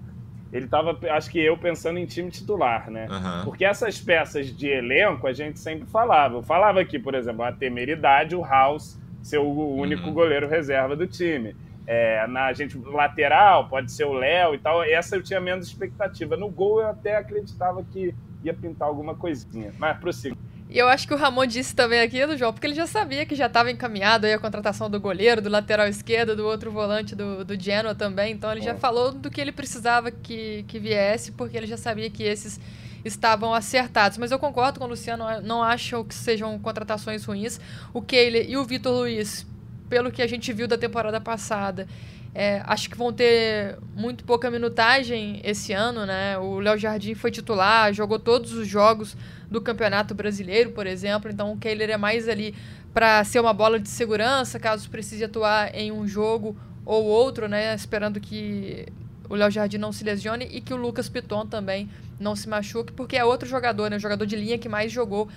ele 0.52 0.64
estava, 0.64 0.98
acho 1.12 1.30
que 1.30 1.38
eu, 1.38 1.56
pensando 1.56 1.98
em 1.98 2.06
time 2.06 2.30
titular, 2.30 2.90
né? 2.90 3.06
Uhum. 3.08 3.44
Porque 3.44 3.64
essas 3.64 4.00
peças 4.00 4.46
de 4.46 4.68
elenco 4.68 5.26
a 5.26 5.32
gente 5.32 5.60
sempre 5.60 5.86
falava. 5.88 6.36
Eu 6.36 6.42
falava 6.42 6.80
aqui, 6.80 6.98
por 6.98 7.14
exemplo, 7.14 7.44
a 7.44 7.52
temeridade, 7.52 8.34
o 8.34 8.42
House 8.42 8.98
ser 9.22 9.38
o 9.38 9.74
único 9.76 10.08
uhum. 10.08 10.14
goleiro 10.14 10.48
reserva 10.48 10.96
do 10.96 11.06
time. 11.06 11.54
É, 11.86 12.26
na 12.26 12.52
gente 12.52 12.78
lateral, 12.78 13.68
pode 13.68 13.90
ser 13.92 14.04
o 14.04 14.12
Léo 14.12 14.54
e 14.54 14.58
tal. 14.58 14.82
Essa 14.82 15.16
eu 15.16 15.22
tinha 15.22 15.40
menos 15.40 15.66
expectativa. 15.66 16.36
No 16.36 16.48
gol 16.48 16.80
eu 16.80 16.88
até 16.88 17.16
acreditava 17.16 17.82
que 17.84 18.14
ia 18.42 18.54
pintar 18.54 18.88
alguma 18.88 19.14
coisinha. 19.14 19.72
Mas 19.78 19.98
prossiga. 19.98 20.36
E 20.70 20.78
eu 20.78 20.88
acho 20.88 21.08
que 21.08 21.12
o 21.12 21.16
Ramon 21.16 21.46
disse 21.46 21.74
também 21.74 22.00
aquilo, 22.00 22.36
João, 22.36 22.52
porque 22.52 22.64
ele 22.64 22.76
já 22.76 22.86
sabia 22.86 23.26
que 23.26 23.34
já 23.34 23.46
estava 23.46 23.72
encaminhado 23.72 24.24
aí 24.24 24.32
a 24.32 24.38
contratação 24.38 24.88
do 24.88 25.00
goleiro, 25.00 25.42
do 25.42 25.48
lateral 25.48 25.88
esquerdo, 25.88 26.36
do 26.36 26.46
outro 26.46 26.70
volante 26.70 27.16
do, 27.16 27.44
do 27.44 27.60
Genoa 27.60 27.92
também. 27.92 28.32
Então 28.32 28.52
ele 28.52 28.60
já 28.60 28.76
falou 28.76 29.10
do 29.10 29.28
que 29.28 29.40
ele 29.40 29.50
precisava 29.50 30.12
que, 30.12 30.64
que 30.68 30.78
viesse, 30.78 31.32
porque 31.32 31.56
ele 31.56 31.66
já 31.66 31.76
sabia 31.76 32.08
que 32.08 32.22
esses 32.22 32.60
estavam 33.04 33.52
acertados. 33.52 34.16
Mas 34.16 34.30
eu 34.30 34.38
concordo 34.38 34.78
com 34.78 34.86
o 34.86 34.88
Luciano, 34.88 35.24
não 35.42 35.60
acho 35.60 36.04
que 36.04 36.14
sejam 36.14 36.56
contratações 36.60 37.24
ruins. 37.24 37.58
O 37.92 38.00
Keiler 38.00 38.48
e 38.48 38.56
o 38.56 38.64
Vitor 38.64 38.92
Luiz, 38.92 39.44
pelo 39.88 40.12
que 40.12 40.22
a 40.22 40.26
gente 40.28 40.52
viu 40.52 40.68
da 40.68 40.78
temporada 40.78 41.20
passada, 41.20 41.88
é, 42.34 42.62
acho 42.64 42.88
que 42.88 42.96
vão 42.96 43.12
ter 43.12 43.76
muito 43.94 44.22
pouca 44.24 44.50
minutagem 44.50 45.40
esse 45.42 45.72
ano, 45.72 46.06
né? 46.06 46.38
O 46.38 46.60
Léo 46.60 46.78
Jardim 46.78 47.14
foi 47.14 47.30
titular, 47.30 47.92
jogou 47.92 48.18
todos 48.18 48.52
os 48.52 48.68
jogos 48.68 49.16
do 49.50 49.60
Campeonato 49.60 50.14
Brasileiro, 50.14 50.70
por 50.70 50.86
exemplo. 50.86 51.30
Então 51.30 51.52
o 51.52 51.56
Kehler 51.56 51.90
é 51.90 51.96
mais 51.96 52.28
ali 52.28 52.54
para 52.94 53.22
ser 53.24 53.40
uma 53.40 53.52
bola 53.52 53.80
de 53.80 53.88
segurança, 53.88 54.60
caso 54.60 54.88
precise 54.88 55.24
atuar 55.24 55.74
em 55.74 55.90
um 55.90 56.06
jogo 56.06 56.56
ou 56.84 57.04
outro, 57.04 57.48
né? 57.48 57.74
Esperando 57.74 58.20
que 58.20 58.86
o 59.28 59.34
Léo 59.34 59.50
Jardim 59.50 59.78
não 59.78 59.92
se 59.92 60.04
lesione 60.04 60.48
e 60.52 60.60
que 60.60 60.72
o 60.72 60.76
Lucas 60.76 61.08
Piton 61.08 61.46
também 61.46 61.88
não 62.18 62.36
se 62.36 62.48
machuque, 62.48 62.92
porque 62.92 63.16
é 63.16 63.24
outro 63.24 63.48
jogador, 63.48 63.90
né? 63.90 63.96
O 63.96 64.00
jogador 64.00 64.26
de 64.26 64.36
linha 64.36 64.58
que 64.58 64.68
mais 64.68 64.92
jogou 64.92 65.28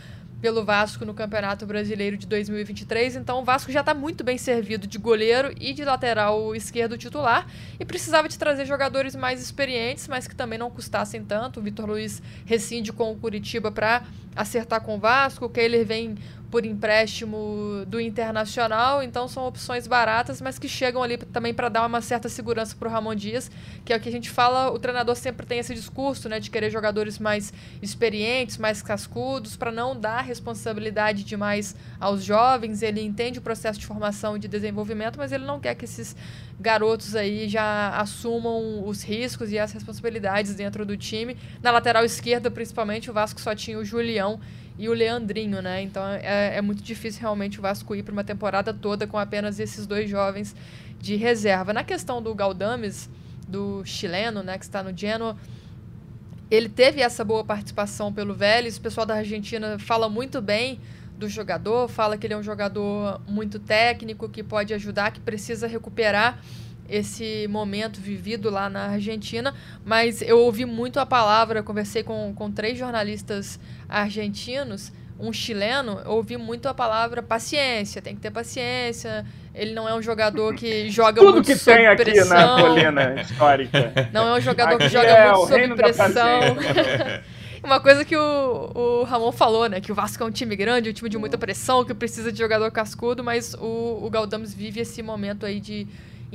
pelo 0.43 0.65
Vasco 0.65 1.05
no 1.05 1.13
Campeonato 1.13 1.65
Brasileiro 1.65 2.17
de 2.17 2.27
2023. 2.27 3.15
Então 3.15 3.39
o 3.39 3.45
Vasco 3.45 3.71
já 3.71 3.79
está 3.79 3.93
muito 3.93 4.25
bem 4.25 4.37
servido 4.37 4.85
de 4.85 4.97
goleiro 4.97 5.53
e 5.57 5.71
de 5.71 5.85
lateral 5.85 6.53
esquerdo 6.53 6.97
titular 6.97 7.47
e 7.79 7.85
precisava 7.85 8.27
de 8.27 8.37
trazer 8.37 8.65
jogadores 8.65 9.15
mais 9.15 9.41
experientes, 9.41 10.05
mas 10.05 10.27
que 10.27 10.35
também 10.35 10.59
não 10.59 10.69
custassem 10.69 11.23
tanto. 11.23 11.61
O 11.61 11.63
Vitor 11.63 11.85
Luiz 11.85 12.21
rescinde 12.45 12.91
com 12.91 13.09
o 13.09 13.15
Curitiba 13.15 13.71
para 13.71 14.03
acertar 14.35 14.81
com 14.81 14.97
o 14.97 14.99
Vasco. 14.99 15.45
O 15.45 15.49
Kehler 15.49 15.85
vem 15.85 16.17
por 16.53 16.67
empréstimo 16.67 17.83
do 17.87 17.99
Internacional, 17.99 19.01
então 19.01 19.27
são 19.27 19.47
opções 19.47 19.87
baratas, 19.87 20.39
mas 20.39 20.59
que 20.59 20.69
chegam 20.69 21.01
ali 21.01 21.17
também 21.17 21.51
para 21.51 21.67
dar 21.67 21.83
uma 21.83 21.99
certa 21.99 22.29
segurança 22.29 22.75
para 22.77 22.87
o 22.87 22.91
Ramon 22.91 23.15
Dias, 23.15 23.49
que 23.83 23.91
é 23.91 23.97
o 23.97 23.99
que 23.99 24.07
a 24.07 24.11
gente 24.11 24.29
fala, 24.29 24.69
o 24.69 24.77
treinador 24.77 25.15
sempre 25.15 25.47
tem 25.47 25.57
esse 25.57 25.73
discurso, 25.73 26.29
né, 26.29 26.39
de 26.39 26.51
querer 26.51 26.69
jogadores 26.69 27.17
mais 27.17 27.51
experientes, 27.81 28.59
mais 28.59 28.83
cascudos, 28.83 29.57
para 29.57 29.71
não 29.71 29.99
dar 29.99 30.21
responsabilidade 30.21 31.23
demais 31.23 31.75
aos 31.99 32.23
jovens, 32.23 32.83
ele 32.83 33.01
entende 33.01 33.39
o 33.39 33.41
processo 33.41 33.79
de 33.79 33.87
formação 33.87 34.37
e 34.37 34.39
de 34.39 34.47
desenvolvimento, 34.47 35.17
mas 35.17 35.31
ele 35.31 35.45
não 35.45 35.59
quer 35.59 35.73
que 35.73 35.85
esses 35.85 36.15
garotos 36.59 37.15
aí 37.15 37.49
já 37.49 37.97
assumam 37.97 38.87
os 38.87 39.01
riscos 39.01 39.51
e 39.51 39.57
as 39.57 39.71
responsabilidades 39.71 40.53
dentro 40.53 40.85
do 40.85 40.95
time. 40.95 41.35
Na 41.63 41.71
lateral 41.71 42.05
esquerda, 42.05 42.51
principalmente, 42.51 43.09
o 43.09 43.13
Vasco 43.13 43.41
só 43.41 43.55
tinha 43.55 43.79
o 43.79 43.83
Julião 43.83 44.39
e 44.77 44.89
o 44.89 44.93
Leandrinho, 44.93 45.61
né? 45.61 45.81
Então 45.81 46.03
é, 46.05 46.57
é 46.57 46.61
muito 46.61 46.81
difícil 46.81 47.21
realmente 47.21 47.59
o 47.59 47.61
Vasco 47.61 47.95
ir 47.95 48.03
para 48.03 48.11
uma 48.11 48.23
temporada 48.23 48.73
toda 48.73 49.05
com 49.05 49.17
apenas 49.17 49.59
esses 49.59 49.85
dois 49.85 50.09
jovens 50.09 50.55
de 50.99 51.15
reserva. 51.15 51.73
Na 51.73 51.83
questão 51.83 52.21
do 52.21 52.33
Galdames, 52.33 53.09
do 53.47 53.83
chileno, 53.85 54.41
né, 54.41 54.57
que 54.57 54.63
está 54.63 54.81
no 54.81 54.95
Genoa, 54.95 55.37
ele 56.49 56.69
teve 56.69 57.01
essa 57.01 57.23
boa 57.23 57.43
participação 57.43 58.11
pelo 58.11 58.33
Vélez. 58.33 58.77
O 58.77 58.81
pessoal 58.81 59.05
da 59.05 59.15
Argentina 59.15 59.77
fala 59.79 60.07
muito 60.09 60.41
bem 60.41 60.79
do 61.17 61.27
jogador, 61.27 61.87
fala 61.87 62.17
que 62.17 62.25
ele 62.25 62.33
é 62.33 62.37
um 62.37 62.43
jogador 62.43 63.21
muito 63.27 63.59
técnico, 63.59 64.27
que 64.27 64.43
pode 64.43 64.73
ajudar, 64.73 65.11
que 65.11 65.19
precisa 65.19 65.67
recuperar 65.67 66.39
esse 66.93 67.47
momento 67.49 67.99
vivido 67.99 68.49
lá 68.49 68.69
na 68.69 68.87
Argentina, 68.89 69.53
mas 69.83 70.21
eu 70.21 70.39
ouvi 70.39 70.63
muito 70.65 70.99
a 70.99 71.05
palavra, 71.05 71.63
conversei 71.63 72.03
com, 72.03 72.33
com 72.35 72.51
três 72.51 72.77
jornalistas 72.77 73.59
argentinos, 73.89 74.91
um 75.19 75.33
chileno, 75.33 76.01
eu 76.05 76.11
ouvi 76.11 76.37
muito 76.37 76.67
a 76.67 76.73
palavra 76.73 77.23
paciência, 77.23 78.01
tem 78.01 78.15
que 78.15 78.21
ter 78.21 78.31
paciência. 78.31 79.25
Ele 79.55 79.73
não 79.73 79.87
é 79.87 79.95
um 79.95 80.01
jogador 80.01 80.53
que 80.55 80.89
joga 80.91 81.21
Tudo 81.21 81.33
muito 81.33 81.45
que 81.45 81.55
sob 81.55 81.77
tem 81.77 81.87
aqui 81.87 82.03
pressão. 82.03 82.57
na 82.57 82.61
colina 82.61 83.21
histórica. 83.21 83.93
Não 84.11 84.27
é 84.27 84.37
um 84.37 84.41
jogador 84.41 84.77
que 84.77 84.85
Aqui 84.85 84.93
joga 84.93 85.07
é 85.07 85.31
muito 85.31 85.47
sob 85.47 85.75
pressão. 85.75 86.39
Uma 87.63 87.79
coisa 87.79 88.03
que 88.03 88.17
o, 88.17 88.71
o 88.75 89.03
Ramon 89.03 89.31
falou, 89.31 89.69
né? 89.69 89.79
Que 89.79 89.91
o 89.91 89.95
Vasco 89.95 90.21
é 90.21 90.25
um 90.25 90.31
time 90.31 90.53
grande, 90.53 90.89
um 90.89 90.93
time 90.93 91.09
de 91.09 91.17
muita 91.17 91.37
pressão, 91.37 91.85
que 91.85 91.93
precisa 91.93 92.29
de 92.29 92.37
jogador 92.37 92.69
cascudo, 92.71 93.23
mas 93.23 93.53
o, 93.53 93.99
o 94.03 94.09
Galdames 94.09 94.53
vive 94.53 94.81
esse 94.81 95.01
momento 95.01 95.45
aí 95.45 95.61
de 95.61 95.87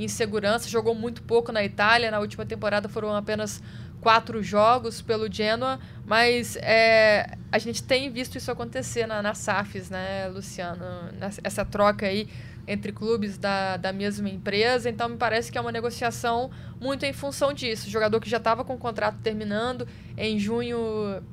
insegurança. 0.03 0.69
Jogou 0.69 0.95
muito 0.95 1.21
pouco 1.23 1.51
na 1.51 1.63
Itália, 1.63 2.11
na 2.11 2.19
última 2.19 2.45
temporada 2.45 2.87
foram 2.89 3.15
apenas 3.15 3.61
quatro 4.01 4.41
jogos 4.41 5.01
pelo 5.01 5.31
Genoa, 5.31 5.77
mas 6.05 6.55
é, 6.61 7.35
a 7.51 7.57
gente 7.59 7.83
tem 7.83 8.09
visto 8.09 8.37
isso 8.37 8.49
acontecer 8.49 9.05
na, 9.05 9.21
na 9.21 9.33
SAFs, 9.33 9.89
né, 9.89 10.27
Luciano? 10.29 10.85
Nessa- 11.19 11.41
Essa 11.43 11.65
troca 11.65 12.05
aí 12.05 12.29
entre 12.71 12.91
clubes 12.91 13.37
da, 13.37 13.77
da 13.77 13.91
mesma 13.91 14.29
empresa, 14.29 14.89
então 14.89 15.09
me 15.09 15.17
parece 15.17 15.51
que 15.51 15.57
é 15.57 15.61
uma 15.61 15.71
negociação 15.71 16.51
muito 16.79 17.03
em 17.05 17.11
função 17.11 17.51
disso. 17.51 17.89
Jogador 17.89 18.19
que 18.21 18.29
já 18.29 18.37
estava 18.37 18.63
com 18.63 18.75
o 18.75 18.77
contrato 18.77 19.17
terminando 19.23 19.87
em 20.15 20.37
junho 20.37 20.77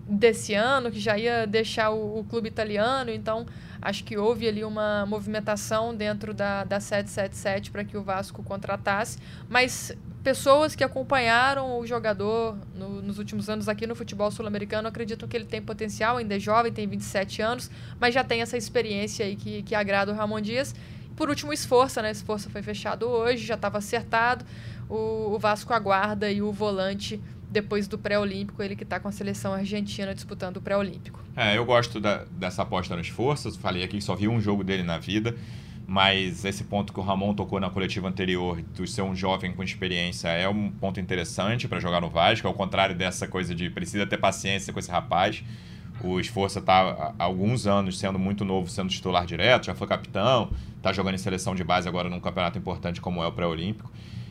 desse 0.08 0.54
ano, 0.54 0.90
que 0.90 0.98
já 0.98 1.18
ia 1.18 1.46
deixar 1.46 1.90
o, 1.90 2.20
o 2.20 2.24
clube 2.24 2.48
italiano, 2.48 3.10
então 3.10 3.46
acho 3.82 4.02
que 4.02 4.16
houve 4.16 4.48
ali 4.48 4.64
uma 4.64 5.04
movimentação 5.06 5.94
dentro 5.94 6.32
da, 6.32 6.64
da 6.64 6.80
777 6.80 7.70
para 7.70 7.84
que 7.84 7.96
o 7.96 8.02
Vasco 8.02 8.42
contratasse, 8.42 9.18
mas 9.48 9.92
pessoas 10.24 10.74
que 10.74 10.82
acompanharam 10.82 11.78
o 11.78 11.86
jogador 11.86 12.56
no- 12.74 13.00
nos 13.02 13.18
últimos 13.18 13.48
anos 13.48 13.68
aqui 13.68 13.86
no 13.86 13.94
futebol 13.94 14.28
sul-americano 14.30 14.88
acreditam 14.88 15.28
que 15.28 15.36
ele 15.36 15.44
tem 15.44 15.62
potencial, 15.62 16.16
ainda 16.16 16.34
é 16.34 16.40
jovem, 16.40 16.72
tem 16.72 16.86
27 16.88 17.42
anos, 17.42 17.70
mas 18.00 18.12
já 18.14 18.24
tem 18.24 18.40
essa 18.40 18.56
experiência 18.56 19.24
aí 19.26 19.36
que, 19.36 19.62
que 19.62 19.74
agrada 19.74 20.10
o 20.10 20.14
Ramon 20.16 20.40
Dias. 20.40 20.74
Por 21.16 21.28
último, 21.28 21.50
o 21.50 21.54
Esforça, 21.54 22.02
né? 22.02 22.10
O 22.10 22.12
Esforça 22.12 22.50
foi 22.50 22.62
fechado 22.62 23.06
hoje, 23.08 23.44
já 23.46 23.54
estava 23.54 23.78
acertado. 23.78 24.44
O, 24.88 25.34
o 25.34 25.38
Vasco 25.38 25.72
aguarda 25.72 26.30
e 26.30 26.42
o 26.42 26.52
volante 26.52 27.20
depois 27.50 27.88
do 27.88 27.96
pré-olímpico, 27.96 28.62
ele 28.62 28.76
que 28.76 28.82
está 28.82 29.00
com 29.00 29.08
a 29.08 29.12
seleção 29.12 29.52
argentina 29.52 30.14
disputando 30.14 30.58
o 30.58 30.60
pré-olímpico. 30.60 31.18
É, 31.34 31.56
eu 31.56 31.64
gosto 31.64 31.98
da- 32.00 32.24
dessa 32.32 32.62
aposta 32.62 32.94
no 32.94 33.00
esforço. 33.00 33.50
Falei 33.58 33.82
aqui 33.82 33.96
que 33.98 34.04
só 34.04 34.14
vi 34.14 34.28
um 34.28 34.40
jogo 34.40 34.62
dele 34.62 34.82
na 34.82 34.98
vida. 34.98 35.34
Mas 35.88 36.44
esse 36.44 36.64
ponto 36.64 36.92
que 36.92 36.98
o 36.98 37.02
Ramon 37.02 37.32
tocou 37.32 37.60
na 37.60 37.70
coletiva 37.70 38.08
anterior, 38.08 38.60
de 38.74 38.90
ser 38.90 39.02
um 39.02 39.14
jovem 39.14 39.52
com 39.52 39.62
experiência, 39.62 40.26
é 40.28 40.48
um 40.48 40.68
ponto 40.68 40.98
interessante 40.98 41.68
para 41.68 41.78
jogar 41.78 42.00
no 42.00 42.10
Vasco. 42.10 42.48
Ao 42.48 42.54
contrário 42.54 42.92
dessa 42.94 43.28
coisa 43.28 43.54
de 43.54 43.70
precisa 43.70 44.04
ter 44.04 44.16
paciência 44.18 44.72
com 44.72 44.80
esse 44.80 44.90
rapaz. 44.90 45.44
O 46.06 46.20
Esforça 46.20 46.60
está 46.60 47.14
há 47.18 47.24
alguns 47.24 47.66
anos 47.66 47.98
sendo 47.98 48.16
muito 48.16 48.44
novo, 48.44 48.70
sendo 48.70 48.88
titular 48.88 49.26
direto, 49.26 49.66
já 49.66 49.74
foi 49.74 49.88
capitão, 49.88 50.52
está 50.76 50.92
jogando 50.92 51.16
em 51.16 51.18
seleção 51.18 51.52
de 51.52 51.64
base 51.64 51.88
agora 51.88 52.08
num 52.08 52.20
campeonato 52.20 52.56
importante 52.56 53.00
como 53.00 53.22
é 53.24 53.26
o 53.26 53.32
pré-olímpico. 53.32 53.90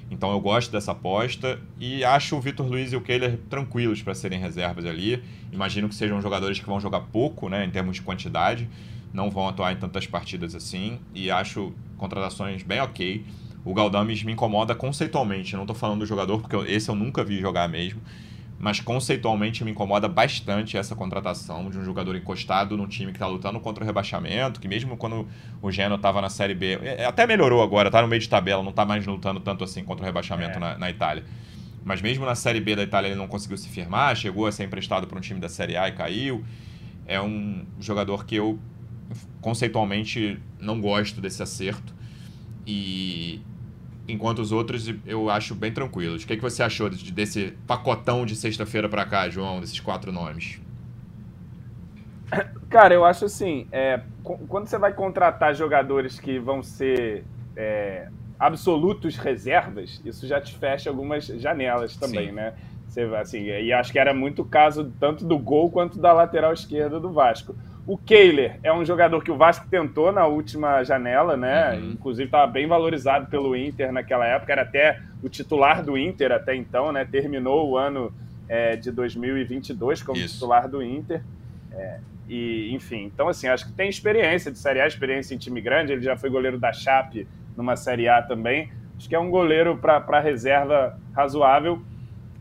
Então 0.09 0.31
eu 0.31 0.39
gosto 0.39 0.71
dessa 0.71 0.93
aposta 0.93 1.59
e 1.77 2.01
acho 2.05 2.37
o 2.37 2.39
Vitor 2.39 2.65
Luiz 2.65 2.93
e 2.93 2.95
o 2.95 3.01
Kehler 3.01 3.39
tranquilos 3.49 4.01
para 4.01 4.15
serem 4.15 4.39
reservas 4.39 4.85
ali. 4.85 5.21
Imagino 5.51 5.89
que 5.89 5.95
sejam 5.95 6.21
jogadores 6.21 6.59
que 6.59 6.65
vão 6.65 6.79
jogar 6.79 7.01
pouco, 7.01 7.49
né, 7.49 7.65
em 7.65 7.69
termos 7.69 7.97
de 7.97 8.03
quantidade, 8.03 8.69
não 9.11 9.29
vão 9.29 9.47
atuar 9.47 9.73
em 9.73 9.75
tantas 9.75 10.07
partidas 10.07 10.55
assim 10.55 10.99
e 11.13 11.29
acho 11.29 11.73
contratações 11.97 12.63
bem 12.63 12.79
ok. 12.79 13.25
O 13.65 13.73
Galdames 13.73 14.23
me 14.23 14.31
incomoda 14.31 14.73
conceitualmente, 14.73 15.55
não 15.55 15.63
estou 15.63 15.75
falando 15.75 15.99
do 15.99 16.05
jogador 16.05 16.39
porque 16.39 16.55
esse 16.71 16.87
eu 16.87 16.95
nunca 16.95 17.23
vi 17.23 17.41
jogar 17.41 17.67
mesmo, 17.67 17.99
mas 18.57 18.79
conceitualmente 18.79 19.63
me 19.63 19.71
incomoda 19.71 20.07
bastante 20.07 20.77
essa 20.77 20.95
contratação 20.95 21.69
de 21.69 21.77
um 21.77 21.83
jogador 21.83 22.15
encostado 22.15 22.77
num 22.77 22.87
time 22.87 23.11
que 23.11 23.17
está 23.17 23.27
lutando 23.27 23.59
contra 23.59 23.83
o 23.83 23.85
rebaixamento, 23.85 24.59
que 24.61 24.67
mesmo 24.67 24.95
quando 24.95 25.27
o 25.61 25.71
Genoa 25.71 25.97
estava 25.97 26.21
na 26.21 26.29
Série 26.29 26.55
B, 26.55 26.79
é, 26.81 27.05
até 27.05 27.27
melhorou 27.27 27.61
agora, 27.61 27.91
tá 27.91 28.01
no 28.01 28.07
meio 28.07 28.21
de 28.21 28.29
tabela, 28.29 28.63
não 28.63 28.69
está 28.69 28.85
mais 28.85 29.05
lutando 29.05 29.39
tanto 29.39 29.63
assim 29.63 29.83
contra 29.83 30.03
o 30.03 30.05
rebaixamento 30.05 30.57
É. 30.57 30.59
na, 30.59 30.77
na 30.77 30.89
Itália. 30.89 31.23
Mas 31.83 32.01
mesmo 32.01 32.25
na 32.25 32.33
Série 32.33 32.59
B 32.59 32.75
da 32.75 32.83
Itália 32.83 33.09
ele 33.09 33.15
não 33.15 33.27
conseguiu 33.27 33.57
se 33.57 33.69
firmar, 33.69 34.15
chegou 34.15 34.47
a 34.47 34.51
ser 34.51 34.63
emprestado 34.63 35.05
para 35.05 35.17
um 35.17 35.21
time 35.21 35.39
da 35.39 35.49
Série 35.49 35.77
A 35.77 35.87
e 35.87 35.91
caiu. 35.91 36.43
É 37.05 37.21
um 37.21 37.65
jogador 37.79 38.25
que 38.25 38.35
eu 38.35 38.57
conceitualmente 39.39 40.39
não 40.59 40.81
gosto 40.81 41.21
desse 41.21 41.43
acerto. 41.43 41.93
E 42.65 43.39
enquanto 44.07 44.39
os 44.39 44.51
outros 44.51 44.93
eu 45.05 45.29
acho 45.29 45.55
bem 45.55 45.71
tranquilos. 45.71 46.23
O 46.23 46.27
que, 46.27 46.33
é 46.33 46.35
que 46.35 46.41
você 46.41 46.63
achou 46.63 46.89
de- 46.89 47.11
desse 47.11 47.53
pacotão 47.67 48.25
de 48.25 48.35
sexta-feira 48.35 48.87
para 48.87 49.05
cá, 49.05 49.29
João, 49.29 49.59
desses 49.59 49.79
quatro 49.79 50.11
nomes? 50.11 50.59
Cara, 52.69 52.93
eu 52.93 53.05
acho 53.05 53.25
assim, 53.25 53.67
é, 53.71 54.01
quando 54.23 54.67
você 54.67 54.77
vai 54.77 54.93
contratar 54.93 55.53
jogadores 55.55 56.19
que 56.19 56.39
vão 56.39 56.61
ser 56.61 57.23
é, 57.55 58.09
absolutos 58.39 59.15
reservas, 59.15 60.01
isso 60.03 60.27
já 60.27 60.41
te 60.41 60.53
fecha 60.57 60.89
algumas 60.89 61.25
janelas 61.25 61.95
também, 61.95 62.29
Sim. 62.29 62.33
né? 62.33 62.53
Você, 62.87 63.01
assim, 63.15 63.43
e 63.43 63.73
acho 63.73 63.91
que 63.91 63.99
era 63.99 64.13
muito 64.13 64.41
o 64.41 64.45
caso 64.45 64.91
tanto 64.99 65.25
do 65.25 65.37
gol 65.37 65.69
quanto 65.71 65.99
da 65.99 66.13
lateral 66.13 66.53
esquerda 66.53 66.99
do 66.99 67.11
Vasco. 67.11 67.55
O 67.87 67.97
Kehler 67.97 68.59
é 68.63 68.73
um 68.73 68.83
jogador 68.83 69.23
que 69.23 69.29
o 69.29 69.37
Vasco 69.37 69.67
tentou 69.69 70.11
na 70.11 70.25
última 70.25 70.83
janela, 70.83 71.37
né? 71.37 71.75
Uhum. 71.75 71.91
Inclusive 71.91 72.25
estava 72.25 72.51
bem 72.51 72.65
valorizado 72.67 73.27
pelo 73.27 73.55
Inter 73.55 73.91
naquela 73.91 74.25
época, 74.25 74.51
era 74.51 74.63
até 74.63 75.01
o 75.21 75.29
titular 75.29 75.83
do 75.83 75.95
Inter 75.95 76.31
até 76.31 76.55
então, 76.55 76.91
né? 76.91 77.05
Terminou 77.05 77.69
o 77.69 77.77
ano 77.77 78.11
é, 78.49 78.75
de 78.75 78.91
2022 78.91 80.01
como 80.01 80.17
Isso. 80.17 80.33
titular 80.33 80.67
do 80.67 80.81
Inter. 80.81 81.21
É, 81.71 81.99
e, 82.27 82.73
enfim, 82.73 83.03
então 83.03 83.27
assim, 83.27 83.47
acho 83.47 83.67
que 83.67 83.73
tem 83.73 83.87
experiência 83.87 84.51
de 84.51 84.57
Série 84.57 84.81
A, 84.81 84.87
experiência 84.87 85.35
em 85.35 85.37
time 85.37 85.61
grande, 85.61 85.93
ele 85.93 86.01
já 86.01 86.17
foi 86.17 86.31
goleiro 86.31 86.57
da 86.57 86.73
Chape 86.73 87.27
numa 87.55 87.75
Série 87.75 88.09
A 88.09 88.19
também. 88.19 88.71
Acho 88.97 89.07
que 89.07 89.13
é 89.13 89.19
um 89.19 89.29
goleiro 89.29 89.77
para 89.77 90.19
reserva 90.19 90.99
razoável. 91.13 91.81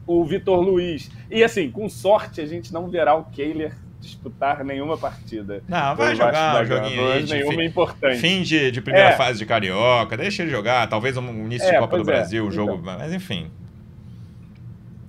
O 0.07 0.25
Vitor 0.25 0.61
Luiz. 0.61 1.11
E 1.31 1.43
assim, 1.43 1.71
com 1.71 1.89
sorte, 1.89 2.41
a 2.41 2.47
gente 2.47 2.73
não 2.73 2.89
verá 2.89 3.15
o 3.15 3.25
Kehler 3.25 3.75
disputar 4.05 4.63
nenhuma 4.65 4.97
partida. 4.97 5.63
Não, 5.69 5.97
vai 5.97 6.15
jogar 6.15 6.63
um 6.63 6.67
joguinho 6.67 7.11
aí 7.13 7.23
de 7.23 7.35
nenhuma 7.35 7.53
fim, 7.55 7.65
importante. 7.65 8.19
fim 8.19 8.43
de, 8.43 8.71
de 8.71 8.81
primeira 8.81 9.09
É. 9.09 9.13
fase 9.13 9.39
de 9.39 9.47
Carioca, 9.47 10.17
deixa 10.17 10.43
ele 10.43 10.51
jogar, 10.51 10.87
talvez 10.89 11.17
um 11.17 11.27
início 11.29 11.69
de 11.69 11.75
É, 11.75 11.79
Copa 11.79 11.97
do 11.97 12.03
é. 12.03 12.07
Brasil, 12.07 12.47
um 12.47 12.51
jogo, 12.51 12.73
Então. 12.81 12.85
mas 12.99 13.13
enfim. 13.13 13.51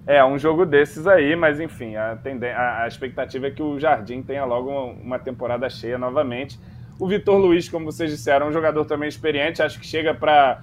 É, 0.07 0.23
um 0.23 0.37
jogo 0.37 0.65
desses 0.65 1.07
aí, 1.07 1.35
mas 1.35 1.59
enfim, 1.59 1.95
a, 1.95 2.15
tenden- 2.15 2.51
a, 2.51 2.83
a 2.83 2.87
expectativa 2.87 3.47
é 3.47 3.51
que 3.51 3.61
o 3.63 3.79
Jardim 3.79 4.21
tenha 4.21 4.45
logo 4.45 4.69
uma, 4.69 4.83
uma 5.01 5.19
temporada 5.19 5.67
cheia 5.69 5.97
novamente. 5.97 6.59
O 6.99 7.07
Vitor 7.07 7.37
Luiz, 7.37 7.67
como 7.67 7.85
vocês 7.85 8.11
disseram, 8.11 8.45
é 8.45 8.49
um 8.49 8.53
jogador 8.53 8.85
também 8.85 9.09
experiente, 9.09 9.61
acho 9.63 9.79
que 9.79 9.87
chega 9.87 10.13
para 10.13 10.61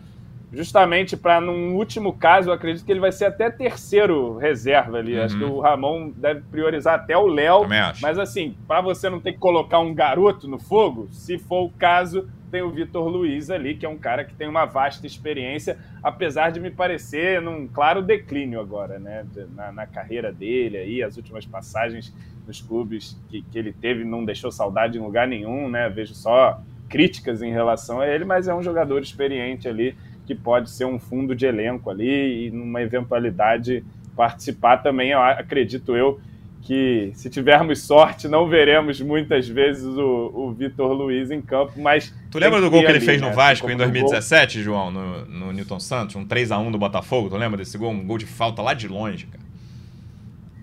justamente 0.52 1.16
para 1.16 1.40
num 1.40 1.74
último 1.74 2.12
caso, 2.12 2.50
eu 2.50 2.52
acredito 2.52 2.84
que 2.84 2.92
ele 2.92 3.00
vai 3.00 3.10
ser 3.10 3.24
até 3.24 3.50
terceiro 3.50 4.36
reserva 4.36 4.98
ali. 4.98 5.16
Uhum. 5.16 5.24
Acho 5.24 5.38
que 5.38 5.44
o 5.44 5.60
Ramon 5.60 6.10
deve 6.10 6.42
priorizar 6.42 6.94
até 6.94 7.16
o 7.16 7.26
Léo, 7.26 7.66
mas 8.00 8.18
assim, 8.18 8.54
para 8.68 8.80
você 8.80 9.08
não 9.08 9.18
ter 9.18 9.32
que 9.32 9.38
colocar 9.38 9.78
um 9.78 9.94
garoto 9.94 10.46
no 10.46 10.58
fogo, 10.58 11.08
se 11.10 11.38
for 11.38 11.64
o 11.64 11.70
caso, 11.70 12.28
tem 12.50 12.60
o 12.60 12.70
Vitor 12.70 13.08
Luiz 13.08 13.48
ali, 13.48 13.74
que 13.74 13.86
é 13.86 13.88
um 13.88 13.96
cara 13.96 14.24
que 14.24 14.34
tem 14.34 14.46
uma 14.46 14.66
vasta 14.66 15.06
experiência, 15.06 15.78
apesar 16.02 16.50
de 16.50 16.60
me 16.60 16.70
parecer 16.70 17.40
num 17.40 17.66
claro 17.66 18.02
declínio 18.02 18.60
agora, 18.60 18.98
né? 18.98 19.24
Na, 19.54 19.72
na 19.72 19.86
carreira 19.86 20.30
dele 20.30 20.76
aí, 20.76 21.02
as 21.02 21.16
últimas 21.16 21.46
passagens 21.46 22.14
nos 22.46 22.60
clubes 22.60 23.18
que, 23.30 23.40
que 23.40 23.58
ele 23.58 23.72
teve 23.72 24.04
não 24.04 24.22
deixou 24.22 24.52
saudade 24.52 24.98
em 24.98 25.00
lugar 25.00 25.26
nenhum, 25.26 25.68
né? 25.70 25.88
Vejo 25.88 26.14
só 26.14 26.60
críticas 26.90 27.40
em 27.40 27.50
relação 27.50 28.00
a 28.00 28.06
ele, 28.06 28.26
mas 28.26 28.48
é 28.48 28.54
um 28.54 28.62
jogador 28.62 29.00
experiente 29.00 29.66
ali 29.66 29.96
que 30.26 30.34
pode 30.34 30.70
ser 30.70 30.84
um 30.84 30.98
fundo 30.98 31.34
de 31.34 31.46
elenco 31.46 31.90
ali 31.90 32.46
e 32.46 32.50
numa 32.50 32.80
eventualidade 32.82 33.84
participar 34.16 34.78
também, 34.78 35.10
eu 35.10 35.18
a- 35.20 35.32
acredito 35.32 35.96
eu, 35.96 36.20
que 36.62 37.10
se 37.14 37.28
tivermos 37.28 37.82
sorte 37.82 38.28
não 38.28 38.48
veremos 38.48 39.00
muitas 39.00 39.48
vezes 39.48 39.84
o, 39.84 40.30
o 40.32 40.52
Vitor 40.52 40.92
Luiz 40.92 41.30
em 41.30 41.40
campo, 41.42 41.72
mas 41.80 42.14
Tu 42.30 42.38
lembra 42.38 42.60
do 42.60 42.70
gol 42.70 42.80
que 42.80 42.86
ele 42.86 42.98
ali, 42.98 43.04
fez 43.06 43.20
né? 43.20 43.28
no 43.28 43.34
Vasco 43.34 43.62
Como 43.66 43.72
em 43.72 43.76
no 43.76 43.82
gol- 43.84 43.92
2017, 43.92 44.62
João, 44.62 44.90
no, 44.90 45.24
no 45.26 45.52
Newton 45.52 45.80
Santos? 45.80 46.14
Um 46.14 46.24
3x1 46.24 46.70
do 46.70 46.78
Botafogo, 46.78 47.28
tu 47.30 47.36
lembra 47.36 47.58
desse 47.58 47.76
gol? 47.76 47.90
Um 47.90 48.06
gol 48.06 48.16
de 48.16 48.26
falta 48.26 48.62
lá 48.62 48.74
de 48.74 48.86
longe, 48.86 49.26
cara. 49.26 49.41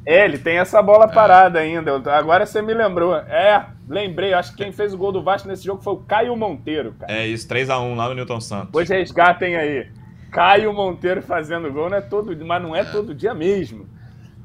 É, 0.06 0.26
ele 0.26 0.38
tem 0.38 0.58
essa 0.58 0.82
bola 0.82 1.08
parada 1.08 1.60
ainda. 1.60 1.96
Agora 2.14 2.46
você 2.46 2.62
me 2.62 2.74
lembrou. 2.74 3.16
É, 3.16 3.66
lembrei. 3.88 4.34
Acho 4.34 4.52
que 4.52 4.64
quem 4.64 4.72
fez 4.72 4.94
o 4.94 4.98
gol 4.98 5.12
do 5.12 5.22
Vasco 5.22 5.48
nesse 5.48 5.64
jogo 5.64 5.82
foi 5.82 5.94
o 5.94 5.98
Caio 5.98 6.36
Monteiro, 6.36 6.96
cara. 7.00 7.12
É 7.12 7.28
isso, 7.28 7.48
3x1 7.48 7.96
lá 7.96 8.10
no 8.10 8.16
Newton 8.16 8.42
Santos. 8.42 8.68
Depois 8.68 8.90
resgatem 8.90 9.56
aí. 9.56 9.88
Caio 10.32 10.74
Monteiro 10.74 11.22
fazendo 11.22 11.72
gol, 11.72 11.90
não 11.90 11.98
é 11.98 12.02
todo, 12.02 12.46
mas 12.46 12.62
não 12.62 12.76
é, 12.76 12.84
todo 12.84 13.14
dia 13.14 13.34
mesmo. 13.34 13.88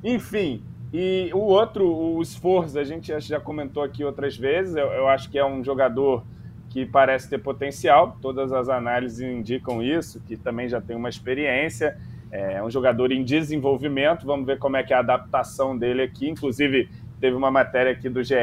Enfim, 0.03 0.63
e 0.93 1.31
o 1.33 1.39
outro, 1.39 1.87
o 1.87 2.23
Esforço, 2.23 2.79
a 2.79 2.85
gente 2.85 3.13
já 3.21 3.41
comentou 3.41 3.83
aqui 3.83 4.05
outras 4.05 4.37
vezes. 4.37 4.77
Eu, 4.77 4.87
eu 4.93 5.09
acho 5.09 5.31
que 5.31 5.39
é 5.39 5.45
um 5.45 5.63
jogador 5.63 6.25
que 6.71 6.87
parece 6.87 7.29
ter 7.29 7.39
potencial. 7.39 8.17
Todas 8.21 8.53
as 8.53 8.69
análises 8.69 9.21
indicam 9.21 9.83
isso, 9.83 10.21
que 10.21 10.37
também 10.37 10.69
já 10.69 10.81
tem 10.81 10.97
uma 10.97 11.09
experiência. 11.09 11.99
É 12.37 12.63
um 12.63 12.69
jogador 12.69 13.13
em 13.13 13.23
desenvolvimento. 13.23 14.27
Vamos 14.27 14.45
ver 14.45 14.59
como 14.59 14.77
é 14.77 14.83
que 14.83 14.93
é 14.93 14.97
a 14.97 14.99
adaptação 14.99 15.79
dele 15.79 16.03
aqui. 16.03 16.29
Inclusive, 16.29 16.89
teve 17.21 17.37
uma 17.37 17.49
matéria 17.49 17.93
aqui 17.93 18.09
do 18.09 18.25
GE 18.25 18.35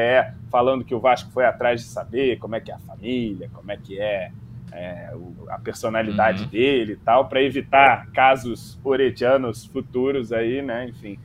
falando 0.50 0.82
que 0.82 0.94
o 0.94 0.98
Vasco 0.98 1.30
foi 1.30 1.44
atrás 1.44 1.82
de 1.82 1.86
saber 1.88 2.38
como 2.38 2.56
é 2.56 2.60
que 2.60 2.70
é 2.70 2.74
a 2.74 2.78
família, 2.78 3.50
como 3.52 3.70
é 3.70 3.76
que 3.76 4.00
é, 4.00 4.32
é 4.72 5.12
a 5.50 5.58
personalidade 5.58 6.44
uhum. 6.44 6.48
dele 6.48 6.92
e 6.94 6.96
tal, 6.96 7.28
para 7.28 7.42
evitar 7.42 8.10
casos 8.12 8.80
oredianos 8.82 9.66
futuros 9.66 10.32
aí, 10.32 10.62
né? 10.62 10.88
Enfim, 10.88 11.18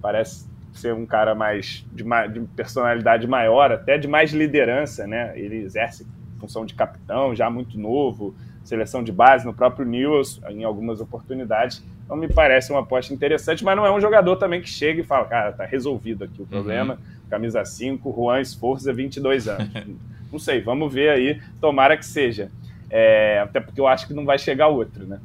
parece 0.00 0.48
ser 0.72 0.94
um 0.94 1.04
cara 1.04 1.34
mais 1.34 1.84
de, 1.92 2.04
de 2.32 2.40
personalidade 2.54 3.26
maior, 3.26 3.72
até 3.72 3.98
de 3.98 4.06
mais 4.06 4.32
liderança, 4.32 5.06
né? 5.06 5.32
Ele 5.36 5.56
exerce 5.56 6.06
função 6.38 6.64
de 6.64 6.74
capitão, 6.74 7.34
já 7.34 7.50
muito 7.50 7.78
novo, 7.78 8.34
seleção 8.64 9.02
de 9.02 9.12
base 9.12 9.44
no 9.44 9.52
próprio 9.52 9.84
News, 9.84 10.40
em 10.48 10.64
algumas 10.64 11.00
oportunidades. 11.00 11.84
Então 12.12 12.20
me 12.20 12.28
parece 12.28 12.70
uma 12.70 12.80
aposta 12.80 13.14
interessante, 13.14 13.64
mas 13.64 13.74
não 13.74 13.86
é 13.86 13.90
um 13.90 13.98
jogador 13.98 14.36
também 14.36 14.60
que 14.60 14.68
chega 14.68 15.00
e 15.00 15.02
fala, 15.02 15.24
cara, 15.24 15.50
tá 15.50 15.64
resolvido 15.64 16.24
aqui 16.24 16.42
o 16.42 16.46
problema, 16.46 16.94
uhum. 16.94 17.00
camisa 17.30 17.64
5, 17.64 18.14
Juan 18.14 18.38
Esforza, 18.38 18.92
22 18.92 19.48
anos. 19.48 19.70
não 20.30 20.38
sei, 20.38 20.60
vamos 20.60 20.92
ver 20.92 21.08
aí, 21.08 21.40
tomara 21.58 21.96
que 21.96 22.04
seja. 22.04 22.50
É, 22.90 23.38
até 23.38 23.60
porque 23.60 23.80
eu 23.80 23.86
acho 23.86 24.06
que 24.06 24.12
não 24.12 24.26
vai 24.26 24.38
chegar 24.38 24.68
outro, 24.68 25.06
né? 25.06 25.20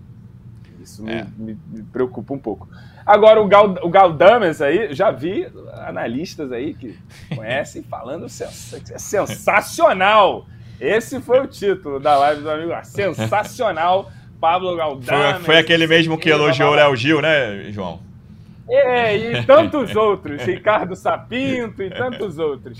Isso 0.82 1.06
é. 1.10 1.28
me, 1.38 1.56
me, 1.56 1.60
me, 1.74 1.84
preocupa 1.84 2.34
um 2.34 2.40
pouco. 2.40 2.70
Agora, 3.06 3.42
o, 3.42 3.48
Gal, 3.50 3.76
o 3.84 3.90
Galdames 3.90 4.62
aí, 4.62 4.94
já 4.94 5.12
vi 5.12 5.46
analistas 5.74 6.54
aí 6.54 6.74
que 6.74 6.98
conhecem 7.36 7.84
falando 7.84 8.30
sens 8.30 8.74
é 8.74 8.98
sensacional 8.98 10.48
esse 10.80 11.20
foi 11.20 11.40
o 11.40 11.48
título 11.48 12.00
da 12.00 12.18
live 12.18 12.42
do 12.42 12.52
amigo. 12.52 12.72
Sensacional, 12.84 14.12
Pablo 14.40 14.76
Galdame. 14.76 15.34
Foi, 15.36 15.44
foi 15.44 15.58
aquele 15.58 15.88
mesmo 15.88 16.18
que 16.18 16.30
elogiou 16.30 16.72
o 16.72 16.76
Léo 16.76 16.96
Gil, 16.96 17.22
né, 17.22 17.72
João? 17.72 18.00
É, 18.70 19.16
e 19.16 19.44
tantos 19.46 19.96
outros. 19.96 20.42
Ricardo 20.44 20.96
Sapinto 20.96 21.82
e 21.82 21.90
tantos 21.90 22.38
outros. 22.38 22.80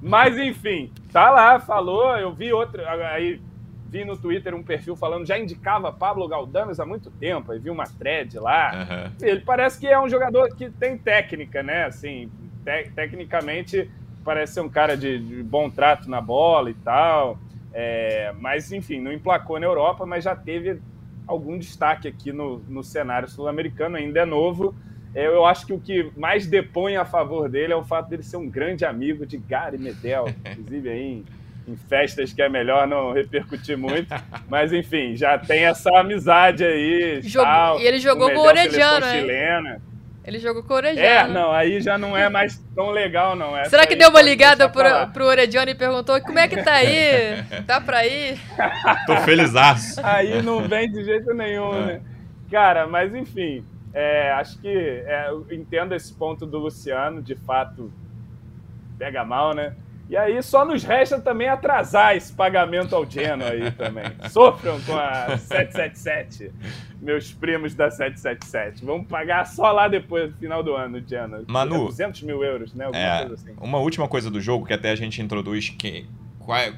Mas, 0.00 0.38
enfim, 0.38 0.92
tá 1.12 1.30
lá, 1.30 1.58
falou. 1.58 2.16
Eu 2.16 2.32
vi 2.32 2.52
outro. 2.52 2.82
Aí 2.86 3.40
vi 3.88 4.04
no 4.04 4.16
Twitter 4.16 4.54
um 4.54 4.62
perfil 4.62 4.96
falando, 4.96 5.26
já 5.26 5.38
indicava 5.38 5.92
Pablo 5.92 6.26
Galdames 6.26 6.80
há 6.80 6.86
muito 6.86 7.10
tempo. 7.10 7.52
Aí 7.52 7.58
vi 7.58 7.70
uma 7.70 7.84
thread 7.84 8.38
lá. 8.38 8.86
Uhum. 8.90 9.26
Ele 9.26 9.40
parece 9.40 9.78
que 9.78 9.86
é 9.86 10.00
um 10.00 10.08
jogador 10.08 10.48
que 10.54 10.68
tem 10.70 10.96
técnica, 10.96 11.62
né? 11.62 11.84
Assim, 11.84 12.30
te 12.64 12.90
tecnicamente 12.90 13.90
parece 14.24 14.54
ser 14.54 14.60
um 14.60 14.68
cara 14.68 14.96
de, 14.96 15.18
de 15.18 15.42
bom 15.42 15.68
trato 15.68 16.08
na 16.08 16.20
bola 16.20 16.70
e 16.70 16.74
tal. 16.74 17.38
É, 17.72 18.32
mas, 18.38 18.72
enfim, 18.72 19.00
não 19.00 19.12
emplacou 19.12 19.58
na 19.58 19.66
Europa, 19.66 20.06
mas 20.06 20.24
já 20.24 20.34
teve 20.34 20.80
algum 21.26 21.58
destaque 21.58 22.08
aqui 22.08 22.32
no, 22.32 22.58
no 22.68 22.82
cenário 22.82 23.28
sul-americano, 23.28 23.96
ainda 23.96 24.20
é 24.20 24.24
novo. 24.24 24.74
É, 25.14 25.26
eu 25.26 25.44
acho 25.46 25.66
que 25.66 25.72
o 25.72 25.78
que 25.78 26.10
mais 26.16 26.46
depõe 26.46 26.96
a 26.96 27.04
favor 27.04 27.48
dele 27.48 27.72
é 27.72 27.76
o 27.76 27.84
fato 27.84 28.08
dele 28.08 28.22
ser 28.22 28.36
um 28.36 28.48
grande 28.48 28.84
amigo 28.84 29.24
de 29.24 29.38
Gary 29.38 29.78
Medel, 29.78 30.26
inclusive 30.50 30.88
aí 30.88 31.02
em, 31.02 31.24
em 31.68 31.76
festas 31.76 32.32
que 32.32 32.42
é 32.42 32.48
melhor 32.48 32.86
não 32.86 33.12
repercutir 33.12 33.78
muito, 33.78 34.08
mas 34.48 34.72
enfim, 34.72 35.14
já 35.16 35.38
tem 35.38 35.64
essa 35.64 35.90
amizade 35.98 36.64
aí. 36.64 37.20
Jogou, 37.22 37.80
e 37.80 37.86
ele 37.86 38.00
jogou 38.00 38.30
com 38.30 38.38
o 38.38 38.46
Orediano, 38.46 39.06
hein? 39.06 39.26
Ele 40.24 40.38
jogou 40.38 40.62
com 40.62 40.72
o 40.72 40.76
Orejano. 40.76 41.06
É, 41.06 41.28
não, 41.28 41.52
aí 41.52 41.82
já 41.82 41.98
não 41.98 42.16
é 42.16 42.30
mais 42.30 42.58
tão 42.74 42.90
legal, 42.90 43.36
não. 43.36 43.54
Essa 43.56 43.70
Será 43.70 43.86
que 43.86 43.94
deu 43.94 44.08
uma 44.08 44.22
ligada 44.22 44.68
pro, 44.70 45.06
pro 45.12 45.26
Orejano 45.26 45.70
e 45.70 45.74
perguntou 45.74 46.18
como 46.22 46.38
é 46.38 46.48
que 46.48 46.62
tá 46.62 46.74
aí? 46.74 47.44
Tá 47.66 47.80
pra 47.80 48.06
ir? 48.06 48.38
Tô 49.06 49.16
felizaço. 49.18 50.00
Aí 50.02 50.42
não 50.42 50.66
vem 50.66 50.90
de 50.90 51.04
jeito 51.04 51.34
nenhum, 51.34 51.74
é. 51.74 51.86
né? 51.86 52.00
Cara, 52.50 52.86
mas 52.86 53.14
enfim, 53.14 53.64
é, 53.92 54.32
acho 54.32 54.58
que 54.60 54.68
é, 54.68 55.26
eu 55.28 55.46
entendo 55.50 55.94
esse 55.94 56.12
ponto 56.14 56.46
do 56.46 56.58
Luciano, 56.58 57.20
de 57.20 57.34
fato, 57.34 57.92
pega 58.98 59.24
mal, 59.24 59.54
né? 59.54 59.74
E 60.08 60.16
aí 60.16 60.42
só 60.42 60.64
nos 60.64 60.84
resta 60.84 61.18
também 61.18 61.48
atrasar 61.48 62.14
esse 62.14 62.32
pagamento 62.32 62.94
ao 62.94 63.08
Geno 63.08 63.44
aí 63.44 63.70
também. 63.72 64.04
Sofram 64.28 64.80
com 64.82 64.94
a 64.96 65.38
777, 65.38 66.52
meus 67.00 67.32
primos 67.32 67.74
da 67.74 67.90
777. 67.90 68.84
Vamos 68.84 69.06
pagar 69.06 69.46
só 69.46 69.72
lá 69.72 69.88
depois 69.88 70.30
do 70.30 70.36
final 70.36 70.62
do 70.62 70.74
ano, 70.74 71.02
Geno. 71.06 71.44
Manu, 71.46 71.86
200 71.86 72.22
mil 72.22 72.44
euros, 72.44 72.74
né? 72.74 72.86
É, 72.92 73.24
assim. 73.24 73.54
Uma 73.58 73.78
última 73.78 74.06
coisa 74.06 74.30
do 74.30 74.40
jogo 74.40 74.66
que 74.66 74.74
até 74.74 74.90
a 74.90 74.96
gente 74.96 75.22
introduz 75.22 75.70
que 75.70 76.06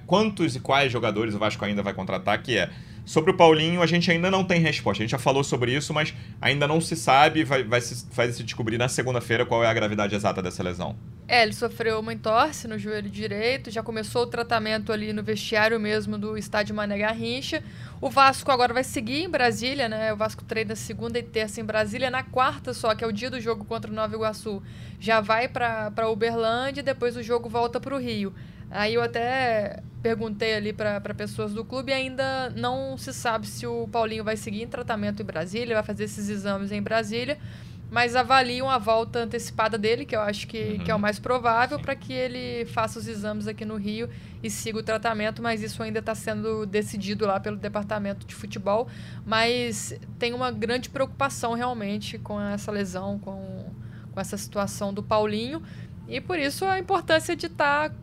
quantos 0.07 0.55
e 0.55 0.61
quais 0.61 0.93
jogadores 0.93 1.35
o 1.35 1.39
Vasco 1.39 1.65
ainda 1.65 1.83
vai 1.83 1.93
contratar, 1.93 2.41
que 2.41 2.57
é 2.57 2.71
Sobre 3.07 3.31
o 3.31 3.35
Paulinho, 3.35 3.81
a 3.81 3.87
gente 3.87 4.11
ainda 4.11 4.33
não 4.33 4.43
tem 4.43 4.61
resposta. 4.61 5.01
A 5.01 5.05
gente 5.05 5.13
já 5.13 5.19
falou 5.19 5.45
sobre 5.45 5.73
isso, 5.73 5.95
mas 5.95 6.13
ainda 6.41 6.67
não 6.67 6.81
se 6.81 6.97
sabe, 6.97 7.45
vai, 7.45 7.63
vai, 7.63 7.81
se, 7.81 8.05
vai 8.13 8.33
se 8.33 8.43
descobrir 8.43 8.79
na 8.79 8.89
segunda-feira 8.89 9.47
qual 9.47 9.63
é 9.63 9.69
a 9.69 9.73
gravidade 9.73 10.17
exata 10.17 10.43
dessa 10.43 10.61
lesão. 10.61 10.97
É, 11.29 11.45
ele 11.45 11.53
sofreu 11.53 12.01
uma 12.01 12.13
entorse 12.13 12.67
no 12.67 12.77
joelho 12.77 13.09
direito, 13.09 13.71
já 13.71 13.81
começou 13.81 14.23
o 14.23 14.27
tratamento 14.27 14.93
ali 14.93 15.13
no 15.13 15.23
vestiário 15.23 15.79
mesmo 15.79 16.19
do 16.19 16.37
estádio 16.37 16.75
Mané 16.75 16.99
Garrincha. 16.99 17.63
O 18.01 18.11
Vasco 18.11 18.51
agora 18.51 18.75
vai 18.75 18.83
seguir 18.83 19.23
em 19.23 19.31
Brasília, 19.31 19.89
né? 19.89 20.13
O 20.13 20.17
Vasco 20.17 20.45
treina 20.45 20.75
segunda 20.75 21.17
e 21.17 21.23
terça 21.23 21.61
em 21.61 21.65
Brasília. 21.65 22.11
Na 22.11 22.25
quarta 22.25 22.75
só, 22.75 22.93
que 22.93 23.05
é 23.05 23.07
o 23.07 23.13
dia 23.13 23.31
do 23.31 23.41
jogo 23.41 23.65
contra 23.65 23.89
o 23.89 23.95
Nova 23.95 24.17
Iguaçu, 24.17 24.61
já 24.99 25.21
vai 25.21 25.47
para 25.47 26.09
Uberlândia 26.11 26.81
e 26.81 26.85
depois 26.85 27.17
o 27.17 27.23
jogo 27.23 27.49
volta 27.49 27.79
para 27.79 27.95
o 27.95 27.99
Rio. 27.99 28.35
Aí 28.69 28.95
eu 28.95 29.03
até 29.03 29.81
perguntei 30.07 30.55
ali 30.55 30.73
para 30.73 31.01
pessoas 31.17 31.53
do 31.53 31.65
clube 31.65 31.91
e 31.91 31.93
ainda 31.93 32.49
não 32.51 32.97
se 32.97 33.13
sabe 33.13 33.45
se 33.45 33.67
o 33.67 33.89
Paulinho 33.89 34.23
vai 34.23 34.37
seguir 34.37 34.63
em 34.63 34.69
tratamento 34.69 35.21
em 35.21 35.25
Brasília, 35.25 35.75
vai 35.75 35.83
fazer 35.83 36.05
esses 36.05 36.29
exames 36.29 36.71
em 36.71 36.81
Brasília, 36.81 37.37
mas 37.91 38.15
avaliam 38.15 38.71
a 38.71 38.79
volta 38.79 39.19
antecipada 39.19 39.77
dele, 39.77 40.05
que 40.05 40.15
eu 40.15 40.21
acho 40.21 40.47
que, 40.47 40.59
uhum. 40.59 40.85
que 40.85 40.91
é 40.93 40.95
o 40.95 40.99
mais 40.99 41.19
provável, 41.19 41.81
para 41.81 41.97
que 41.97 42.13
ele 42.13 42.67
faça 42.67 43.01
os 43.01 43.09
exames 43.09 43.49
aqui 43.49 43.65
no 43.65 43.75
Rio 43.75 44.09
e 44.45 44.49
siga 44.49 44.79
o 44.79 44.83
tratamento, 44.83 45.43
mas 45.43 45.61
isso 45.61 45.83
ainda 45.83 45.99
está 45.99 46.15
sendo 46.15 46.65
decidido 46.67 47.27
lá 47.27 47.41
pelo 47.41 47.57
departamento 47.57 48.25
de 48.25 48.35
futebol. 48.35 48.87
Mas 49.25 49.99
tem 50.21 50.35
uma 50.35 50.53
grande 50.53 50.89
preocupação 50.89 51.55
realmente 51.55 52.17
com 52.17 52.41
essa 52.41 52.71
lesão, 52.71 53.19
com, 53.19 53.73
com 54.13 54.21
essa 54.21 54.37
situação 54.37 54.95
do 54.95 55.03
Paulinho. 55.03 55.61
E 56.07 56.21
por 56.21 56.39
isso 56.39 56.65
a 56.65 56.79
importância 56.79 57.35
de 57.35 57.47
estar 57.47 57.91
tá 57.91 57.97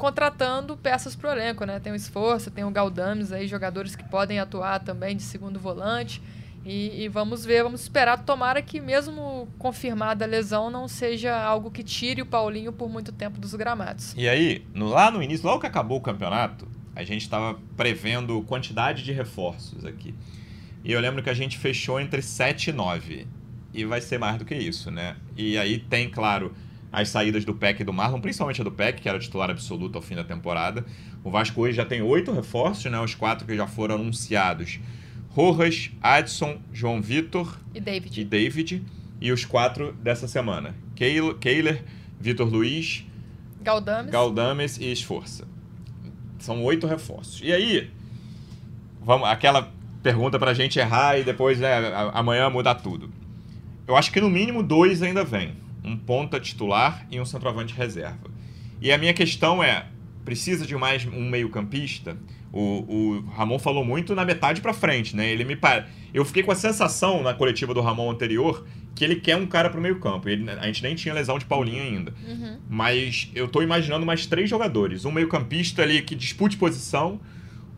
contratando 0.00 0.78
peças 0.78 1.14
pro 1.14 1.28
elenco, 1.28 1.66
né? 1.66 1.78
Tem 1.78 1.92
o 1.92 1.94
Esforço, 1.94 2.50
tem 2.50 2.64
o 2.64 2.70
Galdames 2.70 3.32
aí, 3.32 3.46
jogadores 3.46 3.94
que 3.94 4.02
podem 4.02 4.40
atuar 4.40 4.80
também 4.80 5.14
de 5.14 5.22
segundo 5.22 5.60
volante. 5.60 6.22
E, 6.64 7.04
e, 7.04 7.08
vamos 7.08 7.44
ver, 7.44 7.62
vamos 7.62 7.82
esperar. 7.82 8.24
Tomara 8.24 8.62
que, 8.62 8.80
mesmo 8.80 9.46
confirmada 9.58 10.24
a 10.24 10.28
lesão, 10.28 10.70
não 10.70 10.88
seja 10.88 11.38
algo 11.38 11.70
que 11.70 11.84
tire 11.84 12.22
o 12.22 12.26
Paulinho 12.26 12.72
por 12.72 12.88
muito 12.88 13.12
tempo 13.12 13.38
dos 13.38 13.54
gramados. 13.54 14.14
E 14.16 14.26
aí, 14.26 14.64
no, 14.74 14.88
lá 14.88 15.10
no 15.10 15.22
início, 15.22 15.46
logo 15.46 15.60
que 15.60 15.66
acabou 15.66 15.98
o 15.98 16.02
campeonato, 16.02 16.66
a 16.96 17.04
gente 17.04 17.22
estava 17.22 17.58
prevendo 17.76 18.42
quantidade 18.42 19.02
de 19.02 19.12
reforços 19.12 19.84
aqui. 19.84 20.14
E 20.82 20.92
eu 20.92 21.00
lembro 21.00 21.22
que 21.22 21.30
a 21.30 21.34
gente 21.34 21.58
fechou 21.58 22.00
entre 22.00 22.22
7 22.22 22.70
e 22.70 22.72
9. 22.72 23.26
E 23.72 23.84
vai 23.84 24.00
ser 24.00 24.18
mais 24.18 24.38
do 24.38 24.44
que 24.46 24.54
isso, 24.54 24.90
né? 24.90 25.16
E 25.36 25.58
aí 25.58 25.78
tem, 25.78 26.10
claro, 26.10 26.54
as 26.92 27.08
saídas 27.08 27.44
do 27.44 27.54
PEC 27.54 27.82
e 27.82 27.84
do 27.84 27.92
Marlon, 27.92 28.20
principalmente 28.20 28.60
a 28.60 28.64
do 28.64 28.72
PEC, 28.72 29.00
que 29.00 29.08
era 29.08 29.18
titular 29.18 29.50
absoluto 29.50 29.96
ao 29.96 30.02
fim 30.02 30.14
da 30.14 30.24
temporada. 30.24 30.84
O 31.22 31.30
Vasco 31.30 31.60
hoje 31.60 31.76
já 31.76 31.84
tem 31.84 32.02
oito 32.02 32.32
reforços, 32.32 32.90
né? 32.90 32.98
Os 33.00 33.14
quatro 33.14 33.46
que 33.46 33.54
já 33.54 33.66
foram 33.66 33.96
anunciados. 33.96 34.80
Rojas, 35.28 35.90
Adson, 36.02 36.58
João 36.72 37.00
Vitor 37.00 37.58
e 37.72 37.80
David. 37.80 38.20
e 38.20 38.24
David. 38.24 38.84
E 39.20 39.30
os 39.30 39.44
quatro 39.44 39.92
dessa 39.92 40.26
semana. 40.26 40.74
Keiler, 40.96 41.84
Vitor 42.18 42.48
Luiz, 42.48 43.04
Galdames. 43.62 44.10
Galdames 44.10 44.78
e 44.78 44.90
Esforça. 44.90 45.46
São 46.38 46.64
oito 46.64 46.86
reforços. 46.86 47.40
E 47.44 47.52
aí, 47.52 47.90
vamos, 49.00 49.28
aquela 49.28 49.70
pergunta 50.02 50.38
pra 50.38 50.54
gente 50.54 50.78
errar 50.78 51.18
e 51.18 51.22
depois 51.22 51.60
né, 51.60 51.92
amanhã 52.14 52.48
mudar 52.48 52.76
tudo. 52.76 53.10
Eu 53.86 53.96
acho 53.96 54.10
que 54.10 54.20
no 54.20 54.30
mínimo 54.30 54.62
dois 54.62 55.02
ainda 55.02 55.22
vem 55.22 55.54
um 55.84 55.96
ponta 55.96 56.38
titular 56.38 57.06
e 57.10 57.20
um 57.20 57.24
centroavante 57.24 57.74
reserva. 57.74 58.30
E 58.80 58.92
a 58.92 58.98
minha 58.98 59.12
questão 59.12 59.62
é: 59.62 59.86
precisa 60.24 60.66
de 60.66 60.76
mais 60.76 61.06
um 61.06 61.28
meio-campista? 61.28 62.16
O, 62.52 62.60
o, 62.60 63.20
Ramon 63.30 63.58
falou 63.58 63.84
muito 63.84 64.14
na 64.14 64.24
metade 64.24 64.60
para 64.60 64.72
frente, 64.72 65.14
né? 65.14 65.30
Ele 65.30 65.44
me 65.44 65.56
Eu 66.12 66.24
fiquei 66.24 66.42
com 66.42 66.50
a 66.50 66.56
sensação 66.56 67.22
na 67.22 67.32
coletiva 67.32 67.72
do 67.72 67.80
Ramon 67.80 68.10
anterior 68.10 68.66
que 68.94 69.04
ele 69.04 69.16
quer 69.16 69.36
um 69.36 69.46
cara 69.46 69.70
pro 69.70 69.80
meio-campo. 69.80 70.28
A 70.28 70.66
gente 70.66 70.82
nem 70.82 70.94
tinha 70.94 71.14
lesão 71.14 71.38
de 71.38 71.44
Paulinho 71.44 71.82
ainda. 71.82 72.12
Uhum. 72.26 72.58
Mas 72.68 73.30
eu 73.34 73.46
tô 73.46 73.62
imaginando 73.62 74.04
mais 74.04 74.26
três 74.26 74.50
jogadores: 74.50 75.04
um 75.04 75.12
meio-campista 75.12 75.82
ali 75.82 76.02
que 76.02 76.14
dispute 76.14 76.56
posição, 76.56 77.20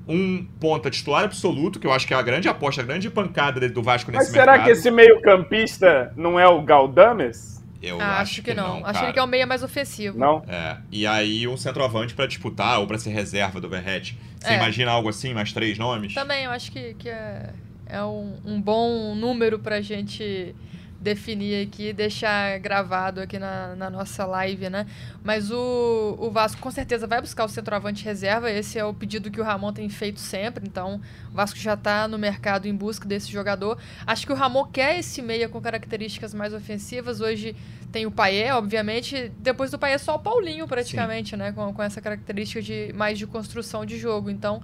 um 0.09 0.45
ponta 0.59 0.91
titular 0.91 1.25
absoluto, 1.25 1.79
que 1.79 1.87
eu 1.87 1.93
acho 1.93 2.07
que 2.07 2.15
é 2.15 2.17
a 2.17 2.23
grande 2.23 2.49
aposta, 2.49 2.81
a 2.81 2.85
grande 2.85 3.11
pancada 3.11 3.69
do 3.69 3.83
Vasco 3.83 4.11
nesse 4.11 4.25
Mas 4.25 4.33
será 4.33 4.53
mercado. 4.53 4.67
que 4.67 4.73
esse 4.73 4.91
meio-campista 4.91 6.13
não 6.17 6.41
é 6.41 6.49
o 6.49 6.63
Galdames? 6.63 7.62
Eu 7.83 8.01
ah, 8.01 8.21
acho, 8.21 8.35
acho, 8.35 8.43
que, 8.43 8.55
não. 8.55 8.81
não 8.81 8.87
acho 8.87 9.01
que 9.01 9.07
ele 9.07 9.19
é 9.19 9.23
o 9.23 9.27
meia 9.27 9.45
mais 9.45 9.63
ofensivo. 9.65 10.17
Não? 10.17 10.45
É. 10.47 10.77
E 10.91 11.05
aí 11.05 11.49
um 11.49 11.57
centroavante 11.57 12.15
para 12.15 12.27
disputar 12.27 12.79
ou 12.79 12.87
para 12.87 12.97
ser 12.97 13.11
reserva 13.11 13.61
do 13.61 13.69
Verret. 13.69 14.17
Você 14.39 14.53
é. 14.53 14.57
imagina 14.57 14.93
algo 14.93 15.09
assim, 15.09 15.35
mais 15.35 15.53
três 15.53 15.77
nomes? 15.77 16.15
Também, 16.15 16.45
eu 16.45 16.53
acho 16.53 16.71
que, 16.71 16.95
que 16.95 17.09
é, 17.09 17.51
é 17.87 18.03
um, 18.05 18.37
um 18.45 18.61
bom 18.61 19.17
número 19.17 19.59
pra 19.59 19.81
gente 19.81 20.55
definir 21.03 21.67
aqui, 21.67 21.93
deixar 21.93 22.59
gravado 22.61 23.21
aqui 23.21 23.39
na, 23.39 23.75
na 23.75 23.91
nossa 23.91 24.25
live, 24.25 24.71
né? 24.71 24.87
Mas 25.23 25.51
o, 25.51 26.17
o 26.19 26.31
Vasco 26.31 26.61
com 26.61 26.71
certeza 26.71 27.07
vai 27.07 27.21
buscar 27.21 27.45
o 27.45 27.49
centroavante 27.49 28.05
reserva. 28.05 28.51
Esse 28.51 28.79
é 28.79 28.85
o 28.85 28.95
pedido 28.95 29.31
que 29.31 29.41
o 29.41 29.45
Ramon 29.45 29.73
tem 29.73 29.89
feito 29.89 30.21
sempre. 30.21 30.65
Então, 30.67 31.01
o 31.31 31.35
Vasco 31.35 31.59
já 31.59 31.75
está 31.75 32.07
no 32.07 32.17
mercado 32.17 32.69
em 32.69 32.75
busca 32.75 33.07
desse 33.07 33.31
jogador. 33.31 33.77
Acho 34.07 34.25
que 34.25 34.33
o 34.33 34.37
Ramon 34.37 34.67
quer 34.67 35.01
esse 35.01 35.21
meia 35.21 35.49
com 35.49 35.61
características 35.61 36.33
mais 36.33 36.55
ofensivas. 36.55 37.21
Hoje 37.21 37.57
tem 37.91 38.07
o 38.07 38.11
Paé, 38.11 38.55
obviamente. 38.55 39.33
Depois 39.39 39.73
do 39.73 39.79
Paé, 39.79 39.99
só 39.99 40.15
o 40.15 40.19
Paulinho, 40.21 40.69
praticamente, 40.69 41.31
Sim. 41.31 41.37
né? 41.37 41.53
Com, 41.53 41.75
com 41.75 41.83
essa 41.83 42.01
característica 42.01 42.63
de 42.63 42.93
mais 42.95 43.19
de 43.19 43.27
construção 43.27 43.85
de 43.85 43.99
jogo. 43.99 44.31
Então, 44.31 44.63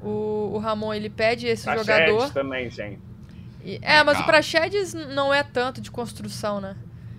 o, 0.00 0.52
o 0.54 0.58
Ramon 0.58 0.94
ele 0.94 1.10
pede 1.10 1.48
esse 1.48 1.64
jogador. 1.64 2.32
também, 2.32 2.70
gente. 2.70 3.09
E, 3.64 3.78
é, 3.82 4.02
mas 4.02 4.18
o 4.18 4.24
Praxedes 4.24 4.94
não 4.94 5.32
é 5.32 5.42
tanto 5.42 5.80
de 5.80 5.90
construção, 5.90 6.60
né? 6.60 6.76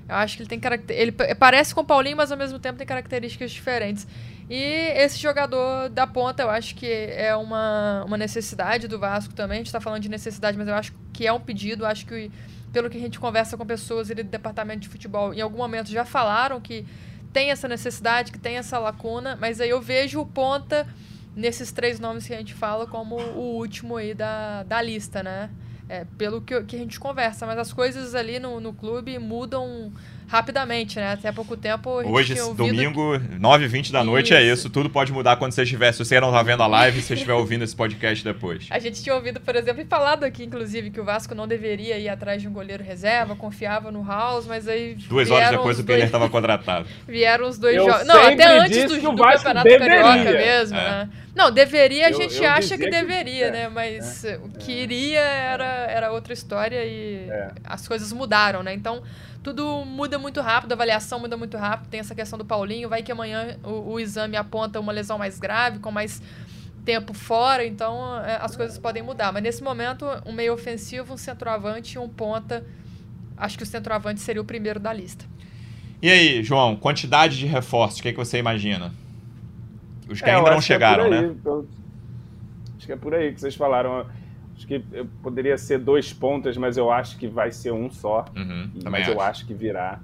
Eu 0.08 0.16
acho 0.16 0.36
que 0.36 0.44
ele 0.44 0.50
tem 0.50 0.60
caracter... 0.60 0.98
ele 0.98 1.12
parece 1.12 1.74
com 1.74 1.82
o 1.82 1.86
Paulinho, 1.86 2.18
mas 2.18 2.32
ao 2.32 2.38
mesmo 2.38 2.60
tempo 2.60 2.78
tem 2.78 2.86
características 2.86 3.52
diferentes. 3.52 4.06
E 4.50 4.62
esse 4.98 5.18
jogador 5.18 5.90
da 5.90 6.06
ponta, 6.06 6.44
eu 6.44 6.50
acho 6.50 6.76
que 6.76 6.86
é 6.86 7.34
uma, 7.36 8.04
uma 8.06 8.18
necessidade 8.18 8.88
do 8.88 9.00
Vasco 9.00 9.34
também. 9.34 9.56
A 9.56 9.60
gente 9.60 9.68
está 9.68 9.80
falando 9.80 10.02
de 10.02 10.10
necessidade, 10.10 10.58
mas 10.58 10.68
eu 10.68 10.76
acho 10.76 10.94
que 11.14 11.26
é 11.26 11.32
um 11.32 11.40
pedido. 11.40 11.86
Acho 11.86 12.06
que, 12.06 12.30
pelo 12.74 12.90
que 12.90 12.98
a 12.98 13.00
gente 13.00 13.18
conversa 13.20 13.56
com 13.56 13.66
pessoas 13.66 14.12
ali 14.12 14.24
do 14.24 14.30
departamento 14.30 14.82
de 14.82 14.90
futebol, 14.90 15.34
em 15.34 15.40
algum 15.40 15.60
momento 15.60 15.90
já 15.90 16.04
falaram 16.04 16.60
que 16.60 16.86
tem 17.32 17.50
essa 17.52 17.68
necessidade, 17.68 18.34
que 18.34 18.40
tem 18.40 18.58
essa 18.58 18.78
lacuna, 18.78 19.38
mas 19.40 19.62
aí 19.62 19.70
eu 19.70 19.82
vejo 19.82 20.20
o 20.20 20.26
ponta 20.26 20.86
nesses 21.34 21.72
três 21.72 22.00
nomes 22.00 22.28
que 22.28 22.34
a 22.34 22.38
gente 22.38 22.54
fala 22.54 22.86
como 22.86 23.16
o 23.16 23.56
último 23.56 23.96
aí 23.96 24.14
da, 24.14 24.64
da 24.64 24.82
lista, 24.82 25.24
né? 25.24 25.50
É, 25.92 26.06
pelo 26.18 26.40
que, 26.42 26.64
que 26.64 26.78
a 26.78 26.80
gente 26.80 26.98
conversa, 26.98 27.46
mas 27.46 27.60
as 27.60 27.74
coisas 27.74 28.16
ali 28.16 28.40
no, 28.40 28.62
no 28.62 28.72
clube 28.72 29.20
mudam 29.20 29.92
rapidamente, 30.32 30.96
né? 30.98 31.12
Até 31.12 31.28
há 31.28 31.34
pouco 31.34 31.58
tempo. 31.58 31.90
Hoje, 31.90 32.36
domingo, 32.56 33.20
9h20 33.38 33.92
da 33.92 34.02
noite, 34.02 34.34
é 34.34 34.42
isso. 34.42 34.50
é 34.50 34.54
isso. 34.54 34.70
Tudo 34.70 34.90
pode 34.90 35.12
mudar 35.12 35.36
quando 35.36 35.52
você 35.52 35.64
estiver. 35.64 35.92
Se 35.92 36.00
você 36.00 36.22
não 36.22 36.32
tá 36.32 36.42
vendo 36.42 36.64
a 36.64 36.68
live, 36.68 37.02
se 37.02 37.08
você 37.08 37.14
estiver 37.16 37.34
ouvindo 37.34 37.66
esse 37.66 37.76
podcast 37.76 38.24
depois. 38.24 38.66
A 38.70 38.80
gente 38.80 39.04
tinha 39.04 39.14
ouvido, 39.14 39.42
por 39.42 39.58
exemplo, 39.58 39.82
e 39.82 39.86
falado 39.86 40.24
aqui, 40.24 40.46
inclusive, 40.46 40.90
que 40.90 41.02
o 41.02 41.04
Vasco 41.04 41.36
não 41.36 41.46
deveria 41.46 42.00
ir 42.00 42.08
atrás 42.08 42.42
de 42.42 42.48
um 42.48 42.54
goleiro 42.54 42.82
reserva, 42.82 43.36
confiava 43.36 43.92
no 43.92 44.06
House, 44.06 44.48
mas 44.48 44.70
aí. 44.70 44.96
Duas 44.96 45.30
horas 45.30 45.50
depois 45.50 45.78
o 45.78 45.84
Peler 45.84 46.06
estava 46.06 46.30
contratado. 46.30 46.88
vieram 47.06 47.50
os 47.50 47.58
dois 47.58 47.76
jogos. 47.76 48.08
Não, 48.08 48.26
até 48.26 48.58
antes 48.58 48.86
do, 48.86 48.96
do 48.96 49.18
Campeonato 49.18 49.64
deveria. 49.64 50.02
Carioca 50.02 50.32
mesmo, 50.32 50.78
é. 50.78 50.90
né? 50.90 51.10
Não, 51.36 51.52
deveria, 51.52 52.08
a 52.08 52.12
gente 52.12 52.38
eu, 52.38 52.44
eu 52.44 52.50
acha 52.50 52.78
que 52.78 52.90
deveria, 52.90 53.46
que, 53.46 53.52
né? 53.52 53.70
Mas 53.70 54.26
é, 54.26 54.38
o 54.38 54.50
que 54.50 54.72
iria 54.72 55.20
era, 55.20 55.66
era 55.90 56.12
outra 56.12 56.34
história 56.34 56.84
e 56.86 57.28
é. 57.30 57.52
as 57.64 57.88
coisas 57.88 58.12
mudaram, 58.12 58.64
né? 58.64 58.74
Então, 58.74 59.02
tudo 59.44 59.84
muda 59.86 60.20
muito 60.20 60.40
rápido, 60.42 60.72
a 60.72 60.76
avaliação 60.76 61.20
muda 61.20 61.36
muito 61.36 61.58
rápido. 61.58 61.90
Tem 61.90 62.00
essa 62.00 62.14
questão 62.14 62.38
do 62.38 62.46
Paulinho, 62.46 62.90
vai 62.90 63.02
que 63.02 63.12
amanhã 63.12 63.58
o, 63.64 63.94
o 63.94 64.00
exame 64.00 64.38
aponta 64.38 64.80
uma 64.80 64.92
lesão 64.92 65.18
mais 65.18 65.40
grave, 65.40 65.80
com 65.80 65.92
mais 65.92 66.22
tempo 66.86 67.14
fora, 67.14 67.66
então 67.66 68.20
é, 68.24 68.38
as 68.42 68.56
coisas 68.56 68.78
podem 68.78 69.04
mudar. 69.04 69.32
Mas 69.32 69.44
nesse 69.44 69.64
momento, 69.64 70.06
um 70.26 70.32
meio 70.32 70.54
ofensivo, 70.54 71.14
um 71.14 71.18
centroavante 71.18 71.96
e 71.96 72.00
um 72.00 72.10
ponta. 72.10 72.66
Acho 73.38 73.58
que 73.58 73.64
o 73.64 73.68
centroavante 73.68 74.20
seria 74.20 74.42
o 74.42 74.46
primeiro 74.46 74.80
da 74.80 74.94
lista. 74.94 75.26
E 76.02 76.10
aí, 76.10 76.44
João, 76.44 76.76
quantidade 76.76 77.38
de 77.38 77.46
reforços, 77.46 78.00
o 78.00 78.02
que, 78.04 78.10
é 78.10 78.12
que 78.12 78.18
você 78.18 78.38
imagina? 78.38 78.92
Os 80.10 80.20
que 80.20 80.30
é, 80.30 80.36
ainda 80.36 80.52
não 80.52 80.62
chegaram, 80.62 81.06
é 81.06 81.08
aí, 81.08 81.28
né? 81.28 81.36
Eu, 81.46 81.68
acho 82.78 82.86
que 82.86 82.92
é 82.92 82.96
por 82.96 83.14
aí 83.14 83.34
que 83.34 83.40
vocês 83.40 83.56
falaram. 83.56 84.06
Acho 84.56 84.68
que 84.68 84.80
poderia 85.22 85.58
ser 85.58 85.80
dois 85.80 86.14
pontas, 86.14 86.58
mas 86.58 86.78
eu 86.78 86.92
acho 86.92 87.18
que 87.18 87.28
vai 87.28 87.52
ser 87.52 87.72
um 87.72 87.90
só. 87.90 88.26
Uhum, 88.36 88.70
mas 88.90 89.08
eu 89.08 89.20
acho 89.20 89.46
que 89.46 89.54
virá. 89.54 90.00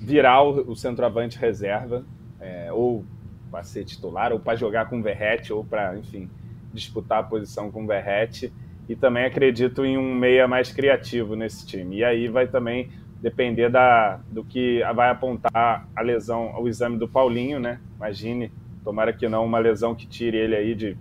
Virar 0.00 0.42
o, 0.42 0.70
o 0.70 0.76
centroavante 0.76 1.38
reserva, 1.38 2.04
é, 2.40 2.72
ou 2.72 3.04
para 3.50 3.62
ser 3.62 3.84
titular, 3.84 4.32
ou 4.32 4.38
para 4.38 4.56
jogar 4.56 4.88
com 4.88 5.00
o 5.00 5.02
Verrete, 5.02 5.52
ou 5.52 5.64
para, 5.64 5.96
enfim, 5.98 6.30
disputar 6.72 7.20
a 7.20 7.22
posição 7.22 7.70
com 7.70 7.84
o 7.84 7.86
Verrete. 7.86 8.52
E 8.88 8.96
também 8.96 9.24
acredito 9.24 9.84
em 9.84 9.98
um 9.98 10.14
meia 10.14 10.46
mais 10.46 10.72
criativo 10.72 11.34
nesse 11.34 11.66
time. 11.66 11.96
E 11.96 12.04
aí 12.04 12.28
vai 12.28 12.46
também 12.46 12.90
depender 13.20 13.68
da, 13.68 14.20
do 14.30 14.44
que 14.44 14.80
vai 14.94 15.10
apontar 15.10 15.88
a 15.94 16.02
lesão, 16.02 16.54
o 16.58 16.68
exame 16.68 16.96
do 16.96 17.08
Paulinho, 17.08 17.58
né? 17.58 17.80
Imagine, 17.96 18.52
tomara 18.84 19.12
que 19.12 19.28
não 19.28 19.44
uma 19.44 19.58
lesão 19.58 19.94
que 19.94 20.06
tire 20.06 20.36
ele 20.36 20.54
aí 20.54 20.74
de, 20.74 20.96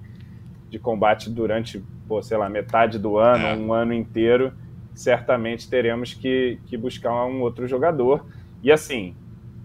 de 0.70 0.80
combate 0.80 1.30
durante 1.30 1.84
pô, 2.08 2.22
sei 2.22 2.38
lá, 2.38 2.49
metade 2.49 2.97
do 2.97 3.18
ano, 3.18 3.45
é. 3.45 3.55
um 3.55 3.74
ano 3.74 3.93
inteiro, 3.93 4.53
certamente 4.93 5.70
teremos 5.70 6.14
que, 6.14 6.60
que 6.66 6.78
buscar 6.78 7.26
um 7.26 7.41
outro 7.41 7.68
jogador. 7.68 8.26
E 8.64 8.72
assim, 8.72 9.16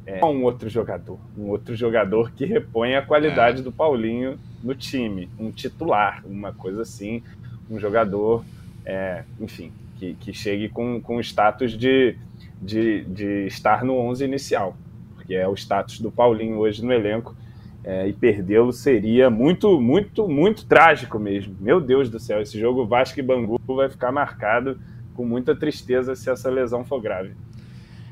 é 0.04 0.24
um 0.24 0.42
outro 0.42 0.68
jogador, 0.68 1.18
um 1.36 1.48
outro 1.48 1.76
jogador 1.76 2.32
que 2.32 2.44
repõe 2.44 2.96
a 2.96 3.02
qualidade 3.02 3.60
é. 3.60 3.62
do 3.62 3.70
Paulinho 3.70 4.38
no 4.62 4.74
time, 4.74 5.28
um 5.38 5.50
titular, 5.50 6.22
uma 6.26 6.52
coisa 6.52 6.82
assim, 6.82 7.22
um 7.70 7.78
jogador, 7.78 8.44
é, 8.84 9.24
enfim, 9.40 9.72
que, 9.96 10.14
que 10.14 10.32
chegue 10.32 10.68
com, 10.68 11.00
com 11.00 11.16
o 11.16 11.20
status 11.20 11.72
de, 11.72 12.16
de, 12.60 13.04
de 13.04 13.46
estar 13.46 13.84
no 13.84 13.96
11 13.96 14.24
inicial, 14.24 14.76
porque 15.14 15.34
é 15.34 15.46
o 15.46 15.54
status 15.54 16.00
do 16.00 16.10
Paulinho 16.10 16.58
hoje 16.58 16.84
no 16.84 16.92
elenco 16.92 17.36
é, 17.84 18.06
e 18.06 18.12
perdê-lo 18.12 18.72
seria 18.72 19.28
muito, 19.28 19.80
muito, 19.80 20.28
muito 20.28 20.64
trágico 20.66 21.18
mesmo. 21.18 21.56
Meu 21.60 21.80
Deus 21.80 22.08
do 22.08 22.20
céu, 22.20 22.40
esse 22.40 22.58
jogo 22.58 22.86
Vasco 22.86 23.18
e 23.18 23.22
Bangu 23.22 23.60
vai 23.66 23.90
ficar 23.90 24.12
marcado 24.12 24.78
com 25.14 25.24
muita 25.24 25.54
tristeza 25.54 26.14
se 26.14 26.30
essa 26.30 26.48
lesão 26.48 26.84
for 26.84 27.00
grave. 27.00 27.32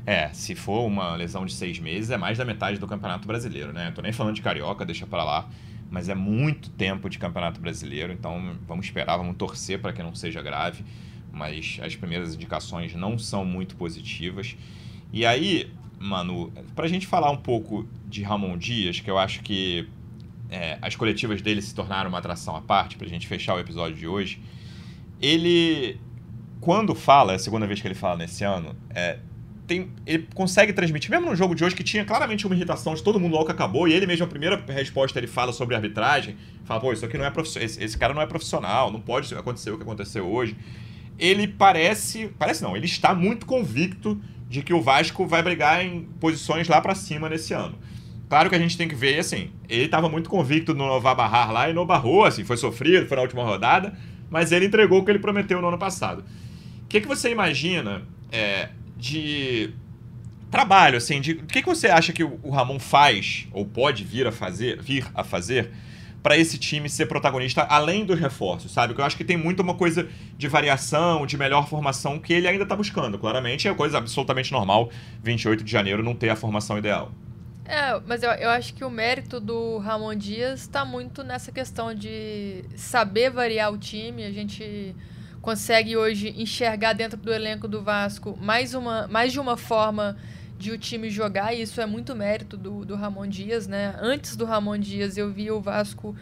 É, 0.07 0.29
se 0.33 0.55
for 0.55 0.87
uma 0.87 1.15
lesão 1.15 1.45
de 1.45 1.53
seis 1.53 1.79
meses, 1.79 2.11
é 2.11 2.17
mais 2.17 2.37
da 2.37 2.45
metade 2.45 2.79
do 2.79 2.87
Campeonato 2.87 3.29
Brasileiro, 3.29 3.73
né? 3.73 3.89
Eu 3.89 3.95
tô 3.95 4.03
nem 4.03 4.13
falando 4.13 4.35
de 4.35 4.43
Carioca, 4.43 4.85
deixa 4.85 5.07
para 5.07 5.23
lá, 5.23 5.49
mas 5.91 6.09
é 6.09 6.15
muito 6.15 6.71
tempo 6.71 7.09
de 7.09 7.19
Campeonato 7.19 7.61
Brasileiro, 7.61 8.13
então 8.13 8.57
vamos 8.67 8.87
esperar, 8.87 9.17
vamos 9.19 9.37
torcer 9.37 9.81
para 9.81 9.93
que 9.93 10.03
não 10.03 10.15
seja 10.15 10.43
grave, 10.43 10.85
mas 11.31 11.79
as 11.83 11.95
primeiras 11.95 12.35
indicações 12.35 12.95
não 12.95 13.19
são 13.19 13.45
muito 13.45 13.77
positivas. 13.77 14.57
E 15.13 15.27
aí, 15.27 15.71
Manu, 16.01 16.51
para 16.75 16.87
a 16.87 16.89
gente 16.89 17.07
falar 17.07 17.31
um 17.31 17.37
pouco 17.37 17.87
de 18.07 18.23
Ramon 18.23 18.57
Dias, 18.57 18.99
que 19.01 19.11
eu 19.11 19.19
acho 19.19 19.43
que 19.43 19.87
é, 20.49 20.79
as 20.81 20.97
coletivas 20.97 21.43
dele 21.43 21.61
se 21.61 21.75
tornaram 21.75 22.09
uma 22.09 22.19
atração 22.19 22.57
à 22.57 22.63
parte, 22.63 22.97
para 22.97 23.07
a 23.07 23.11
gente 23.11 23.27
fechar 23.27 23.55
o 23.55 23.61
episódio 23.61 23.97
de 23.97 24.09
hoje, 24.09 24.41
ele, 25.21 26.01
quando 26.59 26.95
fala, 26.95 27.33
é 27.33 27.37
a 27.37 27.39
segunda 27.39 27.67
vez 27.67 27.83
que 27.83 27.87
ele 27.87 27.95
fala 27.95 28.17
nesse 28.17 28.43
ano, 28.43 28.75
é, 28.95 29.19
tem, 29.67 29.91
ele 30.07 30.27
consegue 30.35 30.73
transmitir, 30.73 31.11
mesmo 31.11 31.27
no 31.27 31.37
jogo 31.37 31.55
de 31.55 31.63
hoje, 31.63 31.77
que 31.77 31.85
tinha 31.85 32.03
claramente 32.03 32.47
uma 32.47 32.57
irritação 32.57 32.95
de 32.95 33.03
todo 33.03 33.21
mundo 33.21 33.33
logo 33.35 33.45
que 33.45 33.53
acabou, 33.53 33.87
e 33.87 33.93
ele 33.93 34.07
mesmo, 34.07 34.25
a 34.25 34.29
primeira 34.29 34.57
resposta, 34.69 35.19
ele 35.19 35.27
fala 35.27 35.53
sobre 35.53 35.75
arbitragem, 35.75 36.35
fala, 36.65 36.81
pô, 36.81 36.95
isso 36.95 37.05
aqui 37.05 37.19
não 37.19 37.27
é 37.27 37.31
profissional, 37.31 37.67
esse, 37.67 37.85
esse 37.85 37.99
cara 37.99 38.15
não 38.15 38.23
é 38.23 38.27
profissional, 38.27 38.91
não 38.91 39.03
pode 39.03 39.35
acontecer 39.35 39.71
o 39.71 39.77
que 39.77 39.83
aconteceu 39.83 40.27
hoje. 40.27 40.57
Ele 41.19 41.47
parece, 41.47 42.29
parece 42.39 42.63
não, 42.63 42.75
ele 42.75 42.87
está 42.87 43.15
muito 43.15 43.45
convicto 43.45 44.19
de 44.51 44.63
que 44.63 44.75
o 44.75 44.83
Vasco 44.83 45.25
vai 45.29 45.45
brigar 45.45 45.85
em 45.85 46.03
posições 46.19 46.67
lá 46.67 46.81
para 46.81 46.93
cima 46.93 47.29
nesse 47.29 47.55
ano. 47.55 47.79
Claro 48.29 48.51
que 48.51 48.57
a 48.57 48.59
gente 48.59 48.77
tem 48.77 48.89
que 48.89 48.97
ver, 48.97 49.21
assim, 49.21 49.53
ele 49.69 49.85
estava 49.85 50.09
muito 50.09 50.29
convicto 50.29 50.75
no 50.75 50.87
Nova 50.87 51.15
Barrar 51.15 51.53
lá 51.53 51.71
e 51.71 51.73
não 51.73 51.87
barrou, 51.87 52.25
assim, 52.25 52.43
foi 52.43 52.57
sofrido, 52.57 53.07
foi 53.07 53.17
na 53.17 53.23
última 53.23 53.45
rodada, 53.45 53.97
mas 54.29 54.51
ele 54.51 54.67
entregou 54.67 54.99
o 54.99 55.05
que 55.05 55.11
ele 55.13 55.21
prometeu 55.21 55.63
no 55.63 55.69
ano 55.69 55.79
passado. 55.79 56.25
O 56.83 56.89
que, 56.89 57.01
que 57.01 57.07
você 57.07 57.31
imagina 57.31 58.03
é, 58.33 58.71
de 58.97 59.71
trabalho, 60.51 60.99
assim, 60.99 61.21
de, 61.21 61.33
o 61.33 61.47
que, 61.47 61.63
que 61.63 61.69
você 61.69 61.87
acha 61.87 62.13
que 62.13 62.25
o, 62.25 62.41
o 62.43 62.51
Ramon 62.51 62.81
faz, 62.81 63.47
ou 63.53 63.65
pode 63.65 64.03
vir 64.03 64.27
a 64.27 64.33
fazer, 64.33 64.83
vir 64.83 65.07
a 65.15 65.23
fazer, 65.23 65.71
para 66.23 66.37
esse 66.37 66.59
time 66.59 66.89
ser 66.89 67.07
protagonista 67.07 67.63
além 67.63 68.05
dos 68.05 68.19
reforços, 68.19 68.73
sabe? 68.73 68.95
Que 68.95 69.01
eu 69.01 69.05
acho 69.05 69.17
que 69.17 69.25
tem 69.25 69.37
muito 69.37 69.61
uma 69.61 69.75
coisa 69.75 70.09
de 70.37 70.49
variação, 70.49 71.27
de 71.27 71.37
melhor 71.37 71.69
formação 71.69 72.19
que 72.19 72.33
ele 72.33 72.47
ainda 72.47 72.65
está 72.65 72.77
buscando. 72.77 73.19
Claramente 73.19 73.69
é 73.69 73.75
coisa 73.75 73.99
absolutamente 73.99 74.53
normal 74.53 74.91
28 75.23 75.65
de 75.65 75.71
janeiro 75.71 76.03
não 76.03 76.15
ter 76.15 76.29
a 76.29 76.37
formação 76.37 76.77
ideal. 76.77 77.13
É, 77.65 78.01
mas 78.05 78.23
eu, 78.23 78.31
eu 78.33 78.51
acho 78.51 78.75
que 78.75 78.85
o 78.85 78.91
mérito 78.91 79.39
do 79.39 79.79
Ramon 79.79 80.15
Dias 80.15 80.63
está 80.63 80.85
muito 80.85 81.23
nessa 81.23 81.53
questão 81.53 81.95
de 81.95 82.65
saber 82.75 83.31
variar 83.31 83.73
o 83.73 83.79
time. 83.79 84.25
A 84.25 84.33
gente 84.33 84.95
consegue 85.41 85.97
hoje 85.97 86.35
enxergar 86.37 86.93
dentro 86.93 87.17
do 87.17 87.33
elenco 87.33 87.69
do 87.69 87.83
Vasco 87.83 88.37
mais, 88.41 88.75
uma, 88.75 89.07
mais 89.09 89.33
de 89.33 89.41
uma 89.41 89.57
forma 89.57 90.17
de 90.61 90.71
o 90.71 90.77
time 90.77 91.09
jogar, 91.09 91.55
e 91.55 91.63
isso 91.63 91.81
é 91.81 91.87
muito 91.87 92.15
mérito 92.15 92.55
do, 92.55 92.85
do 92.85 92.95
Ramon 92.95 93.27
Dias, 93.27 93.67
né? 93.67 93.97
Antes 93.99 94.37
do 94.37 94.45
Ramon 94.45 94.77
Dias, 94.77 95.17
eu 95.17 95.33
via 95.33 95.55
o 95.55 95.61
Vasco 95.61 96.15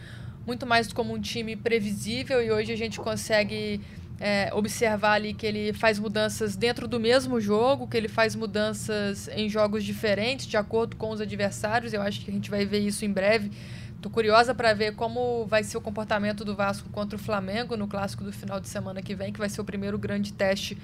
muito 0.47 0.65
mais 0.65 0.93
como 0.93 1.13
um 1.13 1.19
time 1.19 1.57
previsível, 1.57 2.41
e 2.41 2.49
hoje 2.49 2.71
a 2.71 2.77
gente 2.77 3.01
consegue 3.01 3.81
é, 4.17 4.49
observar 4.53 5.13
ali 5.15 5.33
que 5.33 5.45
ele 5.45 5.73
faz 5.73 5.99
mudanças 5.99 6.55
dentro 6.55 6.87
do 6.87 7.01
mesmo 7.01 7.41
jogo, 7.41 7.85
que 7.85 7.97
ele 7.97 8.07
faz 8.07 8.33
mudanças 8.33 9.27
em 9.33 9.49
jogos 9.49 9.83
diferentes, 9.83 10.47
de 10.47 10.55
acordo 10.55 10.95
com 10.95 11.09
os 11.11 11.19
adversários. 11.19 11.91
Eu 11.91 12.01
acho 12.01 12.21
que 12.21 12.31
a 12.31 12.33
gente 12.33 12.49
vai 12.49 12.65
ver 12.65 12.79
isso 12.79 13.03
em 13.03 13.11
breve. 13.11 13.51
Tô 14.01 14.09
curiosa 14.09 14.55
para 14.55 14.73
ver 14.73 14.95
como 14.95 15.45
vai 15.47 15.61
ser 15.65 15.77
o 15.77 15.81
comportamento 15.81 16.45
do 16.45 16.55
Vasco 16.55 16.89
contra 16.89 17.17
o 17.17 17.19
Flamengo 17.19 17.75
no 17.75 17.85
clássico 17.85 18.23
do 18.23 18.31
final 18.31 18.57
de 18.57 18.69
semana 18.69 19.01
que 19.01 19.13
vem, 19.13 19.33
que 19.33 19.39
vai 19.39 19.49
ser 19.49 19.59
o 19.59 19.65
primeiro 19.65 19.97
grande 19.97 20.31
teste 20.31 20.77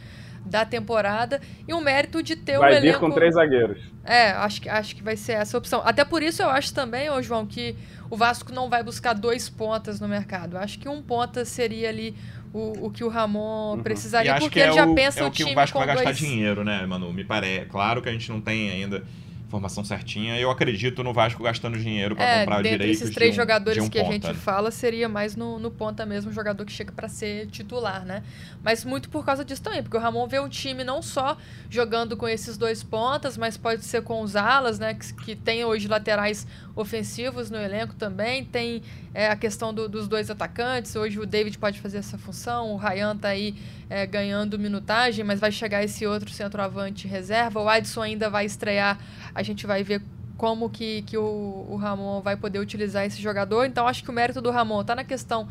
da 0.46 0.64
temporada 0.64 1.42
e 1.68 1.74
um 1.74 1.82
mérito 1.82 2.22
de 2.22 2.36
ter 2.36 2.58
vai 2.58 2.74
um 2.74 2.78
elenco... 2.78 2.86
Vai 2.86 2.92
vir 2.94 3.00
com 3.00 3.12
três 3.12 3.34
zagueiros. 3.34 3.82
É, 4.04 4.32
acho 4.32 4.62
que, 4.62 4.70
acho 4.70 4.96
que 4.96 5.04
vai 5.04 5.18
ser 5.18 5.34
essa 5.34 5.58
a 5.58 5.60
opção. 5.60 5.82
Até 5.84 6.06
por 6.06 6.22
isso 6.22 6.42
eu 6.42 6.50
acho 6.50 6.74
também, 6.74 7.10
ô 7.10 7.22
João, 7.22 7.46
que 7.46 7.76
o 8.10 8.16
Vasco 8.16 8.54
não 8.54 8.70
vai 8.70 8.84
buscar 8.84 9.14
dois 9.14 9.50
pontas 9.50 10.00
no 10.00 10.08
mercado. 10.08 10.58
Acho 10.58 10.78
que 10.78 10.88
um 10.88 11.02
ponta 11.02 11.44
seria 11.44 11.90
ali 11.90 12.16
o, 12.54 12.86
o 12.86 12.92
que 12.92 13.04
o 13.04 13.10
Ramon 13.10 13.76
uhum. 13.76 13.84
precisaria, 13.84 14.36
porque 14.36 14.60
ele 14.60 14.70
é 14.70 14.74
já 14.74 14.86
o, 14.86 14.96
pensa 14.96 15.20
é 15.20 15.24
o, 15.24 15.30
time 15.30 15.50
que 15.50 15.54
o 15.54 15.56
Vasco 15.56 15.78
vai 15.78 15.88
dois... 15.88 16.00
gastar 16.00 16.14
dinheiro, 16.14 16.64
né, 16.64 16.86
Manu? 16.86 17.12
Me 17.12 17.24
parece. 17.24 17.66
Claro 17.66 18.02
que 18.02 18.08
a 18.08 18.12
gente 18.12 18.30
não 18.30 18.40
tem 18.40 18.70
ainda 18.70 19.04
informação 19.46 19.84
certinha. 19.84 20.38
Eu 20.40 20.50
acredito 20.50 21.04
no 21.04 21.14
Vasco 21.14 21.44
gastando 21.44 21.78
dinheiro 21.78 22.16
para 22.16 22.26
é, 22.26 22.40
comprar 22.40 22.62
direitos 22.62 23.02
esses 23.02 23.16
três 23.16 23.34
de 23.34 23.40
um, 23.40 23.44
jogadores 23.44 23.84
um 23.84 23.90
que 23.90 24.00
ponta. 24.00 24.10
a 24.10 24.32
gente 24.32 24.40
fala 24.40 24.72
seria 24.72 25.08
mais 25.08 25.36
no, 25.36 25.60
no 25.60 25.72
ponta 25.72 26.06
mesmo, 26.06 26.32
um 26.32 26.34
jogador 26.34 26.66
que 26.66 26.72
chega 26.72 26.92
para 26.92 27.08
ser 27.08 27.48
titular, 27.48 28.06
né? 28.06 28.24
Mas 28.64 28.84
muito 28.84 29.10
por 29.10 29.24
causa 29.26 29.46
disso 29.46 29.62
também, 29.62 29.82
porque 29.82 29.96
o 29.96 30.00
Ramon 30.00 30.28
vê 30.28 30.40
um 30.40 30.50
time 30.50 30.84
não 30.84 31.02
só 31.02 31.38
jogando 31.70 32.18
com 32.18 32.28
esses 32.28 32.58
dois 32.58 32.84
pontas, 32.84 33.38
mas 33.38 33.56
pode 33.58 33.86
ser 33.86 34.02
com 34.02 34.22
os 34.22 34.36
alas, 34.36 34.80
né? 34.80 34.94
Que, 34.94 35.14
que 35.14 35.36
tem 35.36 35.64
hoje 35.64 35.88
laterais 35.88 36.48
ofensivos 36.76 37.50
no 37.50 37.58
elenco 37.58 37.94
também. 37.96 38.44
Tem 38.44 38.82
é, 39.16 39.30
a 39.30 39.36
questão 39.36 39.74
do, 39.74 39.88
dos 39.88 40.10
dois 40.10 40.30
atacantes. 40.30 40.94
Hoje 40.94 41.18
o 41.18 41.26
David 41.26 41.58
pode 41.58 41.80
fazer 41.80 42.00
essa 42.00 42.18
função, 42.18 42.74
o 42.74 42.76
Ryan 42.76 43.16
tá 43.16 43.30
aí 43.30 43.56
é, 43.90 44.06
ganhando 44.06 44.60
minutagem, 44.60 45.24
mas 45.24 45.40
vai 45.40 45.54
chegar 45.54 45.82
esse 45.82 46.06
outro 46.06 46.30
centroavante 46.30 47.08
reserva. 47.08 47.62
O 47.62 47.70
Adson 47.70 48.02
ainda 48.02 48.30
vai 48.30 48.46
estrear, 48.46 49.00
a 49.34 49.42
gente 49.42 49.66
vai 49.66 49.84
ver 49.84 50.02
como 50.38 50.70
que, 50.70 51.02
que 51.04 51.18
o, 51.18 51.66
o 51.70 51.78
Ramon 51.78 52.20
vai 52.20 52.36
poder 52.36 52.60
utilizar 52.60 53.06
esse 53.06 53.22
jogador. 53.22 53.64
Então 53.64 53.88
acho 53.88 54.04
que 54.04 54.10
o 54.10 54.14
mérito 54.14 54.42
do 54.42 54.52
Ramon 54.52 54.82
está 54.82 54.94
na 54.94 55.06
questão 55.06 55.48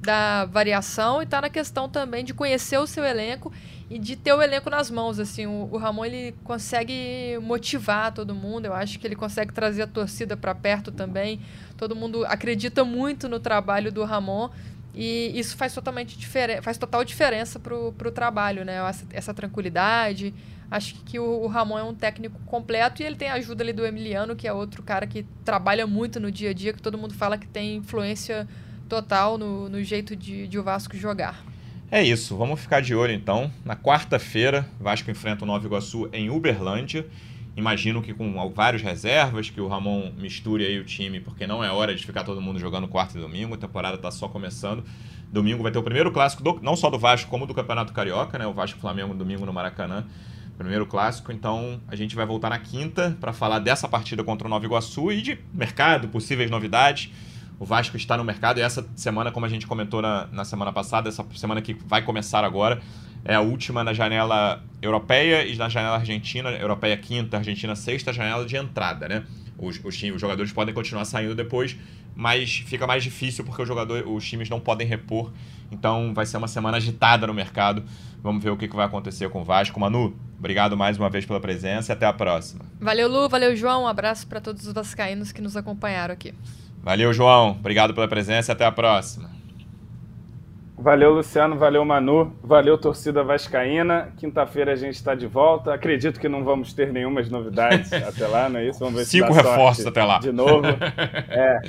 da 0.00 0.44
variação 0.46 1.20
e 1.20 1.24
está 1.24 1.40
na 1.40 1.50
questão 1.50 1.88
também 1.88 2.24
de 2.24 2.32
conhecer 2.32 2.78
o 2.78 2.86
seu 2.86 3.04
elenco 3.04 3.52
e 3.90 3.98
de 3.98 4.16
ter 4.16 4.32
o 4.32 4.42
elenco 4.42 4.70
nas 4.70 4.90
mãos. 4.90 5.18
Assim, 5.18 5.46
o, 5.46 5.68
o 5.70 5.76
Ramon 5.76 6.04
ele 6.04 6.34
consegue 6.44 7.38
motivar 7.42 8.12
todo 8.12 8.34
mundo. 8.34 8.66
Eu 8.66 8.74
acho 8.74 8.98
que 8.98 9.06
ele 9.06 9.16
consegue 9.16 9.52
trazer 9.52 9.82
a 9.82 9.86
torcida 9.86 10.36
para 10.36 10.54
perto 10.54 10.92
também. 10.92 11.40
Todo 11.76 11.96
mundo 11.96 12.24
acredita 12.26 12.84
muito 12.84 13.28
no 13.28 13.40
trabalho 13.40 13.90
do 13.90 14.04
Ramon 14.04 14.50
e 14.94 15.38
isso 15.38 15.56
faz 15.56 15.72
totalmente 15.74 16.18
diferença, 16.18 16.62
faz 16.62 16.76
total 16.76 17.04
diferença 17.04 17.58
pro, 17.58 17.92
pro 17.92 18.10
trabalho, 18.10 18.64
né? 18.64 18.76
Essa, 18.88 19.06
essa 19.12 19.34
tranquilidade. 19.34 20.34
Acho 20.70 20.94
que 20.96 21.18
o, 21.18 21.42
o, 21.44 21.46
Ramon 21.46 21.78
é 21.78 21.82
um 21.82 21.94
técnico 21.94 22.38
completo 22.44 23.02
e 23.02 23.06
ele 23.06 23.16
tem 23.16 23.28
a 23.28 23.34
ajuda 23.34 23.64
ali 23.64 23.72
do 23.72 23.86
Emiliano, 23.86 24.36
que 24.36 24.46
é 24.46 24.52
outro 24.52 24.82
cara 24.82 25.06
que 25.06 25.24
trabalha 25.44 25.86
muito 25.86 26.20
no 26.20 26.30
dia 26.30 26.50
a 26.50 26.52
dia, 26.52 26.72
que 26.72 26.82
todo 26.82 26.98
mundo 26.98 27.14
fala 27.14 27.38
que 27.38 27.46
tem 27.46 27.76
influência 27.76 28.46
total 28.88 29.38
no, 29.38 29.68
no 29.68 29.82
jeito 29.84 30.16
de, 30.16 30.48
de 30.48 30.58
o 30.58 30.62
Vasco 30.62 30.96
jogar. 30.96 31.44
É 31.90 32.02
isso, 32.02 32.36
vamos 32.36 32.60
ficar 32.60 32.80
de 32.80 32.94
olho 32.94 33.12
então. 33.12 33.50
Na 33.64 33.76
quarta-feira, 33.76 34.68
Vasco 34.80 35.10
enfrenta 35.10 35.44
o 35.44 35.46
Nova 35.46 35.64
Iguaçu 35.64 36.08
em 36.12 36.28
Uberlândia. 36.28 37.06
Imagino 37.56 38.02
que 38.02 38.14
com 38.14 38.50
vários 38.50 38.82
reservas, 38.82 39.50
que 39.50 39.60
o 39.60 39.66
Ramon 39.66 40.12
misture 40.16 40.64
aí 40.64 40.78
o 40.78 40.84
time, 40.84 41.18
porque 41.18 41.46
não 41.46 41.64
é 41.64 41.70
hora 41.72 41.94
de 41.94 42.04
ficar 42.04 42.22
todo 42.24 42.40
mundo 42.40 42.58
jogando 42.58 42.86
quarta 42.86 43.18
e 43.18 43.20
domingo, 43.20 43.54
a 43.54 43.58
temporada 43.58 43.96
está 43.96 44.10
só 44.10 44.28
começando. 44.28 44.84
Domingo 45.32 45.62
vai 45.62 45.72
ter 45.72 45.78
o 45.78 45.82
primeiro 45.82 46.12
clássico, 46.12 46.42
do, 46.42 46.60
não 46.62 46.76
só 46.76 46.88
do 46.88 46.98
Vasco, 46.98 47.28
como 47.28 47.46
do 47.46 47.54
Campeonato 47.54 47.92
Carioca, 47.92 48.38
né? 48.38 48.46
O 48.46 48.52
Vasco 48.52 48.78
Flamengo 48.78 49.12
domingo 49.14 49.44
no 49.44 49.52
Maracanã, 49.52 50.06
primeiro 50.56 50.86
clássico. 50.86 51.32
Então 51.32 51.80
a 51.88 51.96
gente 51.96 52.14
vai 52.14 52.24
voltar 52.24 52.50
na 52.50 52.58
quinta 52.58 53.16
para 53.18 53.32
falar 53.32 53.58
dessa 53.58 53.88
partida 53.88 54.22
contra 54.22 54.46
o 54.46 54.50
Nova 54.50 54.64
Iguaçu 54.64 55.10
e 55.10 55.20
de 55.20 55.38
mercado, 55.52 56.06
possíveis 56.08 56.50
novidades. 56.50 57.10
O 57.58 57.64
Vasco 57.64 57.96
está 57.96 58.16
no 58.16 58.24
mercado 58.24 58.58
e 58.58 58.62
essa 58.62 58.86
semana, 58.94 59.32
como 59.32 59.44
a 59.44 59.48
gente 59.48 59.66
comentou 59.66 60.00
na, 60.00 60.26
na 60.30 60.44
semana 60.44 60.72
passada, 60.72 61.08
essa 61.08 61.26
semana 61.34 61.60
que 61.60 61.74
vai 61.74 62.02
começar 62.02 62.44
agora, 62.44 62.80
é 63.24 63.34
a 63.34 63.40
última 63.40 63.82
na 63.82 63.92
janela 63.92 64.62
europeia 64.80 65.44
e 65.44 65.56
na 65.56 65.68
janela 65.68 65.96
argentina, 65.96 66.50
europeia 66.50 66.96
quinta, 66.96 67.36
argentina 67.36 67.74
sexta, 67.74 68.12
janela 68.12 68.44
de 68.46 68.56
entrada, 68.56 69.08
né? 69.08 69.24
Os, 69.58 69.80
os, 69.84 70.02
os 70.14 70.20
jogadores 70.20 70.52
podem 70.52 70.72
continuar 70.72 71.04
saindo 71.04 71.34
depois, 71.34 71.76
mas 72.14 72.58
fica 72.58 72.86
mais 72.86 73.02
difícil 73.02 73.44
porque 73.44 73.60
os, 73.60 73.66
jogadores, 73.66 74.04
os 74.06 74.24
times 74.24 74.48
não 74.48 74.60
podem 74.60 74.86
repor. 74.86 75.32
Então 75.70 76.14
vai 76.14 76.26
ser 76.26 76.36
uma 76.36 76.46
semana 76.46 76.76
agitada 76.76 77.26
no 77.26 77.34
mercado. 77.34 77.82
Vamos 78.22 78.42
ver 78.42 78.50
o 78.50 78.56
que, 78.56 78.68
que 78.68 78.76
vai 78.76 78.86
acontecer 78.86 79.28
com 79.30 79.42
o 79.42 79.44
Vasco. 79.44 79.78
Manu, 79.80 80.16
obrigado 80.38 80.76
mais 80.76 80.96
uma 80.96 81.10
vez 81.10 81.26
pela 81.26 81.40
presença 81.40 81.90
e 81.90 81.94
até 81.94 82.06
a 82.06 82.12
próxima. 82.12 82.64
Valeu, 82.80 83.08
Lu, 83.08 83.28
valeu, 83.28 83.54
João. 83.56 83.82
Um 83.82 83.88
abraço 83.88 84.28
para 84.28 84.40
todos 84.40 84.66
os 84.66 84.72
vascaínos 84.72 85.32
que 85.32 85.42
nos 85.42 85.56
acompanharam 85.56 86.14
aqui. 86.14 86.32
Valeu, 86.88 87.12
João. 87.12 87.50
Obrigado 87.50 87.92
pela 87.92 88.08
presença 88.08 88.50
e 88.50 88.54
até 88.54 88.64
a 88.64 88.72
próxima. 88.72 89.28
Valeu, 90.74 91.12
Luciano. 91.12 91.54
Valeu, 91.54 91.84
Manu. 91.84 92.32
Valeu, 92.42 92.78
torcida 92.78 93.22
vascaína. 93.22 94.08
Quinta-feira 94.16 94.72
a 94.72 94.74
gente 94.74 94.94
está 94.94 95.14
de 95.14 95.26
volta. 95.26 95.74
Acredito 95.74 96.18
que 96.18 96.30
não 96.30 96.42
vamos 96.42 96.72
ter 96.72 96.90
nenhumas 96.90 97.28
novidades 97.28 97.92
até 97.92 98.26
lá, 98.26 98.48
não 98.48 98.58
é 98.58 98.68
isso? 98.68 98.78
Vamos 98.78 98.94
ver 98.94 99.04
Cinco 99.04 99.34
se 99.34 99.42
reforços 99.42 99.86
até 99.86 100.02
lá. 100.02 100.18
De 100.18 100.32
novo. 100.32 100.66
É. 101.28 101.60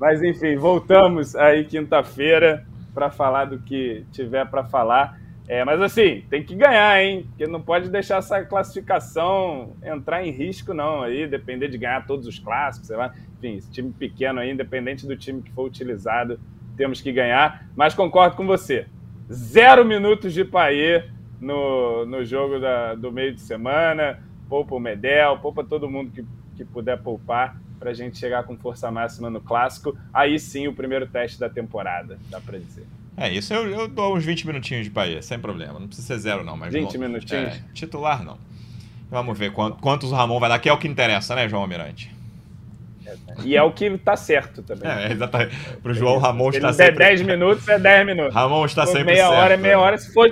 Mas, 0.00 0.22
enfim, 0.22 0.56
voltamos 0.56 1.36
aí 1.36 1.66
quinta-feira 1.66 2.66
para 2.94 3.10
falar 3.10 3.44
do 3.44 3.58
que 3.58 4.06
tiver 4.12 4.46
para 4.46 4.64
falar. 4.64 5.20
É, 5.46 5.62
mas 5.62 5.78
assim, 5.82 6.24
tem 6.30 6.42
que 6.42 6.54
ganhar, 6.54 7.02
hein? 7.02 7.26
Porque 7.28 7.46
não 7.46 7.60
pode 7.60 7.90
deixar 7.90 8.16
essa 8.16 8.42
classificação 8.42 9.76
entrar 9.84 10.26
em 10.26 10.30
risco, 10.30 10.72
não. 10.72 11.02
Aí 11.02 11.26
depender 11.26 11.68
de 11.68 11.76
ganhar 11.76 12.06
todos 12.06 12.26
os 12.26 12.38
clássicos, 12.38 12.88
sei 12.88 12.96
lá. 12.96 13.12
Enfim, 13.44 13.56
esse 13.56 13.70
time 13.70 13.92
pequeno 13.92 14.40
aí, 14.40 14.50
independente 14.50 15.06
do 15.06 15.14
time 15.16 15.42
que 15.42 15.52
for 15.52 15.66
utilizado, 15.66 16.40
temos 16.76 17.00
que 17.00 17.12
ganhar, 17.12 17.68
mas 17.76 17.92
concordo 17.92 18.36
com 18.36 18.46
você. 18.46 18.86
Zero 19.30 19.84
minutos 19.84 20.32
de 20.32 20.44
Paê 20.44 21.04
no, 21.40 22.06
no 22.06 22.24
jogo 22.24 22.58
da, 22.58 22.94
do 22.94 23.12
meio 23.12 23.34
de 23.34 23.40
semana. 23.40 24.18
Poupa 24.48 24.74
o 24.74 24.80
Medel, 24.80 25.38
poupa 25.38 25.62
todo 25.62 25.90
mundo 25.90 26.10
que, 26.10 26.24
que 26.56 26.64
puder 26.64 26.98
poupar 27.02 27.60
para 27.78 27.90
a 27.90 27.94
gente 27.94 28.18
chegar 28.18 28.44
com 28.44 28.56
força 28.56 28.90
máxima 28.90 29.28
no 29.28 29.40
clássico. 29.40 29.96
Aí 30.12 30.38
sim, 30.38 30.66
o 30.66 30.72
primeiro 30.72 31.06
teste 31.06 31.38
da 31.38 31.48
temporada, 31.48 32.18
dá 32.30 32.40
para 32.40 32.58
dizer. 32.58 32.86
É, 33.16 33.30
isso 33.30 33.52
eu, 33.52 33.68
eu, 33.68 33.88
dou 33.88 34.16
uns 34.16 34.24
20 34.24 34.46
minutinhos 34.46 34.84
de 34.84 34.90
Paê, 34.90 35.20
sem 35.22 35.38
problema. 35.38 35.78
Não 35.78 35.86
precisa 35.86 36.14
ser 36.14 36.18
zero, 36.18 36.42
não. 36.42 36.56
Mas 36.56 36.72
20 36.72 36.98
minutinhos? 36.98 37.54
É, 37.54 37.62
titular, 37.72 38.24
não. 38.24 38.38
Vamos 39.10 39.38
ver 39.38 39.52
quantos 39.52 40.10
o 40.10 40.14
Ramon 40.14 40.40
vai 40.40 40.48
dar, 40.48 40.58
que 40.58 40.68
é 40.68 40.72
o 40.72 40.78
que 40.78 40.88
interessa, 40.88 41.34
né, 41.34 41.48
João 41.48 41.62
Almirante? 41.62 42.13
E 43.44 43.56
é 43.56 43.62
o 43.62 43.72
que 43.72 43.86
está 43.86 44.16
certo 44.16 44.62
também. 44.62 44.90
É, 44.90 45.12
exatamente. 45.12 45.56
Para 45.82 45.92
o 45.92 45.94
João 45.94 46.18
Ramon 46.18 46.50
está 46.50 46.72
sempre... 46.72 46.92
Se 46.92 46.98
der 46.98 47.08
10 47.10 47.22
minutos, 47.22 47.68
é 47.68 47.78
10 47.78 48.06
minutos. 48.06 48.34
Ramon 48.34 48.64
está 48.64 48.86
sempre 48.86 49.04
meia 49.04 49.16
certo. 49.16 49.30
Meia 49.30 49.42
hora 49.42 49.54
é 49.54 49.56
meia 49.56 49.78
hora. 49.78 49.98
Se 49.98 50.12
for... 50.12 50.28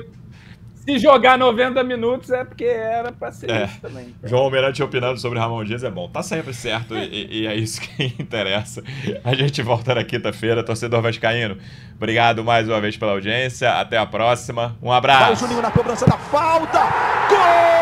Se 0.84 0.98
jogar 0.98 1.38
90 1.38 1.84
minutos 1.84 2.30
é 2.30 2.44
porque 2.44 2.64
era 2.64 3.12
para 3.12 3.30
ser 3.30 3.48
é. 3.48 3.66
isso 3.66 3.80
também. 3.80 4.08
Então. 4.18 4.28
João 4.28 4.42
Almirante 4.42 4.82
opinando 4.82 5.20
sobre 5.20 5.38
Ramon 5.38 5.62
Dias 5.62 5.84
é 5.84 5.90
bom. 5.90 6.08
Tá 6.08 6.24
sempre 6.24 6.52
certo 6.52 6.96
e, 6.96 7.42
e, 7.42 7.46
é 7.46 7.54
isso 7.54 7.80
que 7.80 8.04
interessa. 8.20 8.82
A 9.22 9.32
gente 9.32 9.62
volta 9.62 9.94
na 9.94 10.02
quinta-feira. 10.02 10.64
Torcedor 10.64 11.00
Vascaíno, 11.00 11.56
obrigado 11.94 12.42
mais 12.42 12.68
uma 12.68 12.80
vez 12.80 12.96
pela 12.96 13.12
audiência. 13.12 13.70
Até 13.74 13.96
a 13.96 14.06
próxima. 14.06 14.76
Um 14.82 14.90
abraço. 14.90 15.22
Vai 15.22 15.32
o 15.32 15.36
Juninho 15.36 15.62
na 15.62 15.70
cobrança 15.70 16.04
da 16.04 16.18
falta. 16.18 16.80
Gol! 17.28 17.81